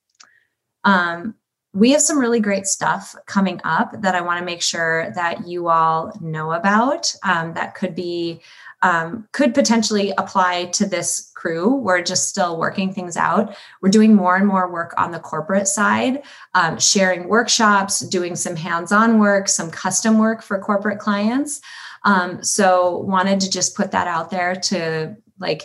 Um, 0.84 1.36
we 1.74 1.91
have 1.91 2.01
some 2.01 2.20
really 2.20 2.39
great 2.39 2.68
stuff 2.68 3.16
coming 3.26 3.60
up 3.66 4.01
that 4.01 4.16
I 4.16 4.22
want 4.22 4.39
to 4.39 4.45
make 4.45 4.62
sure 4.62 5.12
that 5.14 5.45
you 5.45 5.68
all 5.68 6.18
know 6.22 6.53
about. 6.53 7.14
Um, 7.22 7.53
that 7.56 7.76
could 7.76 7.95
be 7.95 8.41
um, 8.86 9.27
could 9.31 9.55
potentially 9.55 10.13
apply 10.19 10.65
to 10.65 10.86
this 10.86 11.31
crew. 11.33 11.73
We're 11.73 12.03
just 12.03 12.29
still 12.29 12.59
working 12.59 12.93
things 12.93 13.17
out. 13.17 13.55
We're 13.81 13.89
doing 13.89 14.13
more 14.13 14.36
and 14.36 14.45
more 14.45 14.71
work 14.71 14.93
on 14.95 15.09
the 15.09 15.19
corporate 15.19 15.67
side, 15.67 16.21
um, 16.53 16.77
sharing 16.77 17.27
workshops, 17.27 18.01
doing 18.01 18.36
some 18.36 18.55
hands-on 18.55 19.17
work, 19.17 19.49
some 19.49 19.71
custom 19.71 20.19
work 20.19 20.43
for 20.43 20.59
corporate 20.59 20.99
clients. 20.99 21.61
Um, 22.03 22.43
so 22.43 22.99
wanted 22.99 23.39
to 23.39 23.49
just 23.49 23.75
put 23.75 23.89
that 23.89 24.07
out 24.07 24.29
there 24.29 24.55
to 24.55 25.15
like 25.39 25.63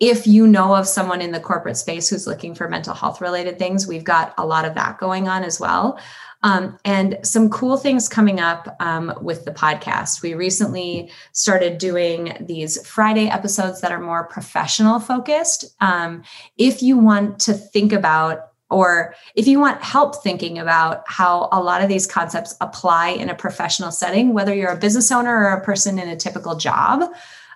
if 0.00 0.26
you 0.26 0.46
know 0.46 0.74
of 0.74 0.86
someone 0.86 1.20
in 1.20 1.32
the 1.32 1.40
corporate 1.40 1.76
space 1.76 2.08
who's 2.08 2.26
looking 2.26 2.54
for 2.54 2.68
mental 2.68 2.94
health 2.94 3.20
related 3.20 3.58
things, 3.58 3.86
we've 3.86 4.04
got 4.04 4.32
a 4.38 4.46
lot 4.46 4.64
of 4.64 4.74
that 4.76 4.96
going 4.98 5.28
on 5.28 5.42
as 5.42 5.58
well. 5.58 5.98
Um, 6.42 6.78
and 6.84 7.18
some 7.24 7.50
cool 7.50 7.76
things 7.76 8.08
coming 8.08 8.38
up 8.38 8.76
um, 8.80 9.12
with 9.20 9.44
the 9.44 9.50
podcast. 9.50 10.22
We 10.22 10.34
recently 10.34 11.10
started 11.32 11.78
doing 11.78 12.36
these 12.40 12.86
Friday 12.86 13.28
episodes 13.28 13.80
that 13.80 13.90
are 13.90 14.00
more 14.00 14.28
professional 14.28 15.00
focused. 15.00 15.74
Um, 15.80 16.22
if 16.56 16.80
you 16.80 16.96
want 16.96 17.40
to 17.40 17.54
think 17.54 17.92
about 17.92 18.52
or 18.70 19.14
if 19.34 19.46
you 19.46 19.58
want 19.58 19.82
help 19.82 20.22
thinking 20.22 20.58
about 20.58 21.02
how 21.06 21.48
a 21.52 21.62
lot 21.62 21.82
of 21.82 21.88
these 21.88 22.06
concepts 22.06 22.54
apply 22.60 23.08
in 23.08 23.30
a 23.30 23.34
professional 23.34 23.90
setting, 23.90 24.34
whether 24.34 24.54
you're 24.54 24.70
a 24.70 24.76
business 24.76 25.10
owner 25.10 25.34
or 25.34 25.52
a 25.52 25.64
person 25.64 25.98
in 25.98 26.08
a 26.08 26.16
typical 26.16 26.54
job, 26.54 27.10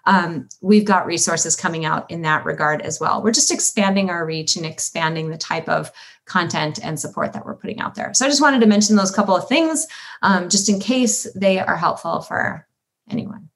um, 0.05 0.49
we've 0.61 0.85
got 0.85 1.07
resources 1.07 1.55
coming 1.55 1.85
out 1.85 2.11
in 2.11 2.23
that 2.23 2.45
regard 2.45 2.83
as 2.83 2.99
well. 2.99 3.23
We're 3.23 3.33
just 3.33 3.53
expanding 3.53 4.11
our 4.11 4.25
reach 4.25 4.57
and 4.57 4.67
expanding 4.67 5.29
the 5.29 5.39
type 5.39 5.69
of 5.69 5.93
content 6.25 6.79
and 6.83 6.99
support 6.99 7.33
that 7.33 7.45
we're 7.45 7.57
putting 7.57 7.81
out 7.81 7.95
there. 7.95 8.15
So 8.15 8.25
I 8.25 8.29
just 8.29 8.41
wanted 8.41 8.61
to 8.61 8.67
mention 8.67 8.97
those 8.97 9.11
couple 9.11 9.35
of 9.35 9.49
things 9.49 9.87
um, 10.23 10.49
just 10.49 10.69
in 10.69 10.79
case 10.79 11.27
they 11.35 11.59
are 11.59 11.77
helpful 11.77 12.21
for 12.21 12.67
anyone. 13.11 13.49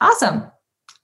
Awesome. 0.00 0.50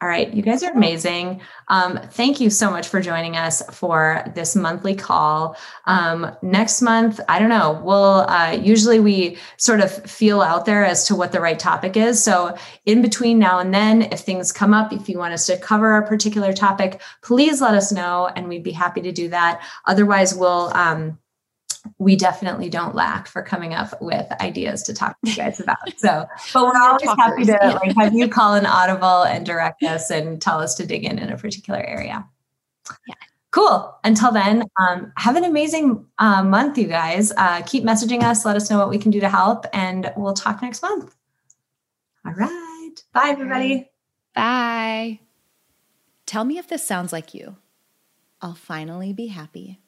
All 0.03 0.09
right, 0.09 0.35
you 0.35 0.43
guys 0.43 0.65
are 0.65 0.73
amazing. 0.73 1.41
Um, 1.69 1.97
thank 2.11 2.41
you 2.41 2.51
so 2.51 2.73
much 2.73 2.89
for 2.89 3.01
joining 3.01 3.37
us 3.37 3.63
for 3.73 4.25
this 4.35 4.57
monthly 4.57 4.97
call. 4.97 5.57
Um, 5.85 6.37
next 6.43 6.83
month, 6.83 7.21
I 7.29 7.39
don't 7.39 7.51
know. 7.51 7.81
We'll 7.85 8.29
uh, 8.29 8.51
usually 8.51 8.99
we 8.99 9.39
sort 9.59 9.79
of 9.79 9.93
feel 10.11 10.41
out 10.41 10.65
there 10.65 10.85
as 10.85 11.07
to 11.07 11.15
what 11.15 11.31
the 11.31 11.41
right 11.41 11.57
topic 11.57 11.97
is. 11.97 12.21
So 12.21 12.57
in 12.85 13.01
between 13.01 13.39
now 13.39 13.61
and 13.61 13.73
then, 13.73 14.03
if 14.03 14.19
things 14.19 14.51
come 14.51 14.75
up, 14.75 14.93
if 14.93 15.09
you 15.09 15.19
want 15.19 15.35
us 15.35 15.47
to 15.47 15.57
cover 15.57 15.97
a 15.97 16.05
particular 16.05 16.53
topic, 16.53 17.01
please 17.23 17.61
let 17.61 17.75
us 17.75 17.93
know, 17.93 18.29
and 18.35 18.49
we'd 18.49 18.65
be 18.65 18.73
happy 18.73 19.03
to 19.03 19.13
do 19.13 19.29
that. 19.29 19.63
Otherwise, 19.87 20.35
we'll 20.35 20.73
um, 20.75 21.17
we 21.99 22.17
definitely 22.17 22.69
don't 22.69 22.95
lack 22.95 23.27
for 23.27 23.43
coming 23.43 23.75
up 23.75 24.01
with 24.01 24.31
ideas 24.41 24.83
to 24.85 24.95
talk 24.95 25.17
to 25.25 25.31
you 25.31 25.37
guys 25.37 25.61
about. 25.61 25.79
So, 25.97 26.27
but 26.53 26.63
we're 26.65 26.81
always 26.81 27.09
happy 27.19 27.45
to 27.45 27.81
like 27.83 27.97
have 27.97 28.15
you 28.15 28.29
call 28.39 28.55
an 28.55 28.67
audible 28.67 29.23
and 29.23 29.47
direct 29.47 29.83
us 29.83 30.11
and 30.11 30.41
tell 30.41 30.59
us 30.61 30.75
to 30.77 30.87
dig 30.87 31.05
in 31.05 31.19
in 31.19 31.31
a 31.31 31.37
particular 31.37 31.81
area. 31.81 32.27
Yeah. 33.07 33.15
Cool. 33.53 33.95
Until 34.03 34.33
then, 34.33 34.65
um, 34.81 35.13
have 35.19 35.37
an 35.37 35.45
amazing 35.45 36.07
uh, 36.19 36.43
month, 36.43 36.79
you 36.79 36.89
guys. 36.89 37.33
Uh, 37.37 37.63
keep 37.63 37.85
messaging 37.85 38.23
us. 38.23 38.45
Let 38.45 38.57
us 38.57 38.71
know 38.71 38.79
what 38.79 38.89
we 38.89 38.99
can 38.99 39.11
do 39.11 39.21
to 39.21 39.29
help, 39.29 39.67
and 39.73 40.11
we'll 40.17 40.33
talk 40.33 40.63
next 40.63 40.83
month. 40.83 41.15
All 42.25 42.33
right. 42.33 42.95
Bye, 43.13 43.29
everybody. 43.29 43.91
Bye. 44.35 45.21
Tell 46.25 46.45
me 46.45 46.57
if 46.57 46.67
this 46.67 46.85
sounds 46.85 47.13
like 47.13 47.35
you. 47.35 47.57
I'll 48.41 48.55
finally 48.55 49.13
be 49.13 49.27
happy. 49.27 49.81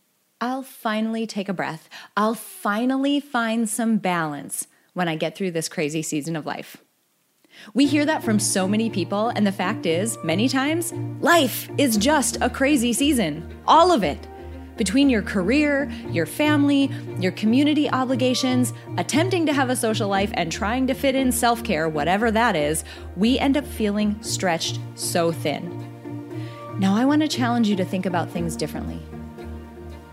I'll 0.44 0.62
finally 0.62 1.26
take 1.26 1.48
a 1.48 1.54
breath. 1.54 1.88
I'll 2.18 2.34
finally 2.34 3.18
find 3.18 3.66
some 3.66 3.96
balance 3.96 4.66
when 4.92 5.08
I 5.08 5.16
get 5.16 5.34
through 5.34 5.52
this 5.52 5.70
crazy 5.70 6.02
season 6.02 6.36
of 6.36 6.44
life. 6.44 6.76
We 7.72 7.86
hear 7.86 8.04
that 8.04 8.22
from 8.22 8.38
so 8.38 8.68
many 8.68 8.90
people, 8.90 9.30
and 9.30 9.46
the 9.46 9.52
fact 9.52 9.86
is, 9.86 10.18
many 10.22 10.50
times, 10.50 10.92
life 11.22 11.70
is 11.78 11.96
just 11.96 12.36
a 12.42 12.50
crazy 12.50 12.92
season. 12.92 13.58
All 13.66 13.90
of 13.90 14.04
it. 14.04 14.18
Between 14.76 15.08
your 15.08 15.22
career, 15.22 15.90
your 16.10 16.26
family, 16.26 16.90
your 17.18 17.32
community 17.32 17.88
obligations, 17.88 18.74
attempting 18.98 19.46
to 19.46 19.54
have 19.54 19.70
a 19.70 19.76
social 19.76 20.10
life, 20.10 20.30
and 20.34 20.52
trying 20.52 20.86
to 20.88 20.94
fit 20.94 21.14
in 21.14 21.32
self 21.32 21.64
care, 21.64 21.88
whatever 21.88 22.30
that 22.30 22.54
is, 22.54 22.84
we 23.16 23.38
end 23.38 23.56
up 23.56 23.66
feeling 23.66 24.22
stretched 24.22 24.78
so 24.94 25.32
thin. 25.32 25.80
Now, 26.78 26.94
I 26.94 27.06
want 27.06 27.22
to 27.22 27.28
challenge 27.28 27.66
you 27.66 27.76
to 27.76 27.84
think 27.86 28.04
about 28.04 28.28
things 28.28 28.56
differently 28.56 29.00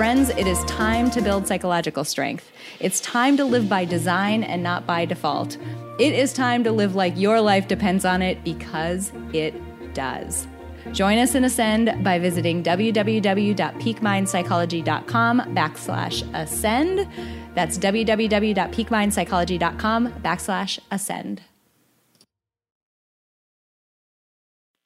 Friends, 0.00 0.30
it 0.30 0.46
is 0.46 0.64
time 0.64 1.10
to 1.10 1.20
build 1.20 1.46
psychological 1.46 2.04
strength. 2.04 2.50
It's 2.78 3.00
time 3.00 3.36
to 3.36 3.44
live 3.44 3.68
by 3.68 3.84
design 3.84 4.42
and 4.42 4.62
not 4.62 4.86
by 4.86 5.04
default. 5.04 5.58
It 5.98 6.14
is 6.14 6.32
time 6.32 6.64
to 6.64 6.72
live 6.72 6.94
like 6.94 7.18
your 7.18 7.38
life 7.38 7.68
depends 7.68 8.06
on 8.06 8.22
it 8.22 8.42
because 8.42 9.12
it 9.34 9.52
does. 9.92 10.46
Join 10.92 11.18
us 11.18 11.34
in 11.34 11.44
Ascend 11.44 12.02
by 12.02 12.18
visiting 12.18 12.62
www.peakmindpsychology.com 12.62 15.40
backslash 15.40 16.34
ascend. 16.34 17.06
That's 17.54 17.76
www.peakmindpsychology.com 17.76 20.12
backslash 20.22 20.78
ascend. 20.90 21.42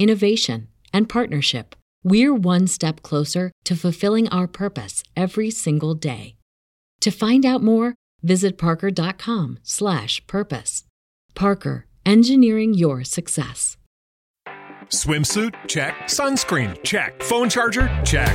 innovation, 0.00 0.66
and 0.92 1.08
partnership, 1.08 1.76
we're 2.02 2.34
one 2.34 2.66
step 2.66 3.02
closer 3.02 3.52
to 3.64 3.76
fulfilling 3.76 4.28
our 4.30 4.48
purpose 4.48 5.04
every 5.16 5.50
single 5.50 5.94
day. 5.94 6.34
To 7.02 7.10
find 7.10 7.44
out 7.44 7.62
more, 7.62 7.94
visit 8.22 8.56
parker.com/purpose. 8.58 10.84
Parker, 11.34 11.86
engineering 12.04 12.74
your 12.74 13.04
success. 13.04 13.76
Swimsuit? 14.88 15.54
Check. 15.68 15.94
Sunscreen? 16.06 16.82
Check. 16.82 17.22
Phone 17.22 17.48
charger? 17.48 17.88
Check. 18.04 18.34